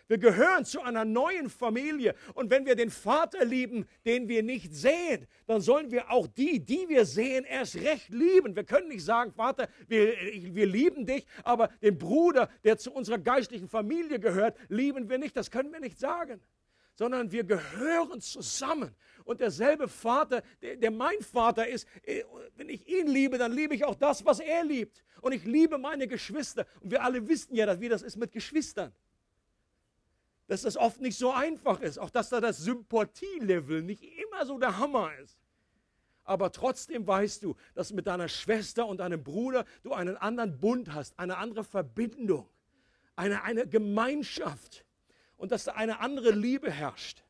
Wir 0.08 0.18
gehören 0.18 0.64
zu 0.64 0.80
einer 0.82 1.04
neuen 1.04 1.48
Familie. 1.48 2.14
Und 2.34 2.50
wenn 2.50 2.66
wir 2.66 2.74
den 2.74 2.90
Vater 2.90 3.44
lieben, 3.44 3.86
den 4.04 4.28
wir 4.28 4.42
nicht 4.42 4.74
sehen, 4.74 5.26
dann 5.46 5.60
sollen 5.60 5.90
wir 5.90 6.10
auch 6.10 6.26
die, 6.26 6.60
die 6.60 6.88
wir 6.88 7.04
sehen, 7.04 7.44
erst 7.44 7.76
recht 7.76 8.08
lieben. 8.08 8.56
Wir 8.56 8.64
können 8.64 8.88
nicht 8.88 9.04
sagen, 9.04 9.32
Vater, 9.32 9.68
wir, 9.88 10.14
wir 10.54 10.66
lieben 10.66 11.06
dich, 11.06 11.26
aber 11.44 11.68
den 11.80 11.98
Bruder, 11.98 12.48
der 12.64 12.78
zu 12.78 12.92
unserer 12.92 13.18
geistlichen 13.18 13.68
Familie 13.68 14.18
gehört, 14.18 14.58
lieben 14.68 15.08
wir 15.08 15.18
nicht. 15.18 15.36
Das 15.36 15.50
können 15.50 15.72
wir 15.72 15.80
nicht 15.80 15.98
sagen. 15.98 16.40
Sondern 16.94 17.32
wir 17.32 17.44
gehören 17.44 18.20
zusammen. 18.20 18.94
Und 19.24 19.40
derselbe 19.40 19.88
Vater, 19.88 20.42
der, 20.60 20.76
der 20.76 20.90
mein 20.90 21.20
Vater 21.20 21.66
ist, 21.66 21.86
äh, 22.02 22.22
wenn 22.56 22.68
ich 22.68 22.86
ihn 22.86 23.06
liebe, 23.06 23.38
dann 23.38 23.52
liebe 23.52 23.74
ich 23.74 23.84
auch 23.84 23.94
das, 23.94 24.26
was 24.26 24.40
er 24.40 24.64
liebt. 24.64 25.02
Und 25.22 25.32
ich 25.32 25.44
liebe 25.44 25.78
meine 25.78 26.06
Geschwister. 26.06 26.66
Und 26.80 26.90
wir 26.90 27.02
alle 27.02 27.26
wissen 27.28 27.54
ja, 27.54 27.80
wie 27.80 27.88
das 27.88 28.02
ist 28.02 28.16
mit 28.16 28.32
Geschwistern 28.32 28.92
dass 30.46 30.62
das 30.62 30.76
oft 30.76 31.00
nicht 31.00 31.16
so 31.16 31.32
einfach 31.32 31.80
ist. 31.80 31.98
Auch 31.98 32.10
dass 32.10 32.28
da 32.28 32.40
das 32.40 32.58
Sympathielevel 32.58 33.82
nicht 33.82 34.02
immer 34.02 34.46
so 34.46 34.58
der 34.58 34.78
Hammer 34.78 35.10
ist. 35.18 35.38
Aber 36.24 36.52
trotzdem 36.52 37.06
weißt 37.06 37.42
du, 37.42 37.56
dass 37.74 37.92
mit 37.92 38.06
deiner 38.06 38.28
Schwester 38.28 38.86
und 38.86 38.98
deinem 38.98 39.24
Bruder 39.24 39.64
du 39.82 39.92
einen 39.92 40.16
anderen 40.16 40.60
Bund 40.60 40.94
hast, 40.94 41.18
eine 41.18 41.36
andere 41.38 41.64
Verbindung, 41.64 42.48
eine, 43.16 43.42
eine 43.42 43.66
Gemeinschaft 43.66 44.84
und 45.36 45.50
dass 45.50 45.64
da 45.64 45.72
eine 45.72 46.00
andere 46.00 46.30
Liebe 46.30 46.70
herrscht. 46.70 47.24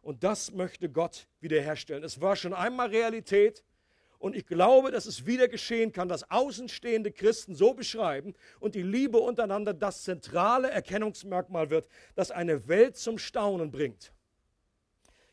Und 0.00 0.24
das 0.24 0.52
möchte 0.52 0.90
Gott 0.90 1.28
wiederherstellen. 1.40 2.02
Es 2.02 2.20
war 2.20 2.34
schon 2.34 2.52
einmal 2.52 2.88
Realität 2.88 3.62
und 4.22 4.36
ich 4.36 4.46
glaube, 4.46 4.92
dass 4.92 5.06
es 5.06 5.26
wieder 5.26 5.48
geschehen 5.48 5.90
kann, 5.90 6.08
dass 6.08 6.30
außenstehende 6.30 7.10
Christen 7.10 7.56
so 7.56 7.74
beschreiben 7.74 8.34
und 8.60 8.76
die 8.76 8.82
Liebe 8.82 9.18
untereinander 9.18 9.74
das 9.74 10.04
zentrale 10.04 10.70
Erkennungsmerkmal 10.70 11.70
wird, 11.70 11.88
das 12.14 12.30
eine 12.30 12.68
Welt 12.68 12.96
zum 12.96 13.18
Staunen 13.18 13.72
bringt. 13.72 14.12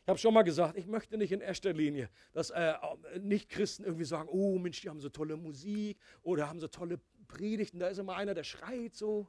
Ich 0.02 0.08
habe 0.08 0.18
schon 0.18 0.34
mal 0.34 0.42
gesagt, 0.42 0.76
ich 0.76 0.88
möchte 0.88 1.16
nicht 1.18 1.30
in 1.30 1.40
erster 1.40 1.72
Linie, 1.72 2.10
dass 2.32 2.50
äh, 2.50 2.74
Nicht-Christen 3.20 3.84
irgendwie 3.84 4.06
sagen, 4.06 4.28
oh 4.28 4.58
Mensch, 4.58 4.80
die 4.80 4.88
haben 4.88 4.98
so 4.98 5.08
tolle 5.08 5.36
Musik 5.36 5.96
oder 6.22 6.48
haben 6.48 6.58
so 6.58 6.66
tolle 6.66 6.98
Predigten. 7.28 7.78
Da 7.78 7.86
ist 7.86 7.98
immer 7.98 8.16
einer, 8.16 8.34
der 8.34 8.42
schreit 8.42 8.96
so. 8.96 9.28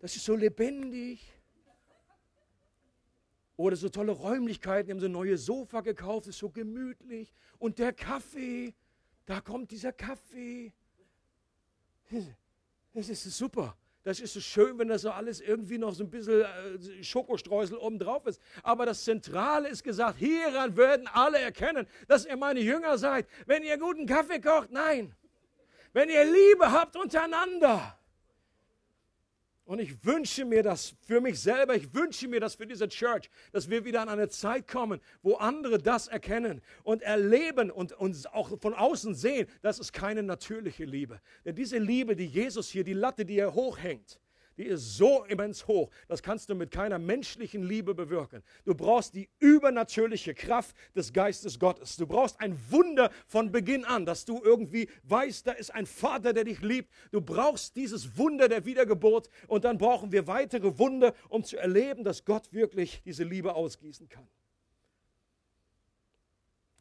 Das 0.00 0.16
ist 0.16 0.24
so 0.24 0.34
lebendig. 0.34 1.30
Oder 3.60 3.76
so 3.76 3.90
tolle 3.90 4.12
Räumlichkeiten, 4.12 4.90
haben 4.90 5.00
so 5.00 5.06
ein 5.06 5.12
neues 5.12 5.44
Sofa 5.44 5.82
gekauft, 5.82 6.26
ist 6.26 6.38
so 6.38 6.48
gemütlich. 6.48 7.30
Und 7.58 7.78
der 7.78 7.92
Kaffee, 7.92 8.72
da 9.26 9.42
kommt 9.42 9.70
dieser 9.70 9.92
Kaffee. 9.92 10.72
Das 12.94 13.10
ist 13.10 13.22
super. 13.36 13.76
Das 14.02 14.18
ist 14.18 14.32
so 14.32 14.40
schön, 14.40 14.78
wenn 14.78 14.88
das 14.88 15.02
so 15.02 15.10
alles 15.10 15.42
irgendwie 15.42 15.76
noch 15.76 15.92
so 15.92 16.04
ein 16.04 16.10
bisschen 16.10 16.40
äh, 16.40 17.04
Schokostreusel 17.04 17.76
oben 17.76 17.98
drauf 17.98 18.26
ist. 18.26 18.40
Aber 18.62 18.86
das 18.86 19.04
Zentrale 19.04 19.68
ist 19.68 19.84
gesagt, 19.84 20.18
hieran 20.18 20.74
werden 20.78 21.06
alle 21.08 21.38
erkennen, 21.38 21.86
dass 22.08 22.24
ihr 22.24 22.38
meine 22.38 22.60
Jünger 22.60 22.96
seid. 22.96 23.28
Wenn 23.44 23.62
ihr 23.62 23.76
guten 23.76 24.06
Kaffee 24.06 24.40
kocht, 24.40 24.70
nein. 24.72 25.14
Wenn 25.92 26.08
ihr 26.08 26.24
Liebe 26.24 26.72
habt 26.72 26.96
untereinander. 26.96 27.99
Und 29.70 29.78
ich 29.78 30.04
wünsche 30.04 30.44
mir 30.44 30.64
das 30.64 30.96
für 31.06 31.20
mich 31.20 31.38
selber, 31.38 31.76
ich 31.76 31.94
wünsche 31.94 32.26
mir 32.26 32.40
das 32.40 32.56
für 32.56 32.66
diese 32.66 32.88
Church, 32.88 33.30
dass 33.52 33.70
wir 33.70 33.84
wieder 33.84 34.00
an 34.02 34.08
eine 34.08 34.28
Zeit 34.28 34.66
kommen, 34.66 35.00
wo 35.22 35.36
andere 35.36 35.78
das 35.78 36.08
erkennen 36.08 36.60
und 36.82 37.02
erleben 37.02 37.70
und 37.70 37.92
uns 37.92 38.26
auch 38.26 38.58
von 38.58 38.74
außen 38.74 39.14
sehen, 39.14 39.46
das 39.62 39.78
ist 39.78 39.92
keine 39.92 40.24
natürliche 40.24 40.84
Liebe. 40.84 41.20
Denn 41.44 41.54
diese 41.54 41.78
Liebe, 41.78 42.16
die 42.16 42.26
Jesus 42.26 42.68
hier, 42.68 42.82
die 42.82 42.94
Latte, 42.94 43.24
die 43.24 43.38
er 43.38 43.54
hochhängt, 43.54 44.19
die 44.60 44.66
ist 44.66 44.98
so 44.98 45.24
immens 45.24 45.66
hoch, 45.66 45.90
das 46.06 46.22
kannst 46.22 46.50
du 46.50 46.54
mit 46.54 46.70
keiner 46.70 46.98
menschlichen 46.98 47.62
Liebe 47.62 47.94
bewirken. 47.94 48.42
Du 48.66 48.74
brauchst 48.74 49.14
die 49.14 49.30
übernatürliche 49.38 50.34
Kraft 50.34 50.76
des 50.94 51.14
Geistes 51.14 51.58
Gottes. 51.58 51.96
Du 51.96 52.06
brauchst 52.06 52.38
ein 52.40 52.58
Wunder 52.70 53.10
von 53.26 53.50
Beginn 53.52 53.86
an, 53.86 54.04
dass 54.04 54.26
du 54.26 54.42
irgendwie 54.44 54.90
weißt, 55.04 55.46
da 55.46 55.52
ist 55.52 55.74
ein 55.74 55.86
Vater, 55.86 56.34
der 56.34 56.44
dich 56.44 56.60
liebt. 56.60 56.92
Du 57.10 57.22
brauchst 57.22 57.74
dieses 57.74 58.18
Wunder 58.18 58.48
der 58.48 58.66
Wiedergeburt 58.66 59.30
und 59.46 59.64
dann 59.64 59.78
brauchen 59.78 60.12
wir 60.12 60.26
weitere 60.26 60.78
Wunder, 60.78 61.14
um 61.30 61.42
zu 61.42 61.56
erleben, 61.56 62.04
dass 62.04 62.26
Gott 62.26 62.52
wirklich 62.52 63.00
diese 63.02 63.24
Liebe 63.24 63.54
ausgießen 63.54 64.10
kann. 64.10 64.28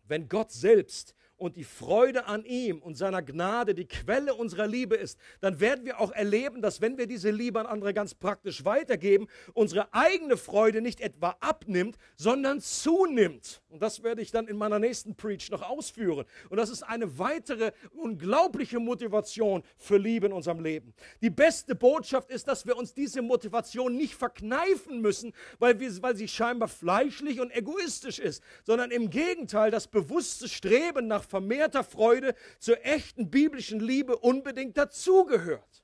Wenn 0.03 0.27
Gott 0.27 0.51
selbst 0.51 1.15
und 1.39 1.55
die 1.55 1.63
Freude 1.63 2.25
an 2.25 2.45
ihm 2.45 2.79
und 2.79 2.95
seiner 2.95 3.21
Gnade 3.21 3.73
die 3.73 3.87
Quelle 3.87 4.33
unserer 4.35 4.67
Liebe 4.67 4.95
ist, 4.95 5.17
dann 5.41 5.59
werden 5.59 5.85
wir 5.85 5.99
auch 5.99 6.11
erleben, 6.11 6.61
dass 6.61 6.81
wenn 6.81 6.97
wir 6.97 7.07
diese 7.07 7.31
Liebe 7.31 7.59
an 7.59 7.65
andere 7.65 7.93
ganz 7.93 8.13
praktisch 8.13 8.65
weitergeben, 8.65 9.27
unsere 9.53 9.93
eigene 9.93 10.37
Freude 10.37 10.81
nicht 10.81 11.01
etwa 11.01 11.35
abnimmt, 11.39 11.97
sondern 12.15 12.59
zunimmt. 12.59 13.61
Und 13.69 13.81
das 13.81 14.03
werde 14.03 14.21
ich 14.21 14.31
dann 14.31 14.47
in 14.47 14.57
meiner 14.57 14.79
nächsten 14.79 15.15
Preach 15.15 15.49
noch 15.49 15.61
ausführen. 15.61 16.25
Und 16.49 16.57
das 16.57 16.69
ist 16.69 16.83
eine 16.83 17.17
weitere 17.19 17.71
unglaubliche 17.91 18.79
Motivation 18.79 19.63
für 19.77 19.97
Liebe 19.97 20.27
in 20.27 20.33
unserem 20.33 20.59
Leben. 20.59 20.93
Die 21.21 21.29
beste 21.29 21.75
Botschaft 21.75 22.29
ist, 22.31 22.47
dass 22.47 22.65
wir 22.65 22.75
uns 22.75 22.93
diese 22.93 23.21
Motivation 23.21 23.95
nicht 23.95 24.15
verkneifen 24.15 25.01
müssen, 25.01 25.33
weil, 25.59 25.79
wir, 25.79 25.89
weil 26.01 26.15
sie 26.15 26.27
scheinbar 26.27 26.67
fleischlich 26.67 27.39
und 27.39 27.55
egoistisch 27.55 28.19
ist, 28.19 28.43
sondern 28.65 28.91
im 28.91 29.09
Gegenteil 29.09 29.71
das 29.71 29.87
bewusste 29.87 30.49
Streben 30.49 31.07
nach 31.07 31.23
vermehrter 31.29 31.83
Freude 31.83 32.35
zur 32.57 32.83
echten 32.85 33.29
biblischen 33.29 33.79
Liebe 33.79 34.17
unbedingt 34.17 34.77
dazugehört. 34.77 35.83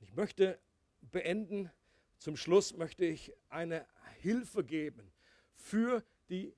Ich 0.00 0.14
möchte 0.14 0.58
beenden, 1.02 1.70
zum 2.18 2.36
Schluss 2.36 2.76
möchte 2.76 3.04
ich 3.04 3.32
eine 3.48 3.86
Hilfe 4.20 4.64
geben 4.64 5.12
für 5.54 6.02
die 6.28 6.54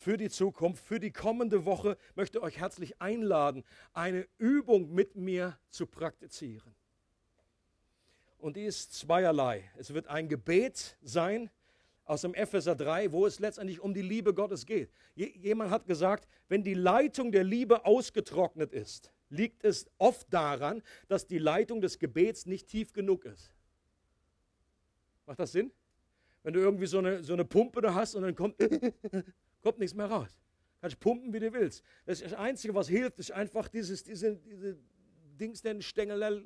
für 0.00 0.16
die 0.16 0.30
Zukunft, 0.30 0.82
für 0.82 0.98
die 0.98 1.12
kommende 1.12 1.66
Woche 1.66 1.98
möchte 2.14 2.42
euch 2.42 2.58
herzlich 2.58 3.02
einladen, 3.02 3.64
eine 3.92 4.26
Übung 4.38 4.94
mit 4.94 5.14
mir 5.14 5.58
zu 5.68 5.86
praktizieren. 5.86 6.74
Und 8.38 8.56
die 8.56 8.64
ist 8.64 8.94
zweierlei. 8.94 9.70
Es 9.76 9.92
wird 9.92 10.08
ein 10.08 10.30
Gebet 10.30 10.96
sein, 11.02 11.50
aus 12.10 12.22
dem 12.22 12.34
Epheser 12.34 12.74
3, 12.74 13.12
wo 13.12 13.24
es 13.24 13.38
letztendlich 13.38 13.78
um 13.78 13.94
die 13.94 14.02
Liebe 14.02 14.34
Gottes 14.34 14.66
geht. 14.66 14.90
Jemand 15.14 15.70
hat 15.70 15.86
gesagt, 15.86 16.26
wenn 16.48 16.64
die 16.64 16.74
Leitung 16.74 17.30
der 17.30 17.44
Liebe 17.44 17.84
ausgetrocknet 17.84 18.72
ist, 18.72 19.12
liegt 19.28 19.62
es 19.62 19.88
oft 19.96 20.26
daran, 20.34 20.82
dass 21.06 21.28
die 21.28 21.38
Leitung 21.38 21.80
des 21.80 22.00
Gebets 22.00 22.46
nicht 22.46 22.66
tief 22.66 22.92
genug 22.92 23.26
ist. 23.26 23.54
Macht 25.24 25.38
das 25.38 25.52
Sinn? 25.52 25.70
Wenn 26.42 26.52
du 26.52 26.58
irgendwie 26.58 26.86
so 26.86 26.98
eine, 26.98 27.22
so 27.22 27.32
eine 27.32 27.44
Pumpe 27.44 27.80
da 27.80 27.94
hast 27.94 28.16
und 28.16 28.22
dann 28.22 28.34
kommt, 28.34 28.56
kommt 29.62 29.78
nichts 29.78 29.94
mehr 29.94 30.06
raus. 30.06 30.36
Kannst 30.80 30.98
pumpen, 30.98 31.32
wie 31.32 31.38
du 31.38 31.52
willst. 31.52 31.84
Das, 32.06 32.20
das 32.20 32.34
Einzige, 32.34 32.74
was 32.74 32.88
hilft, 32.88 33.20
ist 33.20 33.30
einfach 33.30 33.68
dieses, 33.68 34.02
diese, 34.02 34.34
diese 34.34 34.76
Dings, 35.38 35.62
den 35.62 35.80
Stängel 35.80 36.44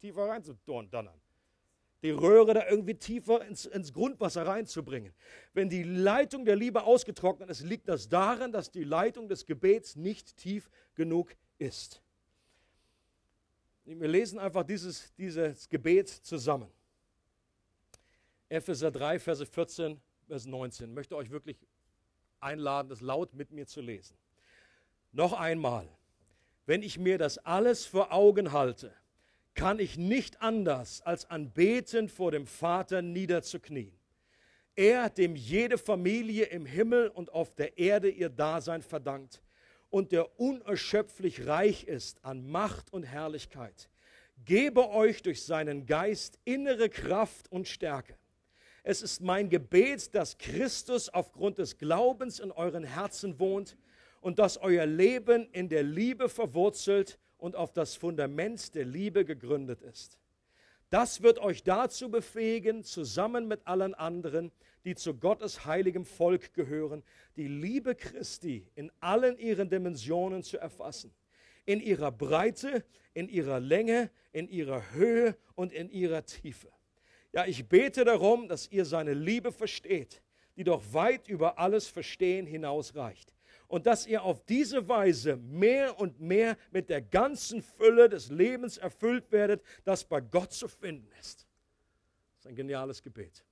tiefer 0.00 0.28
reinzudonnern 0.28 1.21
die 2.02 2.10
Röhre 2.10 2.54
da 2.54 2.68
irgendwie 2.68 2.94
tiefer 2.94 3.46
ins, 3.46 3.64
ins 3.64 3.92
Grundwasser 3.92 4.46
reinzubringen. 4.46 5.12
Wenn 5.54 5.68
die 5.68 5.84
Leitung 5.84 6.44
der 6.44 6.56
Liebe 6.56 6.82
ausgetrocknet 6.82 7.48
ist, 7.48 7.62
liegt 7.62 7.88
das 7.88 8.08
daran, 8.08 8.52
dass 8.52 8.70
die 8.70 8.84
Leitung 8.84 9.28
des 9.28 9.46
Gebets 9.46 9.94
nicht 9.94 10.36
tief 10.36 10.68
genug 10.94 11.34
ist. 11.58 12.02
Wir 13.84 14.08
lesen 14.08 14.38
einfach 14.38 14.64
dieses, 14.64 15.14
dieses 15.14 15.68
Gebet 15.68 16.08
zusammen. 16.08 16.68
Epheser 18.48 18.90
3, 18.90 19.18
Verse 19.18 19.46
14 19.46 20.00
bis 20.28 20.46
19. 20.46 20.88
Ich 20.88 20.94
möchte 20.94 21.16
euch 21.16 21.30
wirklich 21.30 21.56
einladen, 22.40 22.88
das 22.88 23.00
laut 23.00 23.34
mit 23.34 23.50
mir 23.52 23.66
zu 23.66 23.80
lesen. 23.80 24.16
Noch 25.12 25.32
einmal, 25.32 25.88
wenn 26.66 26.82
ich 26.82 26.98
mir 26.98 27.18
das 27.18 27.38
alles 27.38 27.86
vor 27.86 28.12
Augen 28.12 28.52
halte, 28.52 28.92
kann 29.54 29.78
ich 29.78 29.98
nicht 29.98 30.40
anders, 30.40 31.02
als 31.02 31.30
anbetend 31.30 32.10
vor 32.10 32.30
dem 32.30 32.46
Vater 32.46 33.02
niederzuknien. 33.02 33.92
Er, 34.74 35.10
dem 35.10 35.36
jede 35.36 35.76
Familie 35.76 36.46
im 36.46 36.64
Himmel 36.64 37.08
und 37.08 37.32
auf 37.32 37.54
der 37.54 37.78
Erde 37.78 38.08
ihr 38.08 38.30
Dasein 38.30 38.82
verdankt 38.82 39.42
und 39.90 40.12
der 40.12 40.40
unerschöpflich 40.40 41.46
reich 41.46 41.84
ist 41.84 42.24
an 42.24 42.50
Macht 42.50 42.92
und 42.92 43.02
Herrlichkeit, 43.02 43.90
gebe 44.46 44.88
euch 44.88 45.22
durch 45.22 45.44
seinen 45.44 45.84
Geist 45.84 46.38
innere 46.44 46.88
Kraft 46.88 47.52
und 47.52 47.68
Stärke. 47.68 48.16
Es 48.82 49.02
ist 49.02 49.20
mein 49.20 49.50
Gebet, 49.50 50.14
dass 50.14 50.38
Christus 50.38 51.10
aufgrund 51.10 51.58
des 51.58 51.76
Glaubens 51.76 52.40
in 52.40 52.50
euren 52.50 52.84
Herzen 52.84 53.38
wohnt 53.38 53.76
und 54.22 54.38
dass 54.38 54.56
euer 54.56 54.86
Leben 54.86 55.48
in 55.52 55.68
der 55.68 55.82
Liebe 55.82 56.28
verwurzelt 56.28 57.18
und 57.42 57.56
auf 57.56 57.72
das 57.72 57.96
Fundament 57.96 58.72
der 58.76 58.84
Liebe 58.84 59.24
gegründet 59.24 59.82
ist. 59.82 60.16
Das 60.90 61.22
wird 61.22 61.40
euch 61.40 61.64
dazu 61.64 62.08
befähigen, 62.08 62.84
zusammen 62.84 63.48
mit 63.48 63.66
allen 63.66 63.94
anderen, 63.94 64.52
die 64.84 64.94
zu 64.94 65.14
Gottes 65.14 65.66
heiligem 65.66 66.04
Volk 66.04 66.54
gehören, 66.54 67.02
die 67.34 67.48
Liebe 67.48 67.96
Christi 67.96 68.68
in 68.76 68.92
allen 69.00 69.36
ihren 69.38 69.68
Dimensionen 69.68 70.44
zu 70.44 70.56
erfassen. 70.58 71.12
In 71.66 71.80
ihrer 71.80 72.12
Breite, 72.12 72.84
in 73.12 73.28
ihrer 73.28 73.58
Länge, 73.58 74.12
in 74.30 74.46
ihrer 74.48 74.92
Höhe 74.92 75.36
und 75.56 75.72
in 75.72 75.90
ihrer 75.90 76.24
Tiefe. 76.24 76.68
Ja, 77.32 77.44
ich 77.44 77.68
bete 77.68 78.04
darum, 78.04 78.46
dass 78.46 78.70
ihr 78.70 78.84
seine 78.84 79.14
Liebe 79.14 79.50
versteht, 79.50 80.22
die 80.56 80.62
doch 80.62 80.82
weit 80.92 81.26
über 81.26 81.58
alles 81.58 81.88
Verstehen 81.88 82.46
hinausreicht 82.46 83.32
und 83.72 83.86
dass 83.86 84.06
ihr 84.06 84.22
auf 84.22 84.44
diese 84.44 84.86
Weise 84.86 85.38
mehr 85.38 85.98
und 85.98 86.20
mehr 86.20 86.58
mit 86.72 86.90
der 86.90 87.00
ganzen 87.00 87.62
Fülle 87.62 88.10
des 88.10 88.28
Lebens 88.28 88.76
erfüllt 88.76 89.32
werdet, 89.32 89.62
das 89.84 90.04
bei 90.04 90.20
Gott 90.20 90.52
zu 90.52 90.68
finden 90.68 91.10
ist. 91.18 91.46
Das 92.34 92.40
ist 92.40 92.46
ein 92.48 92.54
geniales 92.54 93.02
Gebet. 93.02 93.42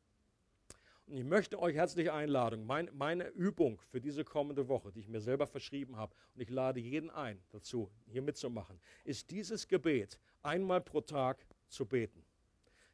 Und 1.06 1.16
ich 1.16 1.24
möchte 1.24 1.58
euch 1.58 1.74
herzlich 1.74 2.10
einladen, 2.10 2.66
mein, 2.66 2.90
meine 2.92 3.28
Übung 3.28 3.80
für 3.90 3.98
diese 3.98 4.22
kommende 4.22 4.68
Woche, 4.68 4.92
die 4.92 5.00
ich 5.00 5.08
mir 5.08 5.22
selber 5.22 5.46
verschrieben 5.46 5.96
habe, 5.96 6.14
und 6.34 6.42
ich 6.42 6.50
lade 6.50 6.80
jeden 6.80 7.08
ein 7.08 7.42
dazu, 7.48 7.90
hier 8.04 8.20
mitzumachen, 8.20 8.78
ist 9.04 9.30
dieses 9.30 9.68
Gebet 9.68 10.18
einmal 10.42 10.82
pro 10.82 11.00
Tag 11.00 11.46
zu 11.66 11.86
beten. 11.86 12.22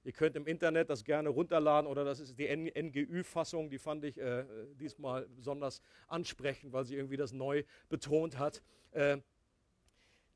Ihr 0.06 0.12
könnt 0.12 0.36
im 0.36 0.46
Internet 0.46 0.88
das 0.88 1.02
gerne 1.02 1.30
runterladen 1.30 1.90
oder 1.90 2.04
das 2.04 2.20
ist 2.20 2.38
die 2.38 2.46
NGÜ-Fassung, 2.46 3.68
die 3.70 3.78
fand 3.78 4.04
ich 4.04 4.16
äh, 4.18 4.44
diesmal 4.78 5.26
besonders 5.30 5.82
ansprechend, 6.06 6.72
weil 6.72 6.84
sie 6.84 6.94
irgendwie 6.94 7.16
das 7.16 7.32
neu 7.32 7.64
betont 7.88 8.38
hat. 8.38 8.62
Äh, 8.92 9.18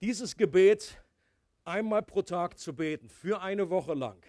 dieses 0.00 0.36
Gebet 0.36 1.00
einmal 1.62 2.02
pro 2.02 2.22
Tag 2.22 2.58
zu 2.58 2.74
beten, 2.74 3.08
für 3.08 3.42
eine 3.42 3.70
Woche 3.70 3.94
lang 3.94 4.20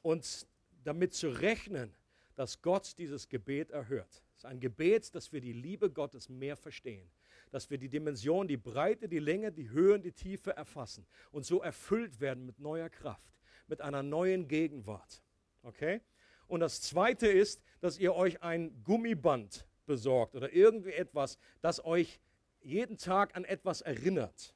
und 0.00 0.46
damit 0.82 1.12
zu 1.12 1.28
rechnen, 1.28 1.94
dass 2.34 2.62
Gott 2.62 2.96
dieses 2.96 3.28
Gebet 3.28 3.70
erhört. 3.70 4.22
Es 4.30 4.38
ist 4.38 4.46
ein 4.46 4.60
Gebet, 4.60 5.14
dass 5.14 5.30
wir 5.34 5.42
die 5.42 5.52
Liebe 5.52 5.90
Gottes 5.90 6.30
mehr 6.30 6.56
verstehen, 6.56 7.10
dass 7.50 7.68
wir 7.68 7.76
die 7.76 7.90
Dimension, 7.90 8.48
die 8.48 8.56
Breite, 8.56 9.10
die 9.10 9.18
Länge, 9.18 9.52
die 9.52 9.68
Höhe 9.68 9.92
und 9.92 10.06
die 10.06 10.12
Tiefe 10.12 10.56
erfassen 10.56 11.04
und 11.32 11.44
so 11.44 11.60
erfüllt 11.60 12.18
werden 12.18 12.46
mit 12.46 12.58
neuer 12.58 12.88
Kraft 12.88 13.32
mit 13.72 13.80
einer 13.80 14.02
neuen 14.02 14.48
Gegenwart. 14.48 15.22
Okay? 15.62 16.02
Und 16.46 16.60
das 16.60 16.82
zweite 16.82 17.26
ist, 17.26 17.62
dass 17.80 17.98
ihr 17.98 18.14
euch 18.14 18.42
ein 18.42 18.82
Gummiband 18.84 19.66
besorgt 19.86 20.34
oder 20.34 20.52
irgendwie 20.52 20.92
etwas, 20.92 21.38
das 21.62 21.82
euch 21.82 22.20
jeden 22.60 22.98
Tag 22.98 23.34
an 23.34 23.46
etwas 23.46 23.80
erinnert. 23.80 24.54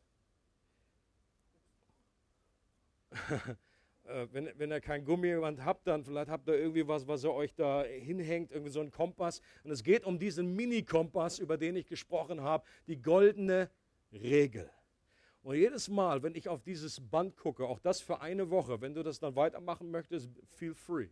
Äh, 4.09 4.29
wenn, 4.31 4.49
wenn 4.57 4.71
ihr 4.71 4.81
kein 4.81 5.05
Gummiband 5.05 5.65
habt, 5.65 5.89
dann 5.89 6.05
vielleicht 6.05 6.31
habt 6.31 6.47
ihr 6.47 6.55
irgendwie 6.55 6.87
was, 6.87 7.09
was 7.09 7.25
ihr 7.25 7.33
euch 7.33 7.53
da 7.57 7.83
hinhängt, 7.83 8.53
irgendwie 8.53 8.71
so 8.71 8.81
ein 8.81 8.93
Kompass. 8.93 9.41
Und 9.65 9.73
es 9.73 9.83
geht 9.83 10.05
um 10.05 10.17
diesen 10.17 10.55
Mini-Kompass, 10.55 11.41
über 11.41 11.57
den 11.57 11.75
ich 11.75 11.89
gesprochen 11.89 12.41
habe, 12.41 12.65
die 12.87 13.03
goldene 13.03 13.69
Regel. 14.13 14.71
Und 15.47 15.55
jedes 15.55 15.89
Mal, 15.89 16.25
wenn 16.25 16.35
ich 16.35 16.49
auf 16.49 16.61
dieses 16.61 17.01
Band 17.01 17.37
gucke, 17.37 17.67
auch 17.67 17.79
das 17.79 18.01
für 18.01 18.21
eine 18.21 18.51
Woche, 18.51 18.81
wenn 18.81 18.95
du 18.95 19.05
das 19.05 19.21
dann 19.21 19.37
weitermachen 19.37 19.93
möchtest, 19.93 20.29
feel 20.57 20.75
free. 20.75 21.07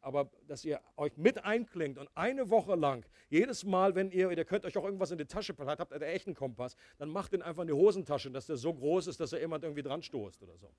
Aber 0.00 0.30
dass 0.46 0.64
ihr 0.64 0.80
euch 0.96 1.14
mit 1.18 1.44
einklingt 1.44 1.98
und 1.98 2.08
eine 2.14 2.48
Woche 2.48 2.74
lang, 2.74 3.04
jedes 3.28 3.66
Mal, 3.66 3.94
wenn 3.94 4.10
ihr, 4.12 4.30
ihr 4.30 4.44
könnt 4.46 4.64
euch 4.64 4.78
auch 4.78 4.84
irgendwas 4.84 5.10
in 5.10 5.18
die 5.18 5.26
Tasche 5.26 5.52
packen, 5.52 5.78
habt 5.78 5.92
ihr 5.92 5.96
einen 5.96 6.04
echten 6.04 6.34
Kompass, 6.34 6.74
dann 6.96 7.10
macht 7.10 7.34
den 7.34 7.42
einfach 7.42 7.60
in 7.60 7.68
die 7.68 7.74
Hosentasche, 7.74 8.30
dass 8.30 8.46
der 8.46 8.56
so 8.56 8.72
groß 8.72 9.08
ist, 9.08 9.20
dass 9.20 9.34
er 9.34 9.40
jemand 9.40 9.62
irgendwie 9.62 9.82
dran 9.82 10.02
stoßt 10.02 10.42
oder 10.42 10.56
so. 10.56 10.70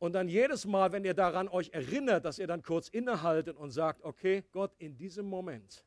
Und 0.00 0.14
dann 0.14 0.28
jedes 0.28 0.66
Mal, 0.66 0.90
wenn 0.90 1.04
ihr 1.04 1.14
daran 1.14 1.46
euch 1.46 1.70
erinnert, 1.72 2.24
dass 2.24 2.40
ihr 2.40 2.48
dann 2.48 2.64
kurz 2.64 2.88
innehaltet 2.88 3.56
und 3.56 3.70
sagt, 3.70 4.02
okay, 4.02 4.42
Gott, 4.50 4.72
in 4.78 4.96
diesem 4.96 5.26
Moment 5.26 5.84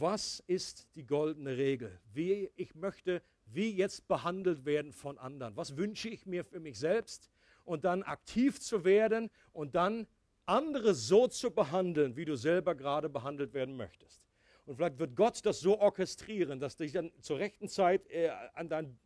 Was 0.00 0.40
ist 0.46 0.86
die 0.94 1.04
goldene 1.04 1.56
Regel? 1.56 2.00
Wie 2.12 2.50
ich 2.54 2.74
möchte, 2.76 3.20
wie 3.46 3.74
jetzt 3.74 4.06
behandelt 4.06 4.64
werden 4.64 4.92
von 4.92 5.18
anderen? 5.18 5.56
Was 5.56 5.76
wünsche 5.76 6.08
ich 6.08 6.24
mir 6.24 6.44
für 6.44 6.60
mich 6.60 6.78
selbst? 6.78 7.30
Und 7.64 7.84
dann 7.84 8.04
aktiv 8.04 8.60
zu 8.60 8.84
werden 8.84 9.28
und 9.52 9.74
dann 9.74 10.06
andere 10.46 10.94
so 10.94 11.26
zu 11.26 11.50
behandeln, 11.50 12.16
wie 12.16 12.24
du 12.24 12.36
selber 12.36 12.76
gerade 12.76 13.08
behandelt 13.08 13.52
werden 13.54 13.76
möchtest. 13.76 14.24
Und 14.66 14.76
vielleicht 14.76 14.98
wird 14.98 15.16
Gott 15.16 15.44
das 15.44 15.60
so 15.60 15.80
orchestrieren, 15.80 16.60
dass 16.60 16.76
dich 16.76 16.92
dann 16.92 17.10
zur 17.20 17.38
rechten 17.38 17.68
Zeit 17.68 18.06
äh, 18.10 18.30
an 18.54 18.68
dein 18.68 18.98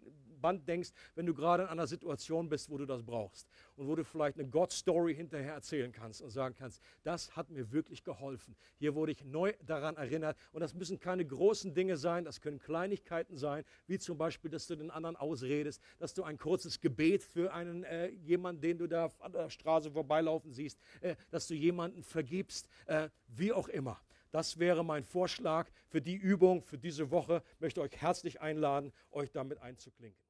Band 0.43 0.68
denkst, 0.68 0.90
wenn 1.14 1.24
du 1.24 1.32
gerade 1.32 1.62
in 1.62 1.68
einer 1.70 1.86
Situation 1.86 2.49
bist, 2.49 2.68
wo 2.68 2.76
du 2.76 2.84
das 2.84 3.03
brauchst. 3.03 3.49
Und 3.76 3.88
wo 3.88 3.95
du 3.95 4.05
vielleicht 4.05 4.38
eine 4.38 4.49
God-Story 4.49 5.14
hinterher 5.14 5.55
erzählen 5.55 5.93
kannst 5.93 6.20
und 6.20 6.30
sagen 6.30 6.55
kannst, 6.59 6.82
das 7.05 7.34
hat 7.34 7.51
mir 7.51 7.72
wirklich 7.72 8.05
geholfen. 8.05 8.55
Hier 8.78 8.95
wurde 8.95 9.12
ich 9.12 9.24
neu 9.24 9.55
daran 9.64 9.97
erinnert. 9.97 10.36
Und 10.53 10.61
das 10.61 10.74
müssen 10.74 11.01
keine 11.01 11.24
großen 11.24 11.72
Dinge 11.72 11.97
sein, 11.97 12.24
das 12.24 12.40
können 12.40 12.59
Kleinigkeiten 12.59 13.36
sein, 13.36 13.64
wie 13.86 13.99
zum 13.99 14.18
Beispiel, 14.18 14.51
dass 14.51 14.66
du 14.66 14.76
den 14.76 14.90
anderen 14.90 15.16
ausredest, 15.16 15.80
dass 15.99 16.12
du 16.12 16.24
ein 16.24 16.36
kurzes 16.36 16.80
Gebet 16.80 17.22
für 17.22 17.53
einen 17.55 17.84
äh, 17.84 18.09
jemanden, 18.09 18.61
den 18.61 18.78
du 18.78 18.86
da 18.86 19.11
an 19.20 19.32
der 19.32 19.49
Straße 19.49 19.90
vorbeilaufen 19.93 20.53
siehst, 20.53 20.78
äh, 21.01 21.14
dass 21.30 21.47
du 21.47 21.55
jemanden 21.55 22.03
vergibst, 22.03 22.68
äh, 22.86 23.09
wie 23.28 23.53
auch 23.53 23.68
immer. 23.68 24.01
Das 24.32 24.59
wäre 24.59 24.82
mein 24.82 25.05
Vorschlag 25.05 25.68
für 25.88 26.01
die 26.01 26.16
Übung, 26.16 26.62
für 26.62 26.78
diese 26.78 27.11
Woche. 27.11 27.43
Ich 27.55 27.61
möchte 27.61 27.82
euch 27.82 27.95
herzlich 27.95 28.40
einladen, 28.40 28.93
euch 29.11 29.30
damit 29.30 29.59
einzuklinken. 29.59 30.21